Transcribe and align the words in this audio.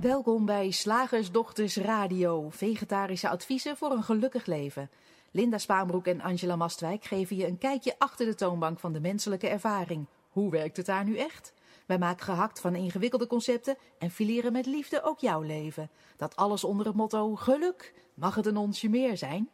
Welkom 0.00 0.44
bij 0.44 0.70
Slagersdochters 0.70 1.76
Radio, 1.76 2.46
vegetarische 2.50 3.28
adviezen 3.28 3.76
voor 3.76 3.90
een 3.90 4.02
gelukkig 4.02 4.46
leven. 4.46 4.90
Linda 5.30 5.58
Spaanbroek 5.58 6.06
en 6.06 6.20
Angela 6.20 6.56
Mastwijk 6.56 7.04
geven 7.04 7.36
je 7.36 7.46
een 7.46 7.58
kijkje 7.58 7.94
achter 7.98 8.26
de 8.26 8.34
toonbank 8.34 8.80
van 8.80 8.92
de 8.92 9.00
menselijke 9.00 9.48
ervaring. 9.48 10.06
Hoe 10.28 10.50
werkt 10.50 10.76
het 10.76 10.86
daar 10.86 11.04
nu 11.04 11.16
echt? 11.16 11.52
Wij 11.86 11.98
maken 11.98 12.24
gehakt 12.24 12.60
van 12.60 12.74
ingewikkelde 12.74 13.26
concepten 13.26 13.76
en 13.98 14.10
fileren 14.10 14.52
met 14.52 14.66
liefde 14.66 15.02
ook 15.02 15.18
jouw 15.18 15.42
leven. 15.42 15.90
Dat 16.16 16.36
alles 16.36 16.64
onder 16.64 16.86
het 16.86 16.96
motto 16.96 17.34
geluk. 17.34 17.94
Mag 18.14 18.34
het 18.34 18.46
een 18.46 18.56
onsje 18.56 18.88
meer 18.88 19.16
zijn? 19.16 19.48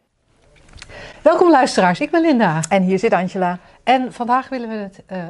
Welkom 1.23 1.51
luisteraars, 1.51 2.01
ik 2.01 2.11
ben 2.11 2.21
Linda. 2.21 2.63
En 2.69 2.83
hier 2.83 2.99
zit 2.99 3.13
Angela. 3.13 3.59
En 3.83 4.13
vandaag 4.13 4.49
willen 4.49 4.69
we 4.69 4.75
het 4.75 5.03
uh, 5.13 5.25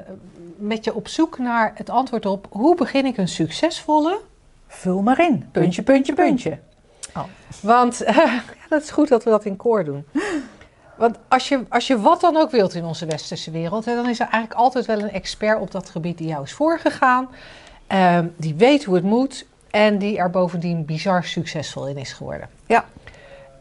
met 0.56 0.84
je 0.84 0.94
op 0.94 1.08
zoek 1.08 1.38
naar 1.38 1.72
het 1.74 1.90
antwoord 1.90 2.26
op 2.26 2.46
hoe 2.50 2.74
begin 2.74 3.06
ik 3.06 3.16
een 3.16 3.28
succesvolle... 3.28 4.20
Vul 4.66 5.02
maar 5.02 5.20
in. 5.20 5.48
Puntje, 5.52 5.82
puntje, 5.82 6.14
puntje. 6.14 6.58
Oh. 7.16 7.24
Want 7.60 8.02
uh, 8.08 8.38
dat 8.68 8.82
is 8.82 8.90
goed 8.90 9.08
dat 9.08 9.24
we 9.24 9.30
dat 9.30 9.44
in 9.44 9.56
koor 9.56 9.84
doen. 9.84 10.04
Want 10.96 11.18
als 11.28 11.48
je, 11.48 11.64
als 11.68 11.86
je 11.86 12.00
wat 12.00 12.20
dan 12.20 12.36
ook 12.36 12.50
wilt 12.50 12.74
in 12.74 12.84
onze 12.84 13.06
westerse 13.06 13.50
wereld, 13.50 13.84
hè, 13.84 13.94
dan 13.94 14.08
is 14.08 14.20
er 14.20 14.28
eigenlijk 14.28 14.60
altijd 14.60 14.86
wel 14.86 15.00
een 15.00 15.10
expert 15.10 15.60
op 15.60 15.70
dat 15.70 15.90
gebied 15.90 16.18
die 16.18 16.28
jou 16.28 16.42
is 16.42 16.52
voorgegaan. 16.52 17.28
Uh, 17.92 18.18
die 18.36 18.54
weet 18.54 18.84
hoe 18.84 18.94
het 18.94 19.04
moet 19.04 19.46
en 19.70 19.98
die 19.98 20.18
er 20.18 20.30
bovendien 20.30 20.84
bizar 20.84 21.24
succesvol 21.24 21.88
in 21.88 21.96
is 21.96 22.12
geworden. 22.12 22.48
Ja. 22.66 22.84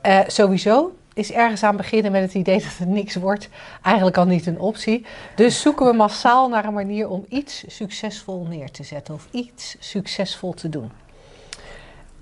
Uh, 0.06 0.20
sowieso 0.28 0.96
is 1.14 1.32
ergens 1.32 1.64
aan 1.64 1.78
beginnen 1.78 2.12
met 2.12 2.22
het 2.22 2.34
idee 2.34 2.60
dat 2.64 2.78
het 2.78 2.88
niks 2.88 3.16
wordt 3.16 3.50
eigenlijk 3.82 4.18
al 4.18 4.26
niet 4.26 4.46
een 4.46 4.60
optie. 4.60 5.06
Dus 5.36 5.62
zoeken 5.62 5.86
we 5.86 5.94
massaal 5.94 6.50
naar 6.50 6.66
een 6.66 6.74
manier 6.74 7.10
om 7.10 7.26
iets 7.30 7.64
succesvol 7.68 8.46
neer 8.50 8.72
te 8.72 8.84
zetten 8.84 9.14
of 9.14 9.28
iets 9.32 9.76
succesvol 9.80 10.54
te 10.54 10.70
doen. 10.70 10.92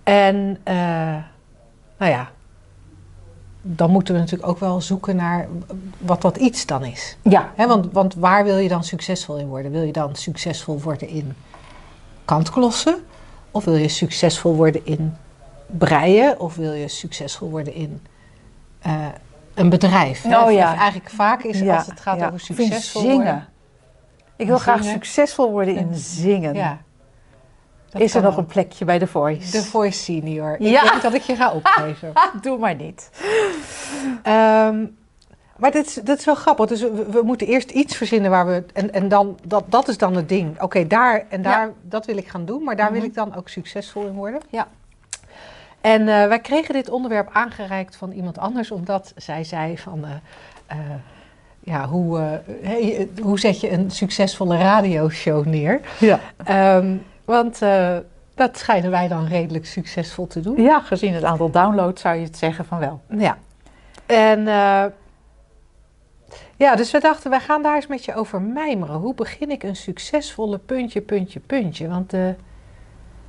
En 0.04 0.36
uh, 0.68 0.74
nou 1.98 2.12
ja, 2.12 2.30
dan 3.62 3.92
moeten 3.92 4.14
we 4.14 4.20
natuurlijk 4.20 4.50
ook 4.50 4.60
wel 4.60 4.82
zoeken 4.82 5.16
naar 5.16 5.48
wat 5.98 6.22
dat 6.22 6.38
iets 6.38 6.66
dan 6.66 6.86
is. 6.86 7.18
Ja. 7.22 7.52
He, 7.56 7.68
want, 7.68 7.92
want 7.92 8.14
waar 8.16 8.44
wil 8.44 8.58
je 8.58 8.70
dan 8.70 8.84
succesvol 8.84 9.38
in 9.38 9.48
worden? 9.48 9.72
Wil 9.72 9.84
je 9.84 9.92
dan 9.92 10.16
succesvol 10.16 10.82
worden 10.82 11.08
in 11.08 11.34
kantklossen? 12.26 13.04
Of 13.52 13.66
wil 13.66 13.76
je 13.76 13.88
succesvol 13.88 14.56
worden 14.56 14.86
in 14.86 15.16
breien? 15.66 16.40
Of 16.40 16.56
wil 16.56 16.74
je 16.74 16.88
succesvol 16.88 17.50
worden 17.50 17.74
in 17.74 18.02
uh, 18.88 19.06
een 19.54 19.70
bedrijf? 19.70 20.26
Oh 20.26 20.52
ja. 20.52 20.76
Eigenlijk 20.76 21.10
vaak 21.10 21.44
is 21.44 21.60
ja, 21.60 21.76
als 21.76 21.86
het 21.86 22.00
gaat 22.00 22.20
ja. 22.20 22.28
over 22.28 22.40
succesvol 22.40 23.02
zingen. 23.02 23.16
worden. 23.16 23.48
Ik 24.36 24.48
wil 24.48 24.58
Zingen. 24.58 24.80
graag 24.80 24.92
succesvol 24.92 25.52
worden 25.52 25.76
in 25.76 25.96
zingen. 25.96 26.54
Ja. 26.54 26.82
Dat 27.92 28.02
is 28.02 28.16
er 28.16 28.22
nog 28.22 28.38
een 28.38 28.46
plekje 28.46 28.86
bij 28.86 29.00
The 29.00 29.08
Voice? 29.08 29.52
De 29.52 29.64
Voice 29.64 30.00
Senior. 30.04 30.54
Ik 30.60 30.68
Ja. 30.68 30.82
denk 30.90 31.02
dat 31.02 31.14
ik 31.14 31.22
je 31.22 31.36
ga 31.36 31.52
opgeven. 31.52 32.14
Doe 32.42 32.58
maar 32.58 32.76
niet. 32.76 33.10
Ehm, 34.24 34.86
maar 35.58 35.72
dit 35.72 35.86
is, 35.88 35.94
dit 35.94 36.20
is 36.20 36.26
wel 36.26 36.36
grappig. 36.36 36.66
Dus 36.68 36.82
we, 36.82 37.06
we 37.12 37.22
moeten 37.24 37.48
eerst 37.48 37.70
iets 37.72 37.96
verzinnen 37.98 38.32
waar 38.32 38.46
we. 38.48 38.64
En, 38.74 38.94
en 38.94 39.08
dan, 39.08 39.38
dat, 39.46 39.64
dat 39.68 39.88
is 39.88 39.98
dan 39.98 40.16
het 40.16 40.30
ding. 40.30 40.62
Oké, 40.62 40.88
daar 40.88 41.24
en 41.30 41.42
daar, 41.42 41.72
dat 41.82 42.06
wil 42.06 42.18
ik 42.18 42.28
gaan 42.28 42.46
doen. 42.46 42.64
Maar 42.64 42.76
daar 42.76 42.92
wil 42.92 43.00
Mhm. 43.00 43.08
ik 43.10 43.14
dan 43.16 43.36
ook 43.36 43.50
succesvol 43.50 44.06
in 44.06 44.14
worden. 44.14 44.42
Ja. 44.50 44.68
En 45.82 46.02
eh, 46.08 46.28
wij 46.28 46.40
kregen 46.40 46.74
dit 46.74 46.90
onderwerp 46.90 47.30
aangereikt 47.34 47.96
van 47.96 48.12
iemand 48.12 48.38
anders, 48.38 48.72
omdat 48.72 49.14
zij 49.16 49.44
zei 49.44 49.78
van. 49.78 50.06
eh, 50.06 50.12
eh, 50.68 50.78
ja, 51.64 51.88
hoe, 51.88 52.42
hey, 52.62 53.10
hoe 53.22 53.40
zet 53.40 53.60
je 53.60 53.72
een 53.72 53.92
succesvolle 53.92 54.58
radioshow 54.58 55.46
neer? 55.46 55.80
Ja. 56.00 56.20
Ehm, 56.44 56.96
want 57.32 57.62
eh, 57.62 57.98
dat 58.36 58.58
schijnen 58.58 58.92
wij 58.92 59.08
dan 59.08 59.26
redelijk 59.26 59.66
succesvol 59.66 60.28
te 60.28 60.40
doen. 60.40 60.62
ja, 60.62 60.80
gezien 60.80 61.14
het 61.14 61.24
aantal 61.24 61.52
downloads 61.52 62.02
zou 62.02 62.16
je 62.16 62.24
het 62.24 62.38
zeggen 62.38 62.66
van 62.66 62.80
wel. 62.80 63.02
Ja. 63.08 63.38
En 64.06 64.48
eh, 64.48 64.86
ja, 66.58 66.76
dus 66.76 66.92
we 66.92 67.00
dachten, 67.00 67.30
wij 67.30 67.40
gaan 67.40 67.64
daar 67.64 67.76
eens 67.76 67.88
met 67.88 68.06
je 68.06 68.16
over 68.16 68.42
mijmeren. 68.42 68.96
Hoe 68.96 69.14
begin 69.14 69.52
ik 69.52 69.64
een 69.64 69.76
succesvolle 69.76 70.58
puntje, 70.58 71.02
puntje, 71.02 71.40
puntje? 71.40 71.88
Want 71.88 72.14
eh, 72.14 72.28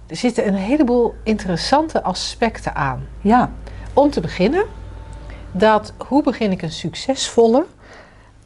er 0.07 0.17
zitten 0.17 0.47
een 0.47 0.55
heleboel 0.55 1.15
interessante 1.25 2.03
aspecten 2.03 2.75
aan. 2.75 3.09
Ja. 3.21 3.51
Om 3.95 4.11
te 4.11 4.21
beginnen, 4.21 4.65
dat 5.53 5.93
hoe 6.07 6.23
begin 6.23 6.51
ik 6.51 6.63
een 6.63 6.73
succesvolle, 6.73 7.67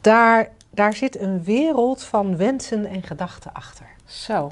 daar, 0.01 0.49
daar 0.69 0.93
zit 0.93 1.19
een 1.19 1.43
wereld 1.43 2.03
van 2.03 2.37
wensen 2.37 2.85
en 2.85 3.03
gedachten 3.03 3.53
achter. 3.53 3.85
Zo. 4.05 4.51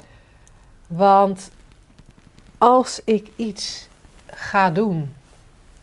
Want 0.86 1.50
als 2.58 3.00
ik 3.04 3.28
iets 3.36 3.88
ga 4.26 4.70
doen 4.70 5.12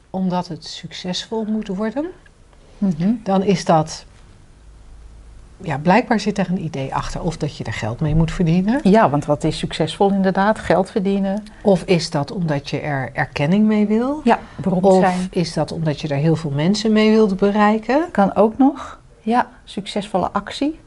omdat 0.10 0.48
het 0.48 0.66
succesvol 0.66 1.46
moet 1.46 1.68
worden, 1.68 2.06
Mhm. 2.78 3.12
dan 3.24 3.44
is 3.44 3.66
dat. 3.66 4.06
Ja, 5.58 5.78
blijkbaar 5.78 6.20
zit 6.20 6.38
er 6.38 6.50
een 6.50 6.64
idee 6.64 6.96
achter. 6.96 7.22
Of 7.22 7.38
dat 7.38 7.58
je 7.58 7.64
er 7.64 7.74
geld 7.74 8.00
mee 8.00 8.16
moet 8.16 8.32
verdienen. 8.32 8.80
Ja, 8.84 9.10
want 9.10 9.26
wat 9.26 9.44
is 9.44 9.58
succesvol 9.58 10.12
inderdaad? 10.12 10.60
Geld 10.60 10.90
verdienen. 10.92 11.44
Of 11.62 11.84
is 11.84 12.10
dat 12.10 12.32
omdat 12.32 12.70
je 12.70 12.80
er 12.80 13.10
erkenning 13.14 13.66
mee 13.66 13.88
wil? 13.88 14.22
Ja, 14.24 14.40
beroemd 14.56 14.84
Of 14.84 15.00
zijn. 15.00 15.28
is 15.32 15.54
dat 15.54 15.72
omdat 15.72 16.02
je 16.02 16.08
er 16.08 16.18
heel 16.18 16.36
veel 16.36 16.50
mensen 16.52 16.92
mee 16.92 17.12
wilt 17.12 17.38
bereiken? 17.38 18.12
Kan 18.12 18.36
ook 18.36 18.58
nog. 18.58 19.00
Ja, 19.22 19.50
succesvolle 19.64 20.32
actie. 20.32 20.80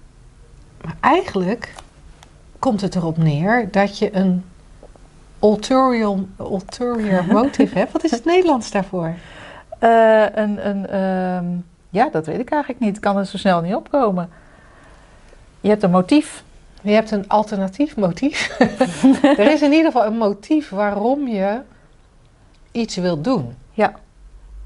Maar 0.84 0.97
eigenlijk 1.00 1.75
komt 2.59 2.81
het 2.81 2.94
erop 2.94 3.17
neer 3.17 3.69
dat 3.71 3.99
je 3.99 4.17
een 4.17 4.44
ulterior, 5.43 6.19
ulterior 6.39 7.25
motive 7.34 7.78
hebt. 7.78 7.93
Wat 7.93 8.05
is 8.05 8.11
het 8.11 8.25
Nederlands 8.25 8.71
daarvoor? 8.71 9.15
Eh, 9.78 10.25
een, 10.34 10.69
een, 10.69 10.87
ehm, 10.87 11.47
ja, 11.91 12.09
dat 12.09 12.27
weet 12.27 12.41
ik 12.41 12.50
eigenlijk 12.50 12.81
niet. 12.83 12.97
Ik 12.97 13.03
kan 13.03 13.17
er 13.17 13.27
zo 13.27 13.37
snel 13.37 13.61
niet 13.61 13.75
opkomen. 13.75 14.31
Je 15.61 15.69
hebt 15.69 15.83
een 15.83 15.91
motief. 15.91 16.44
Je 16.81 16.93
hebt 16.93 17.11
een 17.11 17.28
alternatief 17.28 17.97
motief. 17.97 18.59
er 19.38 19.53
is 19.53 19.62
in 19.62 19.73
ieder 19.73 19.93
geval 19.93 20.06
een 20.06 20.17
motief 20.17 20.71
waarom 20.71 21.28
je 21.28 21.61
iets 22.73 22.97
wilt 22.97 23.25
doen. 23.25 23.55
Ja. 23.73 23.94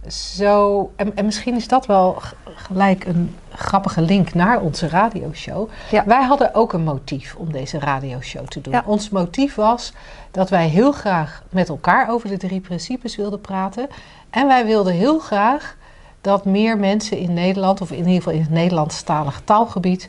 Zo, 0.08 0.92
en, 0.96 1.16
en 1.16 1.24
misschien 1.24 1.54
is 1.54 1.68
dat 1.68 1.86
wel 1.86 2.22
gelijk 2.44 3.04
een 3.04 3.36
grappige 3.54 4.00
link 4.00 4.34
naar 4.34 4.60
onze 4.60 4.88
radioshow. 4.88 5.68
Ja. 5.90 6.04
Wij 6.06 6.22
hadden 6.22 6.54
ook 6.54 6.72
een 6.72 6.82
motief 6.82 7.34
om 7.34 7.52
deze 7.52 7.78
radioshow 7.78 8.46
te 8.46 8.60
doen. 8.60 8.72
Ja. 8.72 8.82
Ons 8.86 9.10
motief 9.10 9.54
was 9.54 9.92
dat 10.30 10.50
wij 10.50 10.68
heel 10.68 10.92
graag 10.92 11.42
met 11.50 11.68
elkaar 11.68 12.10
over 12.10 12.28
de 12.28 12.36
drie 12.36 12.60
principes 12.60 13.16
wilden 13.16 13.40
praten. 13.40 13.88
En 14.30 14.46
wij 14.46 14.66
wilden 14.66 14.92
heel 14.92 15.18
graag 15.18 15.76
dat 16.20 16.44
meer 16.44 16.78
mensen 16.78 17.18
in 17.18 17.32
Nederland, 17.32 17.80
of 17.80 17.90
in 17.90 17.98
ieder 17.98 18.14
geval 18.14 18.32
in 18.32 18.40
het 18.40 18.50
Nederlandstalige 18.50 19.44
taalgebied, 19.44 20.08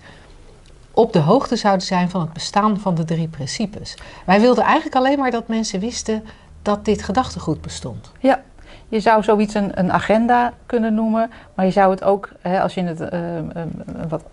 op 0.91 1.13
de 1.13 1.19
hoogte 1.19 1.55
zouden 1.55 1.85
zijn 1.85 2.09
van 2.09 2.21
het 2.21 2.33
bestaan 2.33 2.79
van 2.79 2.95
de 2.95 3.05
drie 3.05 3.27
principes. 3.27 3.97
Wij 4.25 4.41
wilden 4.41 4.63
eigenlijk 4.63 4.95
alleen 4.95 5.19
maar 5.19 5.31
dat 5.31 5.47
mensen 5.47 5.79
wisten 5.79 6.23
dat 6.61 6.85
dit 6.85 7.03
gedachtegoed 7.03 7.61
bestond. 7.61 8.11
Ja, 8.19 8.43
je 8.91 8.99
zou 8.99 9.23
zoiets 9.23 9.53
een, 9.53 9.79
een 9.79 9.91
agenda 9.91 10.53
kunnen 10.65 10.93
noemen, 10.93 11.31
maar 11.53 11.65
je 11.65 11.71
zou 11.71 11.91
het 11.91 12.03
ook, 12.03 12.29
hè, 12.41 12.61
als 12.61 12.73
je 12.73 12.83
het 12.83 12.99
eh, 12.99 13.35
een, 13.35 13.71
wat 14.09 14.23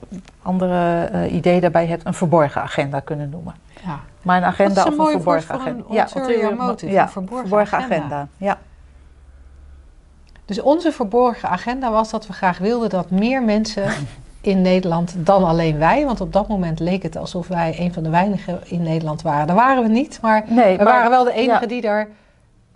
andere 0.43 1.05
eh, 1.05 1.33
idee 1.33 1.61
daarbij 1.61 1.87
hebt, 1.87 2.07
een 2.07 2.15
verborgen 2.15 2.63
agenda 2.63 3.01
kunnen 3.01 3.31
noemen. 3.31 3.55
Ja. 3.85 3.99
Maar 4.23 4.37
een 4.37 4.45
agenda 4.45 4.87
een 4.87 4.93
of 4.93 4.99
een 4.99 5.11
verborgen 5.11 5.55
een 5.55 5.61
agenda. 5.61 5.83
ulterior 5.83 6.17
ulterior 6.17 6.57
motive, 6.57 6.93
ja, 6.93 7.03
een 7.03 7.09
verborgen 7.09 7.79
agenda. 7.79 8.29
Ja, 8.37 8.59
Dus 10.45 10.61
onze 10.61 10.93
verborgen 10.93 11.49
agenda 11.49 11.91
was 11.91 12.11
dat 12.11 12.27
we 12.27 12.33
graag 12.33 12.59
wilden 12.59 12.91
dat 12.91 13.11
meer 13.11 13.43
mensen 13.43 13.91
in 14.41 14.63
Nederland 14.63 15.15
dan 15.19 15.45
alleen 15.45 15.79
wij, 15.79 16.05
want 16.05 16.21
op 16.21 16.33
dat 16.33 16.49
moment 16.49 16.81
leek 16.81 17.03
het 17.03 17.17
alsof 17.17 17.49
wij 17.49 17.75
een 17.79 17.93
van 17.93 18.03
de 18.03 18.11
weinigen 18.11 18.61
in 18.65 18.83
Nederland 18.83 19.23
waren. 19.23 19.47
Dat 19.47 19.57
waren 19.57 19.83
we 19.83 19.89
niet, 19.89 20.19
maar 20.23 20.45
nee, 20.49 20.77
we 20.77 20.85
maar- 20.85 20.93
waren 20.93 21.11
wel 21.11 21.25
de 21.25 21.33
enige 21.33 21.61
ja. 21.61 21.67
die 21.67 21.81
daar 21.81 22.09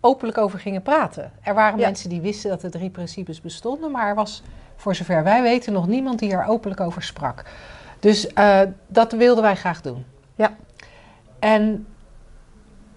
openlijk 0.04 0.38
over 0.38 0.58
gingen 0.58 0.82
praten. 0.82 1.32
Er 1.42 1.54
waren 1.54 1.78
Ja. 1.78 1.86
mensen 1.86 2.08
die 2.08 2.20
wisten 2.20 2.50
dat 2.50 2.60
de 2.60 2.68
drie 2.70 2.90
principes 2.90 3.40
bestonden, 3.40 3.90
maar 3.90 4.08
er 4.08 4.14
was, 4.14 4.42
voor 4.76 4.94
zover 4.94 5.24
wij 5.24 5.42
weten, 5.42 5.72
nog 5.72 5.86
niemand 5.86 6.18
die 6.18 6.32
er 6.32 6.44
openlijk 6.46 6.80
over 6.80 7.02
sprak. 7.02 7.44
Dus 8.00 8.32
eh, 8.32 8.60
dat 8.86 9.12
wilden 9.12 9.42
wij 9.42 9.56
graag 9.56 9.80
doen. 9.80 10.04
Ja. 10.34 10.52
En 11.38 11.86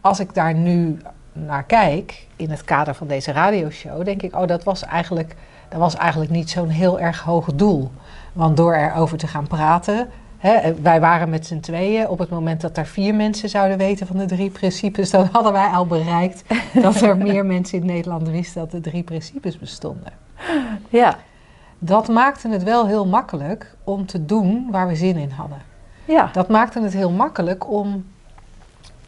als 0.02 0.20
ik 0.20 0.34
daar 0.34 0.54
nu 0.54 0.98
naar 1.34 1.64
kijk, 1.64 2.28
in 2.36 2.50
het 2.50 2.64
kader 2.64 2.96
van 2.96 3.08
deze 3.08 3.32
radioshow, 3.32 4.06
denk 4.06 4.22
ik, 4.22 4.36
oh, 4.36 4.48
dat 4.48 4.64
was 4.64 4.84
eigenlijk, 4.84 5.36
dat 5.70 5.80
was 5.80 5.96
eigenlijk 5.96 6.32
niet 6.32 6.50
zo'n 6.50 6.70
heel 6.70 7.00
erg 7.00 7.22
hoog 7.22 7.54
doel. 7.56 7.92
Want 8.34 8.58
door 8.58 8.74
erover 8.74 9.18
te 9.18 9.28
gaan 9.28 9.48
praten, 9.48 10.10
wij 10.82 11.00
waren 11.00 11.30
met 11.30 11.46
z'n 11.48 11.60
tweeën, 11.60 12.08
op 12.08 12.20
het 12.20 12.30
moment 12.30 12.62
dat 12.62 12.78
er 12.78 12.86
vier 12.86 13.16
mensen 13.16 13.50
zouden 13.50 13.78
weten 13.78 14.08
van 14.08 14.18
de 14.18 14.26
drie 14.26 14.50
principes, 14.50 15.10
dan 15.10 15.30
hadden 15.32 15.52
wij 15.52 15.68
al 15.68 15.86
bereikt 15.86 16.44
dat 16.74 17.02
er 17.02 17.18
meer 17.18 17.46
mensen 17.56 17.80
in 17.80 17.86
Nederland 17.86 18.30
wisten 18.30 18.62
dat 18.62 18.72
de 18.72 18.82
drie 18.90 19.04
principes 19.04 19.60
bestonden. 19.60 20.14
ja, 20.90 21.18
Dat 21.80 22.08
maakte 22.08 22.50
het 22.50 22.64
wel 22.64 22.88
heel 22.88 23.06
makkelijk 23.06 23.76
om 23.84 24.06
te 24.06 24.26
doen 24.26 24.68
waar 24.72 24.88
we 24.88 24.96
zin 24.96 25.18
in 25.18 25.30
hadden. 25.30 25.62
ja. 26.06 26.30
Dat 26.34 26.50
maakte 26.50 26.82
het 26.82 26.94
heel 26.94 27.12
makkelijk 27.12 27.70
om 27.72 28.06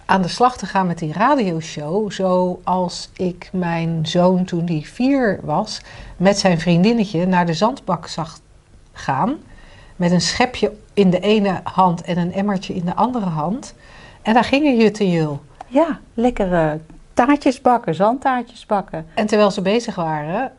aan 0.06 0.22
de 0.22 0.28
slag 0.28 0.58
te 0.58 0.66
gaan 0.66 0.88
met 0.88 1.00
die 1.00 1.14
radioshow. 1.14 2.12
Zoals 2.12 3.10
ik 3.14 3.50
mijn 3.54 4.00
zoon 4.08 4.46
toen 4.46 4.66
die 4.66 4.88
vier 4.88 5.40
was, 5.44 5.82
met 6.18 6.40
zijn 6.40 6.60
vriendinnetje 6.60 7.26
naar 7.26 7.46
de 7.46 7.54
zandbak 7.54 8.08
zag 8.08 8.40
gaan. 8.94 9.36
Met 9.96 10.12
een 10.12 10.22
schepje 10.22 10.72
in 10.98 11.10
de 11.10 11.20
ene 11.20 11.60
hand 11.64 12.02
en 12.02 12.18
een 12.18 12.34
emmertje 12.34 12.74
in 12.74 12.86
de 12.86 12.96
andere 12.96 13.26
hand. 13.26 13.74
En 14.22 14.34
daar 14.34 14.44
gingen 14.44 14.78
Jut 14.78 15.00
en 15.00 15.10
Jul. 15.10 15.40
Ja, 15.68 16.00
lekkere 16.14 16.80
taartjes 17.14 17.62
bakken, 17.62 17.96
zandtaartjes 17.96 18.66
bakken. 18.66 19.06
En 19.14 19.28
terwijl 19.28 19.52
ze 19.52 19.62
bezig 19.62 19.96
waren, 19.96 20.52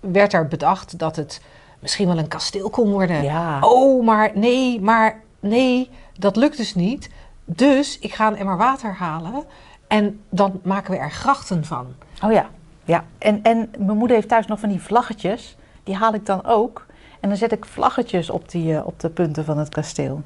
werd 0.00 0.32
er 0.32 0.48
bedacht 0.48 0.98
dat 0.98 1.16
het 1.16 1.40
misschien 1.78 2.06
wel 2.06 2.18
een 2.18 2.28
kasteel 2.28 2.70
kon 2.70 2.90
worden. 2.90 3.22
Ja. 3.22 3.58
Oh, 3.60 4.04
maar 4.04 4.30
nee, 4.34 4.80
maar 4.80 5.20
nee, 5.40 5.90
dat 6.18 6.36
lukt 6.36 6.56
dus 6.56 6.74
niet. 6.74 7.10
Dus 7.44 7.98
ik 7.98 8.14
ga 8.14 8.26
een 8.26 8.36
emmer 8.36 8.56
water 8.56 8.94
halen 8.94 9.44
en 9.86 10.20
dan 10.28 10.60
maken 10.62 10.92
we 10.92 10.98
er 10.98 11.10
grachten 11.10 11.64
van. 11.64 11.86
Oh 12.24 12.32
ja, 12.32 12.48
ja. 12.84 13.04
En, 13.18 13.42
en 13.42 13.70
mijn 13.78 13.98
moeder 13.98 14.16
heeft 14.16 14.28
thuis 14.28 14.46
nog 14.46 14.60
van 14.60 14.68
die 14.68 14.82
vlaggetjes. 14.82 15.56
Die 15.84 15.96
haal 15.96 16.14
ik 16.14 16.26
dan 16.26 16.44
ook. 16.44 16.86
En 17.20 17.28
dan 17.28 17.38
zet 17.38 17.52
ik 17.52 17.64
vlaggetjes 17.64 18.30
op, 18.30 18.50
die, 18.50 18.76
eh, 18.76 18.86
op 18.86 19.00
de 19.00 19.08
punten 19.08 19.44
van 19.44 19.58
het 19.58 19.68
kasteel. 19.68 20.22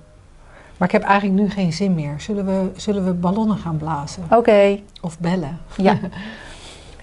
Maar 0.77 0.89
ik 0.89 0.95
heb 0.95 1.03
eigenlijk 1.03 1.41
nu 1.41 1.51
geen 1.51 1.73
zin 1.73 1.95
meer. 1.95 2.21
Zullen 2.21 2.47
we, 2.47 2.81
zullen 2.81 3.05
we 3.05 3.13
ballonnen 3.13 3.59
gaan 3.59 3.77
blazen? 3.77 4.25
Oké. 4.31 4.81
Of 5.01 5.19
bellen? 5.19 5.59
Ja. 5.77 5.99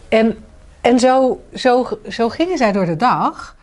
En, 0.10 0.38
en 0.82 1.00
zo, 1.00 1.42
zo, 1.54 1.88
zo 2.10 2.30
gingen 2.30 2.58
zij 2.58 2.72
door 2.72 2.86
de 2.86 2.96
dag. 2.96 3.56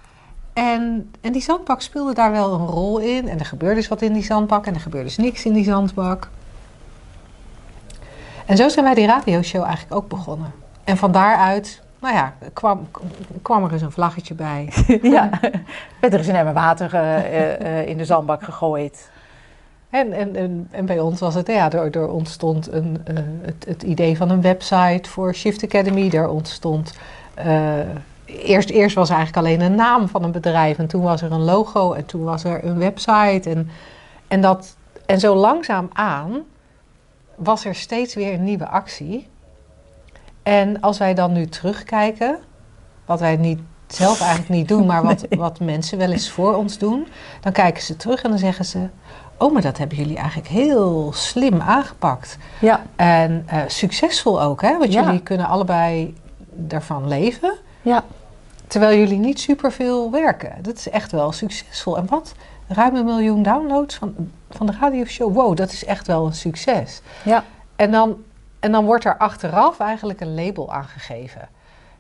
En, 0.53 1.11
en 1.21 1.33
die 1.33 1.43
zandbak 1.43 1.81
speelde 1.81 2.15
daar 2.15 2.31
wel 2.31 2.53
een 2.53 2.67
rol 2.67 2.99
in. 2.99 3.29
En 3.29 3.39
er 3.39 3.45
gebeurde 3.45 3.75
dus 3.75 3.89
wat 3.89 4.03
in 4.03 4.13
die 4.13 4.23
zandbak. 4.23 4.67
En 4.67 4.75
er 4.75 4.81
gebeurde 4.81 5.07
dus 5.07 5.17
niks 5.17 5.45
in 5.45 5.53
die 5.53 5.65
zandbak. 5.65 6.29
En 8.47 8.57
zo 8.57 8.69
zijn 8.69 8.85
wij 8.85 8.95
die 8.95 9.07
radioshow 9.07 9.63
eigenlijk 9.63 9.95
ook 9.95 10.09
begonnen. 10.09 10.53
En 10.85 10.97
van 10.97 11.13
daaruit, 11.13 11.83
nou 11.99 12.15
ja, 12.15 12.35
kwam, 12.53 12.89
kwam 13.43 13.65
er 13.65 13.73
eens 13.73 13.83
een 13.83 13.93
vlaggetje 13.93 14.35
bij. 14.35 14.73
ja. 15.03 15.31
Werd 16.01 16.13
er 16.13 16.19
eens 16.19 16.27
een 16.27 16.35
emmer 16.35 16.55
water 16.55 16.95
eh, 16.95 17.19
eh, 17.19 17.81
eh, 17.81 17.89
in 17.89 17.97
de 17.97 18.05
zandbak 18.05 18.43
gegooid. 18.43 19.11
En, 19.91 20.13
en, 20.13 20.37
en, 20.37 20.69
en 20.71 20.87
bij 20.87 21.01
ons 21.01 21.21
was 21.21 21.35
het, 21.35 21.47
ja, 21.47 21.73
er, 21.73 21.97
er 21.97 22.09
ontstond 22.09 22.73
een, 22.73 22.99
het, 23.43 23.65
het 23.69 23.83
idee 23.83 24.17
van 24.17 24.31
een 24.31 24.41
website 24.41 25.11
voor 25.11 25.35
Shift 25.35 25.65
Academy. 25.65 26.11
Er 26.11 26.29
ontstond, 26.29 26.99
eerst, 28.25 28.71
eerst 28.71 28.95
was 28.95 29.11
er 29.11 29.17
eigenlijk 29.17 29.47
alleen 29.47 29.61
een 29.61 29.75
naam 29.75 30.09
van 30.09 30.23
een 30.23 30.33
bedrijf. 30.33 30.79
En 30.79 30.87
toen 30.87 31.03
was 31.03 31.23
er 31.23 31.33
een 31.33 31.45
logo 31.45 31.93
en 31.93 32.07
toen 32.07 32.25
was 32.25 32.45
er 32.45 32.65
een 32.65 32.79
website. 32.79 33.51
En, 33.51 33.71
en, 34.29 34.41
dat, 34.41 34.77
en 35.07 35.21
zo 35.21 35.35
langzaam 35.35 35.89
aan 35.93 36.43
was 37.35 37.65
er 37.65 37.75
steeds 37.75 38.15
weer 38.15 38.33
een 38.33 38.45
nieuwe 38.45 38.69
actie. 38.69 39.27
En 40.49 40.81
als 40.81 40.99
wij 40.99 41.15
dan 41.15 41.33
nu 41.33 41.47
terugkijken, 41.47 42.39
wat 43.07 43.21
wij 43.21 43.37
niet, 43.37 43.61
zelf 43.87 44.21
eigenlijk 44.21 44.51
niet 44.51 44.69
doen, 44.69 44.87
maar 44.87 45.03
wat, 45.03 45.27
wat 45.47 45.61
mensen 45.61 45.99
wel 45.99 46.11
eens 46.11 46.31
voor 46.31 46.55
ons 46.57 46.79
doen, 46.79 47.07
dan 47.41 47.53
kijken 47.53 47.83
ze 47.83 47.97
terug 47.97 48.23
en 48.23 48.31
dan 48.31 48.39
zeggen 48.39 48.65
ze: 48.65 48.89
Oh, 49.37 49.53
maar 49.53 49.63
dat 49.63 49.79
hebben 49.79 49.97
jullie 49.97 50.17
eigenlijk 50.17 50.49
heel 50.49 51.13
slim 51.15 51.61
aangepakt. 51.61 52.39
Ja. 52.61 52.83
En 52.97 53.43
eh, 53.47 53.61
succesvol 53.67 54.43
ook, 54.43 54.63
hè? 54.63 54.79
Want 54.79 54.93
Ja. 54.93 55.03
jullie 55.05 55.23
kunnen 55.23 55.47
allebei 55.47 56.15
daarvan 56.53 57.09
leven, 57.09 57.55
Ja. 57.83 58.05
terwijl 58.67 58.99
jullie 58.99 59.19
niet 59.19 59.41
superveel 59.41 60.11
werken. 60.11 60.53
Dat 60.63 60.77
is 60.77 60.91
echt 60.91 61.13
wel 61.13 61.33
succesvol. 61.33 61.97
En 61.97 62.07
wat? 62.09 62.35
Ruim 62.69 62.95
een 62.97 63.05
miljoen 63.05 63.43
downloads 63.43 63.95
van, 63.95 64.15
van 64.51 64.67
de 64.67 64.73
radioshow. 64.81 65.35
Wow, 65.35 65.57
dat 65.57 65.73
is 65.73 65.85
echt 65.85 66.07
wel 66.07 66.27
een 66.27 66.35
succes. 66.35 67.01
Ja. 67.25 67.45
En 67.77 67.91
dan, 67.91 68.17
en 68.61 68.73
dan 68.73 68.85
wordt 68.85 69.05
er 69.05 69.17
achteraf 69.17 69.81
eigenlijk 69.81 70.21
een 70.21 70.35
label 70.35 70.73
aangegeven. 70.73 71.49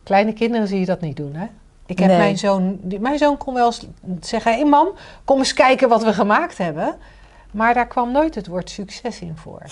Kleine 0.02 0.32
kinderen 0.32 0.68
zie 0.68 0.80
je 0.80 0.86
dat 0.86 1.00
niet 1.00 1.16
doen, 1.16 1.34
hè? 1.34 1.46
Ik 1.86 1.98
heb 1.98 2.08
Nee. 2.08 2.18
mijn 2.18 2.38
zoon, 2.38 2.80
mijn 3.00 3.18
zoon 3.18 3.36
kon 3.36 3.54
wel 3.54 3.66
eens 3.66 3.86
zeggen: 4.20 4.52
Hé 4.58 4.64
mam, 4.64 4.88
kom 5.24 5.38
eens 5.38 5.52
kijken 5.54 5.88
wat 5.88 6.04
we 6.04 6.12
gemaakt 6.12 6.58
hebben. 6.58 6.96
Maar 7.50 7.74
daar 7.74 7.86
kwam 7.86 8.12
nooit 8.12 8.34
het 8.34 8.46
woord 8.46 8.70
succes 8.70 9.20
in 9.20 9.36
voor. 9.36 9.62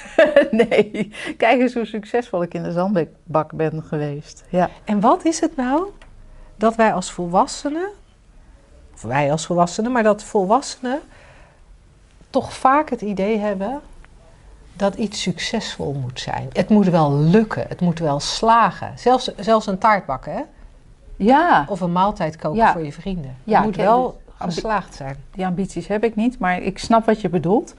nee. 0.50 1.12
Kijk 1.36 1.60
eens 1.60 1.74
hoe 1.74 1.84
succesvol 1.84 2.42
ik 2.42 2.54
in 2.54 2.62
de 2.62 2.72
zandbak 2.72 3.52
ben 3.52 3.82
geweest. 3.82 4.44
Ja. 4.48 4.70
En 4.84 5.00
wat 5.00 5.24
is 5.24 5.40
het 5.40 5.56
nou 5.56 5.84
dat 6.56 6.74
wij 6.74 6.92
als 6.92 7.10
volwassenen, 7.12 7.88
of 8.94 9.02
wij 9.02 9.30
als 9.30 9.46
volwassenen, 9.46 9.92
maar 9.92 10.02
dat 10.02 10.22
volwassenen 10.22 11.00
toch 12.30 12.52
vaak 12.52 12.90
het 12.90 13.00
idee 13.00 13.38
hebben 13.38 13.80
dat 14.72 14.94
iets 14.94 15.22
succesvol 15.22 15.92
moet 15.92 16.20
zijn. 16.20 16.48
Het 16.52 16.68
moet 16.68 16.88
wel 16.88 17.12
lukken, 17.14 17.64
het 17.68 17.80
moet 17.80 17.98
wel 17.98 18.20
slagen. 18.20 18.92
Zelfs, 18.98 19.30
zelfs 19.36 19.66
een 19.66 19.78
taart 19.78 20.06
bakken, 20.06 20.32
hè? 20.32 20.42
Ja. 21.16 21.64
Of 21.68 21.80
een 21.80 21.92
maaltijd 21.92 22.36
koken 22.36 22.58
Ja. 22.58 22.72
voor 22.72 22.84
je 22.84 22.92
vrienden. 22.92 23.36
Ja, 23.44 23.56
het 23.56 23.64
moet 23.64 23.76
wel 23.76 24.20
geslaagd 24.38 24.94
zijn. 24.94 25.16
Die 25.30 25.46
ambities 25.46 25.86
heb 25.86 26.04
ik 26.04 26.16
niet, 26.16 26.38
maar 26.38 26.62
ik 26.62 26.78
snap 26.78 27.06
wat 27.06 27.20
je 27.20 27.28
bedoelt. 27.28 27.74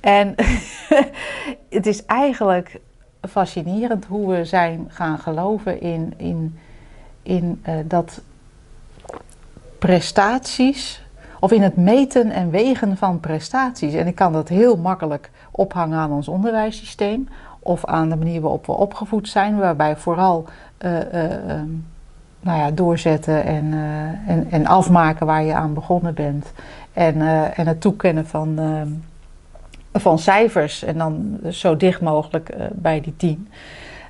En 0.00 0.34
het 1.68 1.86
is 1.86 2.04
eigenlijk 2.06 2.80
fascinerend 3.28 4.04
hoe 4.04 4.30
we 4.30 4.44
zijn 4.44 4.86
gaan 4.88 5.18
geloven 5.18 5.80
in, 5.80 6.14
in, 6.16 6.58
in 7.22 7.60
eh, 7.62 7.74
dat 7.84 8.20
prestaties, 9.78 11.03
of 11.44 11.52
in 11.52 11.62
het 11.62 11.76
meten 11.76 12.30
en 12.30 12.50
wegen 12.50 12.96
van 12.96 13.20
prestaties. 13.20 13.94
En 13.94 14.06
ik 14.06 14.14
kan 14.14 14.32
dat 14.32 14.48
heel 14.48 14.76
makkelijk 14.76 15.30
ophangen 15.50 15.98
aan 15.98 16.12
ons 16.12 16.28
onderwijssysteem 16.28 17.28
of 17.58 17.84
aan 17.84 18.08
de 18.08 18.16
manier 18.16 18.40
waarop 18.40 18.66
we 18.66 18.72
opgevoed 18.72 19.28
zijn, 19.28 19.56
waarbij 19.56 19.96
vooral 19.96 20.44
eh, 20.78 21.00
eh, 21.00 21.50
ehm, 21.50 21.68
nou 22.40 22.58
ja, 22.58 22.70
doorzetten 22.70 23.44
en, 23.44 23.72
eh, 23.72 24.34
en, 24.34 24.46
en 24.50 24.66
afmaken 24.66 25.26
waar 25.26 25.42
je 25.42 25.54
aan 25.54 25.74
begonnen 25.74 26.14
bent. 26.14 26.52
En, 26.92 27.20
en 27.54 27.66
het 27.66 27.80
toekennen 27.80 28.26
van, 28.26 28.58
ehm, 28.58 28.88
van 29.92 30.18
cijfers 30.18 30.84
en 30.84 30.98
dan 30.98 31.38
zo 31.50 31.76
dicht 31.76 32.00
mogelijk 32.00 32.54
bij 32.72 33.00
die 33.00 33.16
tien. 33.16 33.48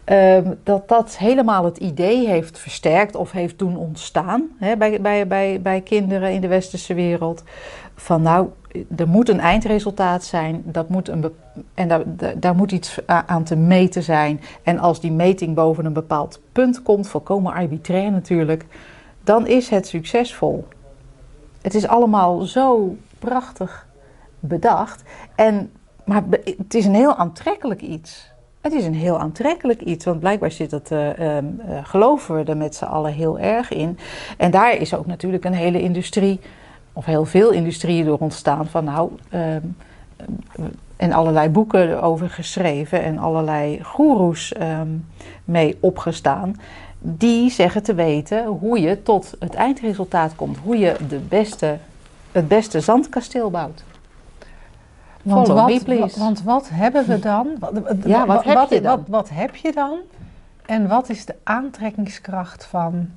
Ehm, 0.05 0.53
dat 0.63 0.89
dat 0.89 1.17
helemaal 1.17 1.65
het 1.65 1.77
idee 1.77 2.29
heeft 2.29 2.59
versterkt 2.59 3.15
of 3.15 3.31
heeft 3.31 3.59
doen 3.59 3.77
ontstaan 3.77 4.49
hè, 4.59 4.77
bij, 4.77 5.01
bij, 5.01 5.27
bij, 5.27 5.61
bij 5.63 5.81
kinderen 5.81 6.33
in 6.33 6.41
de 6.41 6.49
westerse 6.49 6.95
wereld. 6.95 7.43
Van 7.95 8.23
nou, 8.23 8.49
er 8.97 9.09
moet 9.09 9.29
een 9.29 9.41
eindresultaat 9.41 10.25
zijn, 10.25 10.63
dat 10.65 10.89
moet 10.89 11.09
een 11.09 11.33
en 11.75 11.89
daar, 11.89 12.03
daar, 12.37 12.55
moet 12.55 12.73
iets 12.73 12.99
aan 13.07 13.45
te 13.45 13.57
meten 13.57 14.03
zijn. 14.03 14.41
En 14.63 14.79
als 14.79 15.01
die 15.01 15.13
meting 15.13 15.55
boven 15.55 15.85
een 15.85 15.93
bepaald 15.93 16.41
punt 16.53 16.83
komt, 16.83 17.09
volkomen 17.09 17.53
arbitrair 17.53 18.11
natuurlijk, 18.11 18.67
dan 19.25 19.47
is 19.47 19.69
het 19.69 19.87
succesvol. 19.87 20.67
Het 21.63 21.75
is 21.75 21.87
allemaal 21.87 22.41
zo 22.41 22.97
prachtig 23.19 23.87
bedacht. 24.41 25.03
En, 25.35 25.73
maar 26.05 26.23
het 26.45 26.75
is 26.75 26.85
een 26.85 26.95
heel 26.95 27.17
aantrekkelijk 27.17 27.81
iets. 27.81 28.34
Het 28.65 28.73
is 28.73 28.85
een 28.85 28.95
heel 28.95 29.19
aantrekkelijk 29.19 29.81
iets, 29.81 30.05
want 30.05 30.21
blijkbaar 30.21 30.51
zit 30.51 30.71
het, 30.71 30.91
eh, 30.91 31.37
ehm, 31.37 31.45
eh, 31.59 31.79
geloven 31.83 32.35
we 32.35 32.45
er 32.45 32.57
met 32.57 32.75
z'n 32.75 32.85
allen 32.85 33.13
heel 33.13 33.39
erg 33.39 33.73
in. 33.73 33.99
En 34.37 34.51
daar 34.51 34.77
is 34.77 34.95
ook 34.95 35.07
natuurlijk 35.07 35.45
een 35.45 35.55
hele 35.55 35.81
industrie, 35.81 36.41
of 36.93 37.05
heel 37.05 37.25
veel 37.25 37.51
industrieën 37.51 38.05
door 38.05 38.19
ontstaan 38.19 38.67
van 38.67 38.85
nou, 38.85 39.11
ehm, 39.31 39.61
eh, 40.17 40.65
en 40.97 41.13
allerlei 41.13 41.49
boeken 41.49 42.03
over 42.03 42.31
geschreven 42.31 43.03
en 43.03 43.19
allerlei 43.19 43.83
goeroes 43.83 44.53
ehm, 44.53 44.89
mee 45.45 45.77
opgestaan. 45.81 46.57
Die 46.99 47.51
zeggen 47.51 47.83
te 47.83 47.95
weten 47.95 48.47
hoe 48.47 48.81
je 48.81 49.03
tot 49.03 49.35
het 49.39 49.55
eindresultaat 49.55 50.35
komt, 50.35 50.59
hoe 50.59 50.79
je 50.79 50.97
de 51.09 51.19
beste, 51.19 51.77
het 52.33 52.49
beste 52.49 52.81
zandkasteel 52.81 53.51
bouwt. 53.51 53.85
Want 55.25 55.47
Follow 55.47 55.63
wat, 55.63 55.69
me, 55.69 55.85
please. 55.85 56.19
wa- 56.19 56.25
want 56.25 56.43
wat 56.43 56.69
hebben 56.73 57.07
we 57.07 57.19
dan? 57.19 57.57
Wat, 57.59 57.73
Ja, 58.05 58.27
wat 58.27 58.45
heb 58.45 58.69
je 58.69 58.81
dan? 58.81 58.99
Wat, 58.99 59.09
wat 59.09 59.29
heb 59.33 59.57
je 59.57 59.73
dan? 59.73 59.99
En 60.67 60.89
wat 60.89 61.09
is 61.09 61.25
de 61.25 61.35
aantrekkingskracht 61.43 62.65
van 62.65 63.11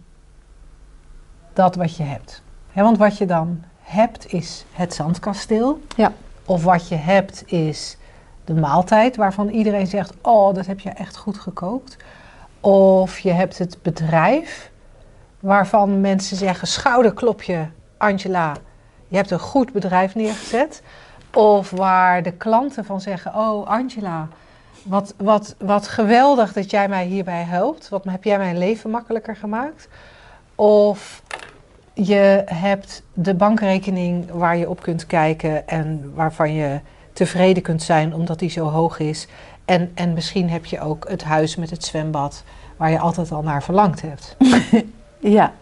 dat 1.53 1.75
wat 1.75 1.95
je 1.97 2.03
hebt? 2.03 2.41
Want 2.73 2.97
wat 2.97 3.17
je 3.17 3.25
dan 3.25 3.63
hebt 3.81 4.33
is 4.33 4.65
het 4.71 4.93
zandkasteel. 4.93 5.81
Ja. 5.95 6.11
Of 6.45 6.63
wat 6.63 6.87
je 6.87 6.95
hebt 6.95 7.51
is 7.51 7.97
de 8.45 8.53
maaltijd 8.53 9.15
waarvan 9.15 9.49
iedereen 9.49 9.87
zegt: 9.87 10.13
Oh, 10.21 10.53
dat 10.53 10.65
heb 10.65 10.79
je 10.79 10.89
echt 10.89 11.17
goed 11.17 11.37
gekookt. 11.39 11.97
Of 12.59 13.19
je 13.19 13.31
hebt 13.31 13.57
het 13.57 13.77
bedrijf 13.81 14.71
waarvan 15.39 16.01
mensen 16.01 16.37
zeggen: 16.37 16.67
Schouderklopje, 16.67 17.69
Angela, 17.97 18.53
je 19.07 19.15
hebt 19.15 19.31
een 19.31 19.39
goed 19.39 19.71
bedrijf 19.71 20.15
neergezet. 20.15 20.81
Of 21.37 21.69
waar 21.69 22.23
de 22.23 22.31
klanten 22.31 22.85
van 22.85 23.01
zeggen: 23.01 23.35
Oh, 23.35 23.67
Angela, 23.67 24.27
wat, 24.83 25.13
wat, 25.17 25.55
wat 25.59 25.87
geweldig 25.87 26.53
dat 26.53 26.71
jij 26.71 26.87
mij 26.87 27.05
hierbij 27.05 27.43
helpt. 27.43 27.89
Wat 27.89 28.03
heb 28.03 28.23
jij 28.23 28.37
mijn 28.37 28.57
leven 28.57 28.89
makkelijker 28.89 29.35
gemaakt? 29.35 29.87
Of 30.55 31.21
je 31.93 32.43
hebt 32.45 33.03
de 33.13 33.33
bankrekening 33.33 34.31
waar 34.31 34.57
je 34.57 34.69
op 34.69 34.81
kunt 34.81 35.05
kijken 35.05 35.67
en 35.67 36.11
waarvan 36.15 36.53
je 36.53 36.79
tevreden 37.13 37.63
kunt 37.63 37.83
zijn 37.83 38.13
omdat 38.13 38.39
die 38.39 38.49
zo 38.49 38.65
hoog 38.65 38.99
is. 38.99 39.27
En, 39.65 39.91
en 39.95 40.13
misschien 40.13 40.49
heb 40.49 40.65
je 40.65 40.79
ook 40.79 41.09
het 41.09 41.23
huis 41.23 41.55
met 41.55 41.69
het 41.69 41.83
zwembad 41.83 42.43
waar 42.77 42.91
je 42.91 42.99
altijd 42.99 43.31
al 43.31 43.43
naar 43.43 43.63
verlangd 43.63 44.01
hebt. 44.01 44.35
Ja. 45.19 45.53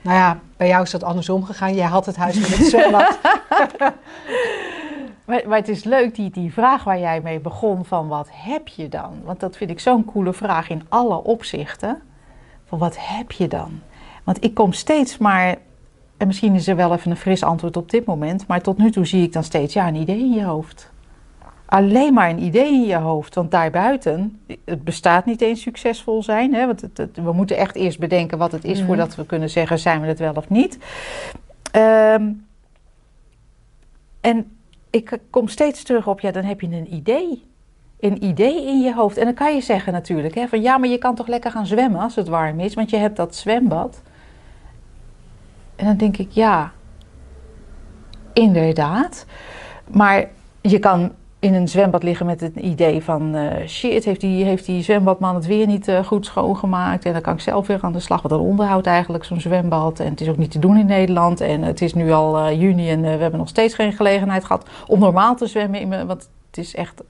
Nou 0.00 0.16
ja, 0.16 0.38
bij 0.56 0.68
jou 0.68 0.82
is 0.82 0.90
dat 0.90 1.02
andersom 1.02 1.44
gegaan. 1.44 1.74
Jij 1.74 1.86
had 1.86 2.06
het 2.06 2.16
huis 2.16 2.38
met 2.38 2.56
het 2.56 2.66
zwembad. 2.66 3.18
Maar, 5.24 5.42
maar 5.48 5.58
het 5.58 5.68
is 5.68 5.84
leuk, 5.84 6.14
die, 6.14 6.30
die 6.30 6.52
vraag 6.52 6.84
waar 6.84 6.98
jij 6.98 7.20
mee 7.20 7.40
begon 7.40 7.84
van 7.84 8.08
wat 8.08 8.28
heb 8.32 8.68
je 8.68 8.88
dan? 8.88 9.12
Want 9.24 9.40
dat 9.40 9.56
vind 9.56 9.70
ik 9.70 9.80
zo'n 9.80 10.04
coole 10.04 10.32
vraag 10.32 10.68
in 10.68 10.82
alle 10.88 11.22
opzichten. 11.24 12.02
Van 12.64 12.78
wat 12.78 12.96
heb 12.98 13.32
je 13.32 13.48
dan? 13.48 13.80
Want 14.24 14.44
ik 14.44 14.54
kom 14.54 14.72
steeds 14.72 15.18
maar, 15.18 15.56
en 16.16 16.26
misschien 16.26 16.54
is 16.54 16.68
er 16.68 16.76
wel 16.76 16.92
even 16.92 17.10
een 17.10 17.16
fris 17.16 17.42
antwoord 17.42 17.76
op 17.76 17.90
dit 17.90 18.04
moment, 18.04 18.46
maar 18.46 18.60
tot 18.60 18.78
nu 18.78 18.90
toe 18.90 19.06
zie 19.06 19.22
ik 19.22 19.32
dan 19.32 19.44
steeds, 19.44 19.74
ja, 19.74 19.88
een 19.88 19.94
idee 19.94 20.18
in 20.18 20.32
je 20.32 20.44
hoofd. 20.44 20.92
Alleen 21.66 22.14
maar 22.14 22.30
een 22.30 22.42
idee 22.42 22.72
in 22.72 22.84
je 22.86 22.96
hoofd, 22.96 23.34
want 23.34 23.50
daarbuiten, 23.50 24.40
het 24.64 24.84
bestaat 24.84 25.24
niet 25.24 25.40
eens 25.40 25.60
succesvol 25.60 26.22
zijn. 26.22 26.54
Hè? 26.54 26.66
Want 26.66 26.80
het, 26.80 26.96
het- 26.98 27.16
we 27.16 27.32
moeten 27.32 27.56
echt 27.56 27.74
eerst 27.76 27.98
bedenken 27.98 28.38
wat 28.38 28.52
het 28.52 28.64
is 28.64 28.78
Mhm. 28.78 28.86
voordat 28.86 29.14
we 29.14 29.26
kunnen 29.26 29.50
zeggen, 29.50 29.78
zijn 29.78 30.00
we 30.00 30.06
het 30.06 30.18
wel 30.18 30.32
of 30.34 30.48
niet. 30.48 30.78
Ehm, 31.72 32.30
en 34.20 34.56
ik 34.94 35.18
kom 35.30 35.48
steeds 35.48 35.82
terug 35.82 36.06
op, 36.06 36.20
ja, 36.20 36.30
dan 36.30 36.44
heb 36.44 36.60
je 36.60 36.66
een 36.66 36.94
idee. 36.94 37.44
Een 38.00 38.24
idee 38.24 38.66
in 38.66 38.80
je 38.80 38.94
hoofd. 38.94 39.16
En 39.16 39.24
dan 39.24 39.34
kan 39.34 39.54
je 39.54 39.60
zeggen 39.60 39.92
natuurlijk, 39.92 40.34
hè, 40.34 40.48
van 40.48 40.62
ja, 40.62 40.78
maar 40.78 40.88
je 40.88 40.98
kan 40.98 41.14
toch 41.14 41.26
lekker 41.26 41.50
gaan 41.50 41.66
zwemmen 41.66 42.00
als 42.00 42.14
het 42.14 42.28
warm 42.28 42.60
is, 42.60 42.74
want 42.74 42.90
je 42.90 42.96
hebt 42.96 43.16
dat 43.16 43.34
zwembad. 43.34 44.02
En 45.76 45.86
dan 45.86 45.96
denk 45.96 46.16
ik, 46.16 46.30
ja, 46.30 46.72
inderdaad. 48.32 49.26
Maar 49.90 50.28
je 50.60 50.78
kan 50.78 51.12
in 51.44 51.54
een 51.54 51.68
zwembad 51.68 52.02
liggen 52.02 52.26
met 52.26 52.40
het 52.40 52.56
idee 52.56 53.02
van 53.02 53.34
eh, 53.34 53.66
shit, 53.66 54.04
heeft 54.04 54.20
die, 54.20 54.44
heeft 54.44 54.66
die 54.66 54.82
zwembadman 54.82 55.34
het 55.34 55.46
weer 55.46 55.66
niet 55.66 55.88
eh, 55.88 56.04
goed 56.04 56.26
schoongemaakt. 56.26 57.04
En 57.04 57.12
dan 57.12 57.22
kan 57.22 57.34
ik 57.34 57.40
zelf 57.40 57.66
weer 57.66 57.78
aan 57.80 57.92
de 57.92 58.00
slag. 58.00 58.22
Wat 58.22 58.32
een 58.32 58.38
onderhoud 58.38 58.86
eigenlijk, 58.86 59.24
zo'n 59.24 59.40
zwembad. 59.40 60.00
En 60.00 60.10
het 60.10 60.20
is 60.20 60.28
ook 60.28 60.36
niet 60.36 60.50
te 60.50 60.58
doen 60.58 60.76
in 60.76 60.86
Nederland. 60.86 61.40
En 61.40 61.62
het 61.62 61.82
is 61.82 61.94
nu 61.94 62.12
al 62.12 62.38
eh, 62.38 62.60
juni 62.60 62.90
en 62.90 63.00
we 63.00 63.08
hebben 63.08 63.38
nog 63.38 63.48
steeds 63.48 63.74
geen 63.74 63.92
gelegenheid 63.92 64.44
gehad 64.44 64.68
om 64.86 64.98
normaal 64.98 65.36
te 65.36 65.46
zwemmen. 65.46 66.06
Want 66.06 66.28
het 66.46 66.58
is 66.58 66.74
echt 66.74 67.02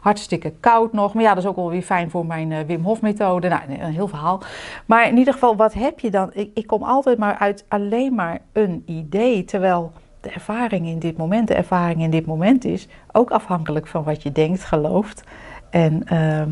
hartstikke 0.00 0.52
koud 0.60 0.92
nog. 0.92 1.14
Maar 1.14 1.22
ja, 1.22 1.34
dat 1.34 1.42
is 1.42 1.48
ook 1.48 1.56
wel 1.56 1.70
weer 1.70 1.82
fijn 1.82 2.10
voor 2.10 2.26
mijn 2.26 2.66
Wim 2.66 2.84
Hof 2.84 3.00
methode. 3.00 3.48
Nou, 3.48 3.60
een 3.68 3.92
heel 3.92 4.08
verhaal. 4.08 4.40
Maar 4.86 5.08
in 5.08 5.18
ieder 5.18 5.32
geval, 5.32 5.56
wat 5.56 5.72
heb 5.72 6.00
je 6.00 6.10
dan? 6.10 6.30
Ik, 6.32 6.50
ik 6.54 6.66
kom 6.66 6.82
altijd 6.82 7.18
maar 7.18 7.38
uit 7.38 7.64
alleen 7.68 8.14
maar 8.14 8.40
een 8.52 8.82
idee. 8.86 9.44
Terwijl 9.44 9.92
de 10.22 10.30
ervaring 10.30 10.86
in 10.86 10.98
dit 10.98 11.16
moment, 11.16 11.48
de 11.48 11.54
ervaring 11.54 12.00
in 12.02 12.10
dit 12.10 12.26
moment 12.26 12.64
is 12.64 12.88
ook 13.12 13.30
afhankelijk 13.30 13.86
van 13.86 14.02
wat 14.02 14.22
je 14.22 14.32
denkt, 14.32 14.64
gelooft. 14.64 15.22
En 15.70 16.02
ehm, 16.06 16.50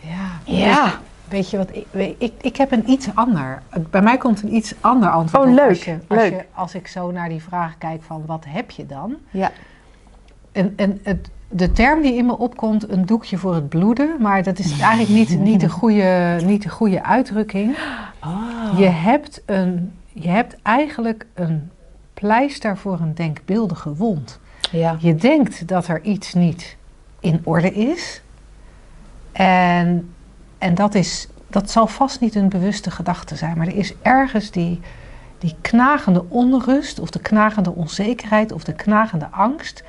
ja. 0.00 0.28
ja, 0.44 0.92
Weet 1.28 1.50
je 1.50 1.56
wat, 1.56 1.68
ik, 1.72 1.86
weet- 1.90 2.14
ik, 2.18 2.32
ik 2.40 2.56
heb 2.56 2.72
een 2.72 2.90
iets 2.90 3.08
ander. 3.14 3.62
Bij 3.90 4.02
mij 4.02 4.16
komt 4.16 4.42
een 4.42 4.54
iets 4.54 4.74
ander 4.80 5.10
antwoord. 5.10 5.46
Oh, 5.48 5.54
leuk, 5.54 5.68
Als, 5.68 5.84
je, 5.84 5.92
als, 6.08 6.18
leuk. 6.18 6.30
je- 6.32 6.44
als 6.54 6.74
ik 6.74 6.86
zo 6.86 7.10
naar 7.10 7.28
die 7.28 7.42
vraag 7.42 7.78
kijk 7.78 8.02
van 8.02 8.22
wat 8.26 8.44
heb 8.48 8.70
je 8.70 8.86
dan? 8.86 9.14
ja, 9.30 9.50
En, 10.52 10.72
en 10.76 11.00
het, 11.02 11.30
de 11.48 11.72
term 11.72 12.02
die 12.02 12.14
in 12.14 12.26
me 12.26 12.38
opkomt, 12.38 12.90
een 12.90 13.06
doekje 13.06 13.36
voor 13.38 13.54
het 13.54 13.68
bloeden. 13.68 14.16
Maar 14.18 14.42
dat 14.42 14.58
is 14.58 14.80
eigenlijk 14.80 15.10
niet, 15.10 15.38
niet, 15.40 15.60
de, 15.60 15.68
goede, 15.68 16.40
niet 16.44 16.62
de 16.62 16.68
goede 16.68 17.02
uitdrukking. 17.04 17.76
Oh. 18.24 18.78
Je, 18.78 18.86
hebt 18.86 19.42
een, 19.46 19.92
je 20.12 20.28
hebt 20.28 20.56
eigenlijk 20.62 21.26
een 21.34 21.70
pleister 22.20 22.76
voor 22.76 23.00
een 23.00 23.14
denkbeeldige 23.14 23.94
wond. 23.94 24.38
ja, 24.70 24.96
Je 25.00 25.14
denkt 25.14 25.68
dat 25.68 25.88
er 25.88 26.02
iets 26.02 26.34
niet 26.34 26.76
in 27.20 27.40
orde 27.44 27.72
is. 27.72 28.22
En, 29.32 30.14
en 30.58 30.74
dat, 30.74 30.94
is, 30.94 31.28
dat 31.46 31.70
zal 31.70 31.86
vast 31.86 32.20
niet 32.20 32.34
een 32.34 32.48
bewuste 32.48 32.90
gedachte 32.90 33.36
zijn. 33.36 33.56
Maar 33.58 33.66
er 33.66 33.76
is 33.76 33.94
ergens 34.02 34.50
die, 34.50 34.80
die 35.38 35.54
knagende 35.60 36.24
onrust, 36.28 37.00
of 37.00 37.10
de 37.10 37.20
knagende 37.20 37.70
onzekerheid, 37.70 38.52
of 38.52 38.64
de 38.64 38.74
knagende 38.74 39.28
angst. 39.30 39.82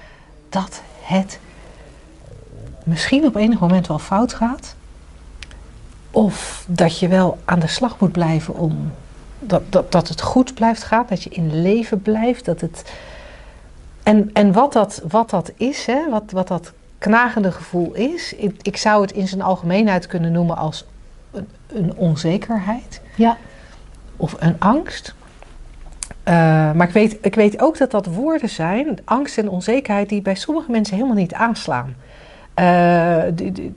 dat 0.50 0.82
het 1.02 1.40
misschien 2.84 3.26
op 3.26 3.36
enig 3.36 3.60
moment 3.60 3.88
wel 3.88 4.00
fout 4.00 4.34
gaat. 4.34 4.76
Of 6.12 6.66
dat 6.68 7.00
je 7.00 7.08
wel 7.08 7.40
aan 7.46 7.60
de 7.60 7.68
slag 7.68 8.00
moet 8.00 8.12
blijven 8.12 8.56
om 8.56 8.92
dat, 9.40 9.72
dat, 9.72 9.92
dat 9.92 10.08
het 10.08 10.22
goed 10.22 10.54
blijft 10.54 10.84
gaan, 10.84 11.06
dat 11.10 11.24
je 11.24 11.30
in 11.30 11.62
leven 11.62 12.02
blijft, 12.02 12.46
dat 12.46 12.62
het 12.62 12.84
en, 14.10 14.30
en 14.34 14.52
wat, 14.52 14.74
dat, 14.74 15.02
wat 15.08 15.30
dat 15.30 15.52
is, 15.58 15.86
hè, 15.86 16.10
wat, 16.10 16.32
wat 16.32 16.48
dat 16.48 16.74
knagende 16.98 17.52
gevoel 17.52 17.94
is, 17.94 18.34
ik, 18.34 18.56
ik 18.62 18.78
zou 18.78 19.02
het 19.02 19.12
in 19.12 19.28
zijn 19.28 19.42
algemeenheid 19.42 20.08
kunnen 20.08 20.32
noemen 20.32 20.58
als 20.58 20.86
een, 21.32 21.48
een 21.68 21.96
onzekerheid 21.96 23.02
ja, 23.16 23.38
of 24.18 24.36
een 24.40 24.56
angst. 24.60 25.16
Eh, 26.24 26.34
maar 26.72 26.88
ik 26.88 26.94
weet, 26.94 27.18
ik 27.22 27.36
weet 27.36 27.62
ook 27.62 27.78
dat 27.78 27.92
dat 27.92 28.06
woorden 28.06 28.50
zijn, 28.50 28.98
angst 29.06 29.38
en 29.38 29.50
onzekerheid, 29.50 30.10
die 30.10 30.22
bij 30.22 30.36
sommige 30.36 30.72
mensen 30.72 30.96
helemaal 30.96 31.18
niet 31.18 31.34
aanslaan. 31.34 31.96
Eh, 32.54 33.24
die, 33.34 33.52
die, 33.52 33.74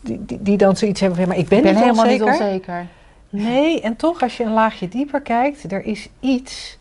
die, 0.00 0.42
die, 0.42 0.56
dan 0.56 0.76
zoiets 0.76 1.00
hebben 1.00 1.18
van, 1.18 1.26
ja, 1.26 1.32
maar 1.32 1.42
ik 1.42 1.48
ben, 1.48 1.58
ik 1.58 1.64
ben 1.64 1.74
niet 1.74 1.82
helemaal 1.82 2.04
onzeker. 2.04 2.32
niet 2.32 2.40
onzeker. 2.40 2.86
Nee, 3.34 3.80
en 3.80 3.96
toch 3.96 4.22
als 4.22 4.36
je 4.36 4.44
een 4.44 4.52
laagje 4.52 4.88
dieper 4.88 5.20
kijkt, 5.20 5.72
er 5.72 5.84
is 5.84 6.08
iets, 6.20 6.78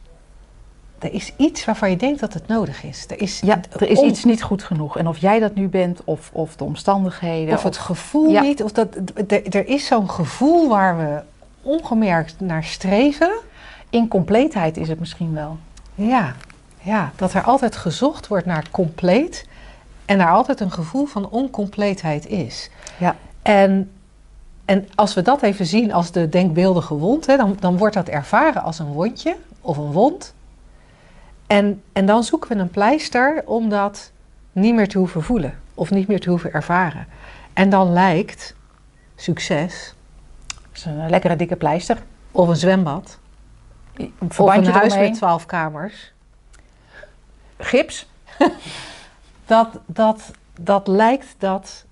er 1.00 1.14
is 1.14 1.34
iets 1.38 1.66
waarvan 1.66 1.90
je 1.90 1.96
denkt 1.96 2.20
dat 2.20 2.34
het 2.34 2.48
nodig 2.48 2.84
is. 2.84 3.06
Er 3.10 3.22
is, 3.22 3.40
Ja, 3.40 3.60
er 3.80 3.90
is 3.90 4.00
iets 4.02 4.24
niet 4.24 4.44
goed 4.44 4.64
genoeg. 4.64 4.98
En 4.98 5.08
of 5.08 5.18
jij 5.18 5.40
dat 5.40 5.56
nu 5.56 5.68
bent, 5.68 6.04
of, 6.04 6.30
of 6.34 6.56
de 6.56 6.64
omstandigheden. 6.64 7.54
Of 7.54 7.64
het 7.64 7.78
gevoel 7.78 8.30
Ja. 8.32 8.42
niet, 8.42 8.64
of 8.64 8.72
dat, 8.72 8.96
er, 9.28 9.56
er 9.56 9.68
is 9.68 9.86
zo'n 9.86 10.10
gevoel 10.10 10.70
waar 10.70 10.98
we 10.98 11.22
ongemerkt 11.62 12.36
naar 12.40 12.64
streven. 12.64 13.32
incompleetheid 13.90 14.78
is 14.78 14.88
het 14.88 15.00
misschien 15.00 15.34
wel. 15.34 15.58
Ja, 15.96 16.36
ja, 16.82 17.12
dat 17.16 17.34
er 17.34 17.42
altijd 17.44 17.76
gezocht 17.76 18.28
wordt 18.28 18.46
naar 18.46 18.66
compleet 18.72 19.46
en 20.06 20.20
er 20.20 20.30
altijd 20.30 20.60
een 20.60 20.72
gevoel 20.72 21.06
van 21.06 21.30
oncompleetheid 21.30 22.28
is. 22.28 22.70
Ja. 22.98 23.16
En, 23.42 23.92
en 24.72 24.88
als 24.96 25.14
we 25.14 25.22
dat 25.22 25.42
even 25.42 25.66
zien 25.66 25.94
als 25.94 26.12
de 26.12 26.30
denkbeeldige 26.30 26.94
wond, 26.94 27.26
hè, 27.26 27.38
dan, 27.38 27.58
dan 27.60 27.78
wordt 27.78 27.94
dat 27.96 28.08
ervaren 28.08 28.62
als 28.62 28.80
een 28.80 28.86
wondje 28.94 29.36
of 29.62 29.78
een 29.78 29.92
wond. 29.92 30.34
En, 31.48 31.84
en 31.94 32.06
dan 32.06 32.24
zoeken 32.24 32.50
we 32.50 32.56
een 32.56 32.70
pleister 32.70 33.44
om 33.46 33.70
dat 33.70 34.12
niet 34.52 34.74
meer 34.74 34.88
te 34.88 34.98
hoeven 34.98 35.24
voelen 35.24 35.60
of 35.74 35.90
niet 35.90 36.08
meer 36.08 36.20
te 36.20 36.30
hoeven 36.30 36.54
ervaren. 36.54 37.08
En 37.54 37.70
dan 37.70 37.94
lijkt 37.94 38.56
succes 39.16 39.94
Dat 40.48 40.58
is 40.74 40.86
een 40.86 41.10
lekkere 41.10 41.36
dikke 41.36 41.56
pleister. 41.56 41.98
of 42.32 42.48
een 42.48 42.56
zwembad 42.56 43.18
Een 43.94 44.14
of 44.20 44.38
een 44.38 44.66
huis 44.66 44.68
eromheen. 44.68 45.10
met 45.10 45.18
twaalf 45.18 45.46
kamers. 45.46 46.14
gips. 47.58 48.06
Dat, 49.46 49.80
dat, 49.86 50.32
dat 50.60 50.88
lijkt 50.88 51.36
dat 51.38 51.86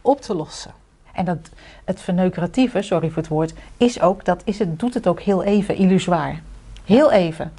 op 0.00 0.20
te 0.20 0.34
lossen. 0.34 0.74
En 1.14 1.24
dat, 1.24 1.38
het 1.84 2.00
verneukeratieve, 2.00 2.82
sorry 2.82 3.08
voor 3.08 3.22
het 3.22 3.28
woord, 3.28 3.54
is 3.76 4.00
ook, 4.00 4.24
dat 4.24 4.42
is 4.44 4.58
het, 4.58 4.78
doet 4.78 4.94
het 4.94 5.06
ook 5.06 5.20
heel 5.20 5.42
even 5.42 5.76
illusoir. 5.76 6.40
Heel 6.84 7.12
even. 7.12 7.52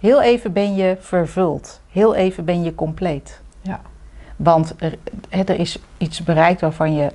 Heel 0.00 0.22
even 0.22 0.52
ben 0.52 0.74
je 0.74 0.96
vervuld. 1.00 1.80
Heel 1.90 2.14
even 2.14 2.44
ben 2.44 2.62
je 2.62 2.74
compleet. 2.74 3.40
Ja. 3.60 3.80
Want 4.36 4.74
er, 4.78 4.98
er 5.28 5.58
is 5.58 5.78
iets 5.98 6.22
bereikt 6.22 6.60
waarvan 6.60 6.94
je 6.94 7.10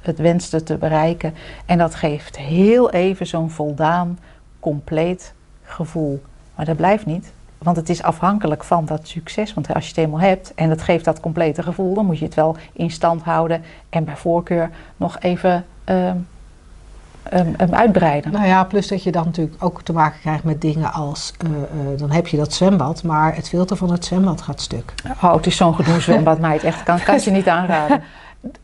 het 0.00 0.18
wenste 0.18 0.62
te 0.62 0.76
bereiken. 0.76 1.34
En 1.66 1.78
dat 1.78 1.94
geeft 1.94 2.38
heel 2.38 2.90
even 2.90 3.26
zo'n 3.26 3.50
voldaan, 3.50 4.18
compleet 4.60 5.34
gevoel. 5.62 6.22
Maar 6.54 6.64
dat 6.64 6.76
blijft 6.76 7.06
niet. 7.06 7.32
Want 7.62 7.76
het 7.76 7.88
is 7.88 8.02
afhankelijk 8.02 8.64
van 8.64 8.84
dat 8.84 9.08
succes. 9.08 9.54
Want 9.54 9.74
als 9.74 9.84
je 9.84 9.90
het 9.90 9.98
eenmaal 9.98 10.20
hebt 10.20 10.54
en 10.54 10.70
het 10.70 10.82
geeft 10.82 11.04
dat 11.04 11.20
complete 11.20 11.62
gevoel, 11.62 11.94
dan 11.94 12.06
moet 12.06 12.18
je 12.18 12.24
het 12.24 12.34
wel 12.34 12.56
in 12.72 12.90
stand 12.90 13.22
houden. 13.22 13.62
En 13.88 14.04
bij 14.04 14.16
voorkeur 14.16 14.70
nog 14.96 15.18
even 15.20 15.64
ehm, 15.84 16.16
ehm, 17.22 17.54
ehm, 17.56 17.74
uitbreiden. 17.74 18.32
Nou 18.32 18.46
ja, 18.46 18.64
plus 18.64 18.88
dat 18.88 19.02
je 19.02 19.12
dan 19.12 19.24
natuurlijk 19.24 19.64
ook 19.64 19.82
te 19.82 19.92
maken 19.92 20.20
krijgt 20.20 20.44
met 20.44 20.60
dingen 20.60 20.92
als, 20.92 21.32
eh, 21.38 21.50
eh, 21.50 21.98
dan 21.98 22.10
heb 22.10 22.26
je 22.26 22.36
dat 22.36 22.52
zwembad, 22.52 23.02
maar 23.02 23.34
het 23.34 23.48
filter 23.48 23.76
van 23.76 23.90
het 23.90 24.04
zwembad 24.04 24.42
gaat 24.42 24.60
stuk. 24.60 24.94
Oh, 25.22 25.34
het 25.34 25.46
is 25.46 25.56
zo'n 25.56 25.74
gedoe 25.74 26.00
zwembad, 26.00 26.38
meid. 26.38 26.64
Echt, 26.64 26.82
kan, 26.82 27.00
kan 27.00 27.20
je 27.22 27.30
niet 27.30 27.48
aanraden. 27.48 28.02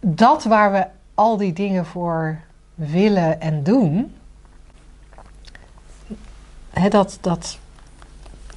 Dat 0.00 0.44
waar 0.44 0.72
we 0.72 0.86
al 1.14 1.36
die 1.36 1.52
dingen 1.52 1.86
voor 1.86 2.38
willen 2.74 3.40
en 3.40 3.62
doen, 3.62 4.14
hè, 6.70 6.88
dat, 6.88 7.18
dat 7.20 7.58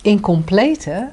incomplete, 0.01 1.09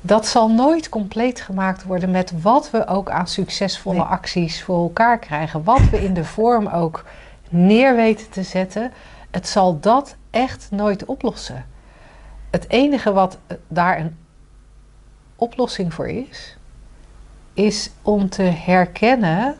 dat 0.00 0.26
zal 0.26 0.50
nooit 0.50 0.88
compleet 0.88 1.40
gemaakt 1.40 1.84
worden 1.84 2.10
met 2.10 2.42
wat 2.42 2.70
we 2.70 2.86
ook 2.86 3.10
aan 3.10 3.26
succesvolle 3.26 3.96
Nee. 3.96 4.04
acties 4.04 4.62
voor 4.62 4.82
elkaar 4.82 5.18
krijgen. 5.18 5.64
Wat 5.64 5.90
we 5.90 6.04
in 6.04 6.14
de 6.14 6.24
vorm 6.24 6.66
ook 6.66 7.04
neer 7.48 7.96
weten 7.96 8.30
te 8.30 8.42
zetten, 8.42 8.92
het 9.30 9.48
zal 9.48 9.80
dat 9.80 10.16
echt 10.30 10.68
nooit 10.70 11.04
oplossen. 11.04 11.66
Het 12.50 12.68
enige 12.68 13.12
wat 13.12 13.38
eh, 13.46 13.56
daar 13.68 13.98
een 13.98 14.16
oplossing 15.36 15.94
voor 15.94 16.08
is, 16.08 16.56
is 17.54 17.90
om 18.02 18.28
te 18.28 18.42
herkennen 18.42 19.56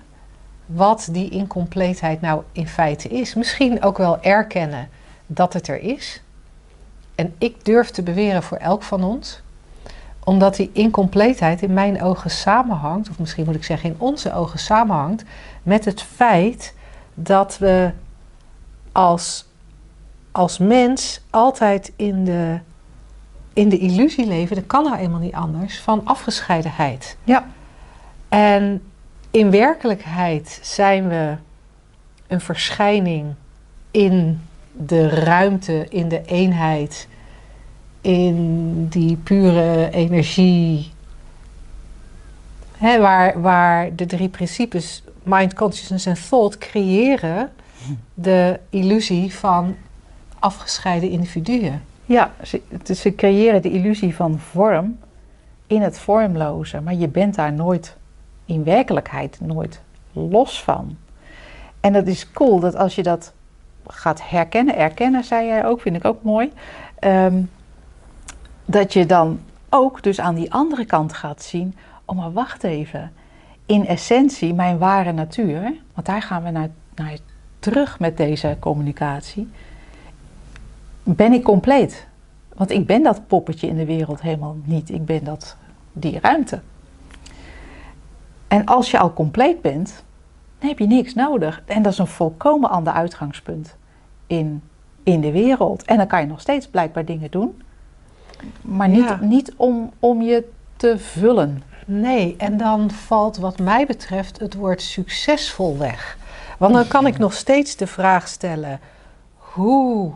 wat 0.66 1.09
die 1.11 1.31
incompleetheid 1.31 2.21
nou 2.21 2.43
in 2.52 2.69
feite 2.69 3.09
is. 3.09 3.35
Misschien 3.35 3.83
ook 3.83 3.99
wel 3.99 4.23
erkennen 4.23 4.88
dat 5.26 5.52
het 5.52 5.69
er 5.69 5.81
is. 5.81 6.23
En 7.16 7.35
ik 7.38 7.64
durf 7.64 7.90
te 7.90 8.02
beweren 8.02 8.42
voor 8.42 8.56
elk 8.56 8.82
van 8.82 9.04
ons, 9.04 9.42
omdat 10.25 10.56
die 10.56 10.70
incompleetheid 10.73 11.62
in 11.62 11.73
mijn 11.73 12.02
ogen 12.02 12.30
samenhangt, 12.30 13.11
of 13.11 13.18
misschien 13.18 13.44
moet 13.44 13.54
ik 13.54 13.64
zeggen 13.64 13.90
in 13.90 13.96
onze 13.99 14.35
ogen 14.35 14.58
samenhangt, 14.58 15.25
met 15.62 15.85
het 15.85 16.02
feit 16.02 16.75
dat 17.14 17.58
we 17.58 17.90
als, 18.92 19.46
als 20.32 20.58
mens 20.58 21.20
altijd 21.30 21.92
in 21.96 22.25
de, 22.25 22.58
in 23.52 23.68
de 23.68 23.78
illusie 23.78 24.26
leven, 24.26 24.56
dat 24.56 24.66
kan 24.66 24.85
nou 24.85 24.96
eenmaal 24.96 25.20
niet 25.20 25.35
anders, 25.35 25.80
van 25.80 26.00
afgescheidenheid. 26.04 27.16
Ja. 27.25 27.46
En 28.28 28.82
in 29.30 29.50
werkelijkheid 29.50 30.58
zijn 30.62 31.08
we 31.08 31.37
een 32.26 32.40
verschijning 32.40 33.35
in 33.90 34.46
de 34.76 35.09
ruimte, 35.09 35.87
in 35.88 36.09
de 36.09 36.23
eenheid, 36.26 37.09
in 38.00 38.87
die 38.88 39.16
pure 39.16 39.90
energie. 39.90 40.92
Hè, 42.76 43.00
waar, 43.00 43.40
waar 43.40 43.95
de 43.95 44.06
drie 44.06 44.28
principes, 44.28 45.02
mind, 45.23 45.54
consciousness 45.54 46.06
en 46.06 46.28
thought, 46.28 46.59
creëren 46.59 47.52
de 48.14 48.61
illusie 48.71 49.35
van 49.35 49.76
afgescheiden 50.38 51.11
individuen. 51.11 51.83
Ja, 52.04 52.35
ze, 52.95 53.14
creëren 53.16 53.62
de 53.62 53.71
illusie 53.71 54.14
van 54.14 54.38
vorm 54.38 54.99
in 55.66 55.83
het 55.83 55.99
vormloze, 55.99 56.80
maar 56.80 56.95
je 56.95 57.09
bent 57.09 57.35
daar 57.35 57.52
nooit 57.52 57.97
in 58.45 58.64
werkelijkheid 58.64 59.40
nooit 59.40 59.80
los 60.12 60.62
van. 60.62 60.97
En 61.80 61.92
dat 61.92 62.06
is 62.06 62.33
cool 62.33 62.61
dat 62.61 62.76
als 62.76 62.95
je 62.95 63.02
dat 63.02 63.33
gaat 63.87 64.28
herkennen, 64.28 64.76
erkennen, 64.76 65.25
zei 65.25 65.47
jij 65.47 65.66
ook, 65.66 65.81
vind 65.81 65.97
ik 65.97 66.05
ook 66.05 66.23
mooi, 66.23 66.52
ehm, 66.99 67.43
dat 68.64 68.93
je 68.93 69.07
dan 69.07 69.40
ook 69.69 70.02
dus 70.02 70.21
aan 70.21 70.35
die 70.35 70.52
andere 70.52 70.85
kant 70.85 71.12
gaat 71.12 71.43
zien, 71.43 71.75
oh 72.05 72.16
maar 72.16 72.33
wacht 72.33 72.64
even, 72.64 73.12
in 73.66 73.87
essentie 73.87 74.55
mijn 74.55 74.78
ware 74.78 75.12
natuur, 75.12 75.75
want 75.95 76.07
daar 76.07 76.23
gaan 76.23 76.43
we 76.43 76.50
naar, 76.50 76.69
naar 76.95 77.16
terug 77.59 77.99
met 77.99 78.16
deze 78.16 78.57
communicatie, 78.61 79.49
ben 81.02 81.33
ik 81.33 81.43
compleet. 81.43 82.07
Want 82.55 82.71
ik 82.71 82.87
ben 82.87 83.02
dat 83.02 83.26
poppetje 83.26 83.69
in 83.69 83.76
de 83.76 83.85
wereld 83.85 84.21
helemaal 84.21 84.57
niet. 84.64 84.90
Ik 84.90 85.05
ben 85.05 85.25
dat, 85.25 85.57
die 85.93 86.21
ruimte. 86.21 86.61
En 88.49 88.64
als 88.64 88.90
je 88.90 88.99
al 88.99 89.12
compleet 89.12 89.61
bent, 89.61 90.05
dan 90.59 90.69
heb 90.69 90.79
je 90.79 90.87
niks 90.87 91.15
nodig. 91.15 91.63
En 91.67 91.83
dat 91.83 91.93
is 91.93 91.99
een 91.99 92.07
volkomen 92.07 92.71
ander 92.71 92.93
uitgangspunt 92.93 93.77
in, 94.27 94.63
in 95.03 95.21
de 95.21 95.33
wereld. 95.33 95.85
En 95.85 95.97
dan 95.97 96.07
kan 96.07 96.21
je 96.21 96.27
nog 96.27 96.41
steeds 96.41 96.69
blijkbaar 96.69 97.05
dingen 97.05 97.31
doen. 97.31 97.63
Maar 98.61 98.89
niet, 98.89 99.05
Ja. 99.05 99.19
niet 99.21 99.53
om, 99.57 99.91
om 99.99 100.23
je 100.23 100.49
te 100.77 100.99
vullen. 100.99 101.63
Nee, 101.87 102.35
en 102.39 102.57
dan 102.57 102.91
valt 102.91 103.37
wat 103.37 103.59
mij 103.59 103.87
betreft 103.87 104.39
het 104.41 104.55
woord 104.55 104.83
succesvol 104.83 105.79
weg. 105.79 106.19
Want 106.59 106.75
dan 106.75 106.89
kan 106.89 107.07
ik 107.07 107.19
nog 107.19 107.33
steeds 107.33 107.77
de 107.77 107.87
vraag 107.87 108.29
stellen: 108.29 108.81
hoe 109.37 110.13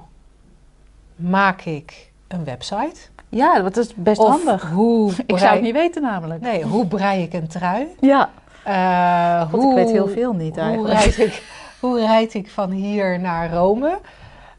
maak 1.17 1.63
ik 1.63 2.11
een 2.29 2.45
website? 2.45 2.97
Ja, 3.29 3.61
dat 3.61 3.77
is 3.77 3.95
best 3.95 4.21
Of 4.21 4.29
handig. 4.29 4.71
Hoe 4.71 5.13
Ik 5.27 5.39
zou 5.39 5.53
het 5.53 5.63
niet 5.63 5.73
weten 5.73 6.03
namelijk. 6.03 6.41
Nee, 6.41 6.63
hoe 6.63 6.87
brei 6.87 7.23
ik 7.23 7.33
een 7.33 7.47
trui? 7.49 7.87
Ja, 8.01 8.31
Eh, 8.65 9.51
God, 9.51 9.63
ik 9.63 9.75
weet 9.75 9.91
heel 9.91 10.09
veel 10.09 10.33
niet 10.33 10.55
hoe 10.55 10.65
eigenlijk. 10.65 11.01
rijd, 11.01 11.19
ik, 11.19 11.43
hoe 11.81 12.01
rijd 12.01 12.35
ik 12.35 12.51
van 12.51 12.71
hier 12.71 13.21
naar 13.21 13.53
Rome? 13.53 13.99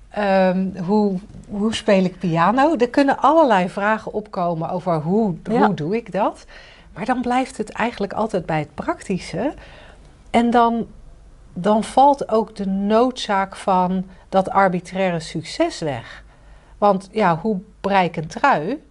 Ehm, 0.10 0.68
hoe, 0.84 1.20
hoe 1.50 1.74
speel 1.76 2.04
ik 2.04 2.20
piano? 2.20 2.76
Er 2.76 2.90
kunnen 2.90 3.20
allerlei 3.20 3.70
vragen 3.70 4.14
opkomen 4.14 4.70
over 4.70 4.96
hoe, 5.02 5.36
Ja. 5.44 5.66
hoe 5.66 5.74
doe 5.74 5.96
ik 5.96 6.12
dat. 6.12 6.46
Maar 6.94 7.06
dan 7.06 7.22
blijft 7.22 7.58
het 7.58 7.70
eigenlijk 7.72 8.14
altijd 8.14 8.46
bij 8.46 8.60
het 8.60 8.74
praktische. 8.74 9.54
En 10.30 10.50
dan, 10.50 10.88
dan 11.54 11.84
valt 11.84 12.30
ook 12.32 12.56
de 12.56 12.66
noodzaak 12.68 13.56
van 13.56 14.06
dat 14.30 14.50
arbitraire 14.50 15.20
succes 15.20 15.80
weg. 15.80 16.24
Want 16.78 17.10
ja, 17.12 17.38
hoe 17.38 17.60
brei 17.82 18.06
ik 18.08 18.16
een 18.16 18.28
trui? 18.28 18.84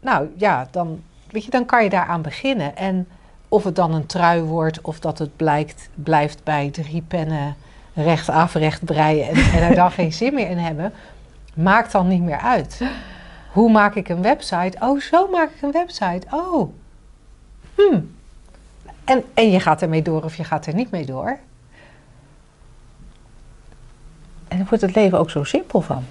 Nou 0.00 0.28
ja, 0.36 0.68
dan, 0.70 1.02
weet 1.30 1.44
je, 1.44 1.50
dan 1.50 1.64
kan 1.64 1.82
je 1.84 1.90
daaraan 1.90 2.22
beginnen. 2.22 2.76
En 2.76 3.08
of 3.48 3.64
het 3.64 3.76
dan 3.76 3.94
een 3.94 4.06
trui 4.06 4.42
wordt 4.42 4.80
of 4.80 5.00
dat 5.00 5.18
het 5.18 5.36
blijkt, 5.36 5.88
blijft 5.94 6.44
bij 6.44 6.70
drie 6.70 7.02
pennen 7.08 7.56
rechtaf 7.94 8.54
recht 8.54 8.84
breien 8.84 9.28
en, 9.28 9.34
en 9.34 9.62
er 9.62 9.74
dan 9.74 9.90
geen 9.90 10.12
zin 10.12 10.34
meer 10.34 10.50
in 10.50 10.58
hebben, 10.58 10.92
maakt 11.54 11.92
dan 11.92 12.08
niet 12.08 12.22
meer 12.22 12.38
uit. 12.38 12.80
Hoe 13.52 13.70
maak 13.70 13.94
ik 13.94 14.08
een 14.08 14.22
website? 14.22 14.76
Oh, 14.80 15.00
zo 15.00 15.28
maak 15.28 15.50
ik 15.50 15.62
een 15.62 15.72
website. 15.72 16.26
Oh. 16.30 16.72
Hm. 17.74 18.00
En, 19.04 19.24
en 19.34 19.50
je 19.50 19.60
gaat 19.60 19.82
ermee 19.82 20.02
door 20.02 20.24
of 20.24 20.34
je 20.34 20.44
gaat 20.44 20.66
er 20.66 20.74
niet 20.74 20.90
mee 20.90 21.06
door. 21.06 21.38
en 24.48 24.56
dan 24.56 24.66
wordt 24.68 24.82
het 24.82 24.94
leven 24.94 25.18
ook 25.18 25.30
zo 25.30 25.44
simpel 25.44 25.80
van. 25.80 26.04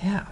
Ja. 0.00 0.26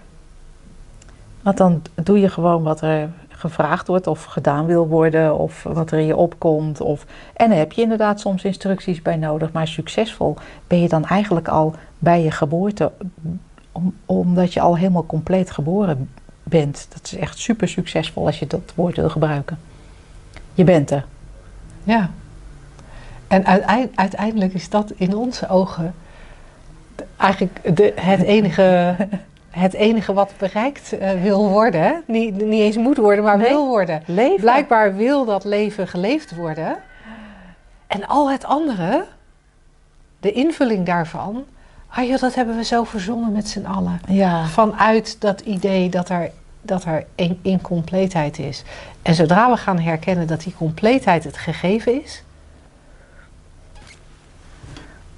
Want 1.41 1.57
dan 1.57 1.81
doe 1.93 2.19
je 2.19 2.29
gewoon 2.29 2.63
wat 2.63 2.81
er 2.81 3.09
gevraagd 3.49 3.87
wordt 3.87 4.07
of 4.07 4.23
gedaan 4.23 4.65
wil 4.65 4.87
worden 4.87 5.37
of 5.37 5.63
wat 5.63 5.91
er 5.91 5.99
in 5.99 6.05
je 6.05 6.15
opkomt. 6.15 6.81
Of, 6.81 7.05
en 7.33 7.51
heb 7.51 7.71
je 7.71 7.81
inderdaad 7.81 8.19
soms 8.19 8.43
instructies 8.43 9.01
bij 9.01 9.15
nodig. 9.15 9.51
Maar 9.51 9.67
succesvol 9.67 10.35
ben 10.67 10.81
je 10.81 10.87
dan 10.89 11.05
eigenlijk 11.05 11.47
al 11.47 11.75
bij 11.99 12.23
je 12.23 12.31
geboorte, 12.31 12.91
om- 13.71 13.95
omdat 14.05 14.53
je 14.53 14.59
al 14.61 14.77
helemaal 14.77 15.05
compleet 15.05 15.51
geboren 15.51 16.09
bent. 16.43 16.87
Dat 16.93 17.01
is 17.03 17.15
echt 17.15 17.37
super 17.37 17.67
succesvol 17.67 18.25
als 18.25 18.39
je 18.39 18.47
dat 18.47 18.71
woord 18.75 18.95
wil 18.95 19.09
gebruiken. 19.09 19.57
Je 20.53 20.63
bent 20.63 20.91
er. 20.91 21.05
Ja. 21.83 22.09
En 23.27 23.45
uitei- 23.45 23.89
uiteindelijk 23.95 24.53
is 24.53 24.69
dat 24.69 24.91
in 24.95 25.15
onze 25.15 25.49
ogen 25.49 25.93
eigenlijk 27.17 27.75
de, 27.77 27.93
het, 27.95 28.21
enige, 28.21 28.95
het 29.55 29.73
enige 29.73 30.13
wat 30.13 30.33
bereikt 30.37 30.97
eh, 30.97 31.21
wil 31.21 31.49
worden. 31.49 32.03
Niet, 32.07 32.35
niet 32.35 32.61
eens 32.61 32.77
moet 32.77 32.97
worden, 32.97 33.23
maar 33.23 33.37
Nee. 33.37 33.47
wil 33.47 33.67
worden. 33.67 34.01
Leven. 34.05 34.39
Blijkbaar 34.41 34.95
wil 34.95 35.25
dat 35.25 35.43
leven 35.43 35.87
geleefd 35.87 36.35
worden. 36.35 36.77
En 37.87 38.07
al 38.07 38.31
het 38.31 38.45
andere, 38.45 39.05
de 40.19 40.31
invulling 40.31 40.85
daarvan, 40.85 41.43
ah 41.87 42.07
joh, 42.07 42.19
dat 42.19 42.35
hebben 42.35 42.55
we 42.55 42.63
zo 42.63 42.83
verzonnen 42.83 43.31
met 43.31 43.47
z'n 43.49 43.65
allen. 43.65 43.99
Ja. 44.07 44.45
Vanuit 44.45 45.21
dat 45.21 45.41
idee 45.41 45.89
dat 45.89 46.09
er, 46.09 46.31
dat 46.61 46.83
er 46.83 47.05
een 47.15 47.39
incompleetheid 47.41 48.39
is. 48.39 48.63
En 49.01 49.15
zodra 49.15 49.49
we 49.49 49.57
gaan 49.57 49.79
herkennen 49.79 50.27
dat 50.27 50.41
die 50.41 50.53
compleetheid 50.57 51.23
het 51.23 51.37
gegeven 51.37 52.03
is, 52.03 52.23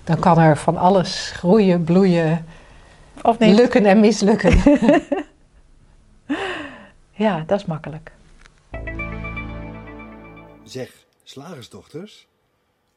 dan 0.04 0.19
kan 0.19 0.39
er 0.39 0.58
van 0.58 0.78
alles 0.78 1.32
groeien, 1.36 1.84
bloeien, 1.84 2.45
Of 3.21 3.39
niet? 3.39 3.56
lukken 3.56 3.86
en 3.86 3.99
mislukken. 3.99 4.58
Ja, 7.12 7.43
dat 7.47 7.60
is 7.60 7.65
makkelijk. 7.65 8.12
Zeg, 10.63 10.91
slagersdochters, 11.23 12.27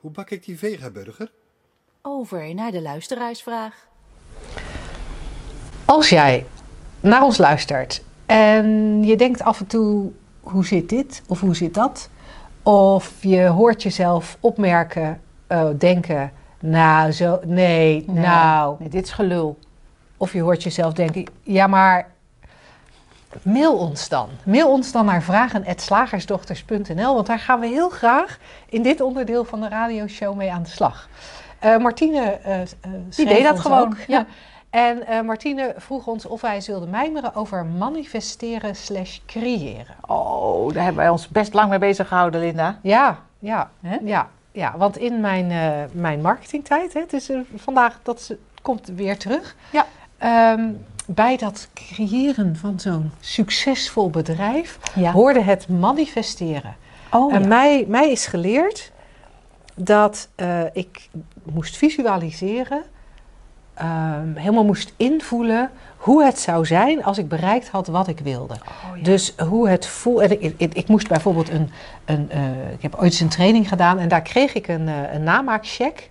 hoe 0.01 0.11
bak 0.11 0.31
ik 0.31 0.45
die 0.45 0.59
vegaburger? 0.59 1.31
Over 2.03 2.55
naar 2.55 2.71
de 2.71 2.83
luisteraarsvraag. 2.83 3.75
Als 5.85 6.09
jij 6.09 6.47
naar 7.01 7.23
ons 7.23 7.39
luistert 7.39 8.03
en 8.27 8.67
je 9.05 9.17
denkt 9.17 9.43
af 9.43 9.61
en 9.61 9.67
toe, 9.67 10.11
hoe 10.41 10.67
zit 10.67 10.89
dit 10.89 11.23
of 11.27 11.41
hoe 11.41 11.55
zit 11.57 11.75
dat? 11.75 12.11
Of 12.63 13.15
je 13.23 13.47
hoort 13.47 13.83
jezelf 13.83 14.37
opmerken, 14.41 15.21
eh, 15.47 15.69
denken, 15.79 16.33
nou 16.61 17.11
zo, 17.13 17.41
nee, 17.45 18.05
Nee. 18.07 18.21
nou. 18.21 18.77
Nee, 18.79 18.89
dit 18.89 19.05
is 19.05 19.11
gelul. 19.13 19.59
Of 20.21 20.33
je 20.33 20.41
hoort 20.41 20.63
jezelf 20.63 20.93
denken, 20.93 21.27
ja 21.43 21.67
maar 21.67 22.11
mail 23.43 23.77
ons 23.77 24.09
dan. 24.09 24.29
Mail 24.45 24.71
ons 24.71 24.93
dan 24.93 25.05
naar 25.05 25.23
vragen.slagersdochters.nl, 25.23 27.15
want 27.15 27.27
daar 27.27 27.39
gaan 27.39 27.61
we 27.61 27.67
heel 27.67 27.89
graag 27.89 28.39
in 28.69 28.83
dit 28.83 29.01
onderdeel 29.01 29.45
van 29.45 29.61
de 29.61 29.69
radioshow 29.69 30.37
mee 30.37 30.53
aan 30.53 30.63
de 30.63 30.69
slag. 30.69 31.09
Eh, 31.59 31.77
Martine 31.77 32.21
eh, 32.21 32.61
eh, 32.61 32.69
schreef 33.09 33.29
deed 33.29 33.45
dat 33.45 33.61
gewoon, 33.61 33.83
ook. 33.83 33.97
ja. 34.07 34.27
En 34.71 35.07
eh, 35.07 35.21
Martine 35.21 35.75
vroeg 35.77 36.07
ons 36.07 36.27
of 36.27 36.41
wij 36.41 36.61
zulden 36.61 36.91
mijmeren 36.91 37.35
over 37.35 37.67
manifesteren 37.67 38.77
slash 38.77 39.19
creëren. 39.27 39.95
Oh, 40.07 40.73
daar 40.73 40.85
hebben 40.85 41.03
wij 41.03 41.11
ons 41.11 41.29
best 41.29 41.55
lang 41.55 41.71
mee 41.71 41.79
bezig 41.79 42.09
gehouden, 42.09 42.41
Linda. 42.41 42.79
Ja, 42.83 43.19
ja, 43.39 43.71
ja, 44.05 44.29
ja. 44.53 44.75
Want 44.77 44.97
in 44.97 45.21
mijn, 45.21 45.51
eh, 45.51 45.93
mijn 45.93 46.21
marketingtijd, 46.21 46.93
hè, 46.93 47.01
het 47.01 47.13
is 47.13 47.31
eh, 47.31 47.41
vandaag 47.57 47.99
dat 48.03 48.21
ze, 48.21 48.39
komt 48.63 48.87
weer 48.95 49.19
terug. 49.19 49.57
Ja. 49.71 49.87
Ehm, 50.21 50.69
bij 51.07 51.37
dat 51.37 51.69
creëren 51.75 52.57
van 52.57 52.81
zo'n 52.81 53.11
succesvol 53.21 54.11
bedrijf 54.11 54.79
Ja. 54.95 55.13
hoorde 55.13 55.41
het 55.41 55.69
manifesteren. 55.69 56.77
Oh, 57.11 57.35
en 57.35 57.41
ja. 57.43 57.49
mij, 57.49 57.85
mij 57.89 58.11
is 58.11 58.27
geleerd 58.27 58.93
dat 59.75 60.29
eh, 60.35 60.61
ik 60.73 61.09
moest 61.43 61.77
visualiseren, 61.77 62.83
ehm, 63.75 64.35
helemaal 64.35 64.65
moest 64.65 64.93
invoelen 64.97 65.71
hoe 65.97 66.25
het 66.25 66.39
zou 66.39 66.67
zijn 66.67 67.05
als 67.05 67.19
ik 67.19 67.29
bereikt 67.29 67.69
had 67.69 67.87
wat 67.87 68.09
ik 68.09 68.19
wilde. 68.19 68.55
Oh, 68.55 68.97
ja. 68.97 69.03
Dus 69.03 69.35
hoe 69.49 69.69
het 69.69 69.87
voel. 69.87 70.23
En 70.23 70.31
ik, 70.31 70.55
ik, 70.57 70.75
ik 70.75 70.89
moest 70.89 71.09
bijvoorbeeld 71.09 71.51
een. 71.51 71.71
een 72.05 72.31
eh, 72.31 72.73
ik 72.73 72.83
heb 72.83 72.95
ooit 72.95 73.03
eens 73.03 73.21
een 73.21 73.29
training 73.29 73.69
gedaan 73.69 73.99
en 73.99 74.09
daar 74.09 74.23
kreeg 74.23 74.55
ik 74.55 74.69
een, 74.69 74.89
eh, 74.89 75.13
een 75.13 75.23
namaakcheck. 75.23 76.10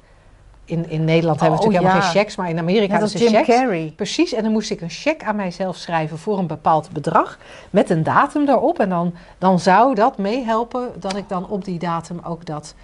In, 0.69 0.89
in 0.89 1.05
Nederland 1.05 1.39
hebben 1.39 1.59
we 1.59 1.65
Oh, 1.65 1.71
natuurlijk 1.71 1.83
helemaal 1.83 2.01
geen 2.01 2.21
checks, 2.21 2.35
maar 2.35 2.49
in 2.49 2.59
Amerika 2.59 2.91
hebben 2.91 3.09
ze 3.09 3.17
Jim 3.17 3.29
checks. 3.29 3.47
Carrey. 3.47 3.93
Precies, 3.95 4.33
en 4.33 4.43
dan 4.43 4.51
moest 4.51 4.71
ik 4.71 4.81
een 4.81 4.89
cheque 4.89 5.27
aan 5.27 5.35
mijzelf 5.35 5.75
schrijven 5.75 6.17
voor 6.17 6.37
een 6.37 6.47
bepaald 6.47 6.89
bedrag 6.91 7.37
met 7.69 7.89
een 7.89 8.03
datum 8.03 8.47
erop. 8.47 8.79
En 8.79 8.89
dan, 8.89 9.13
dan 9.37 9.59
zou 9.59 9.95
dat 9.95 10.17
meehelpen 10.17 10.91
dat 10.99 11.15
ik 11.15 11.29
dan 11.29 11.49
op 11.49 11.65
die 11.65 11.79
datum 11.79 12.19
ook 12.23 12.45
dat, 12.45 12.75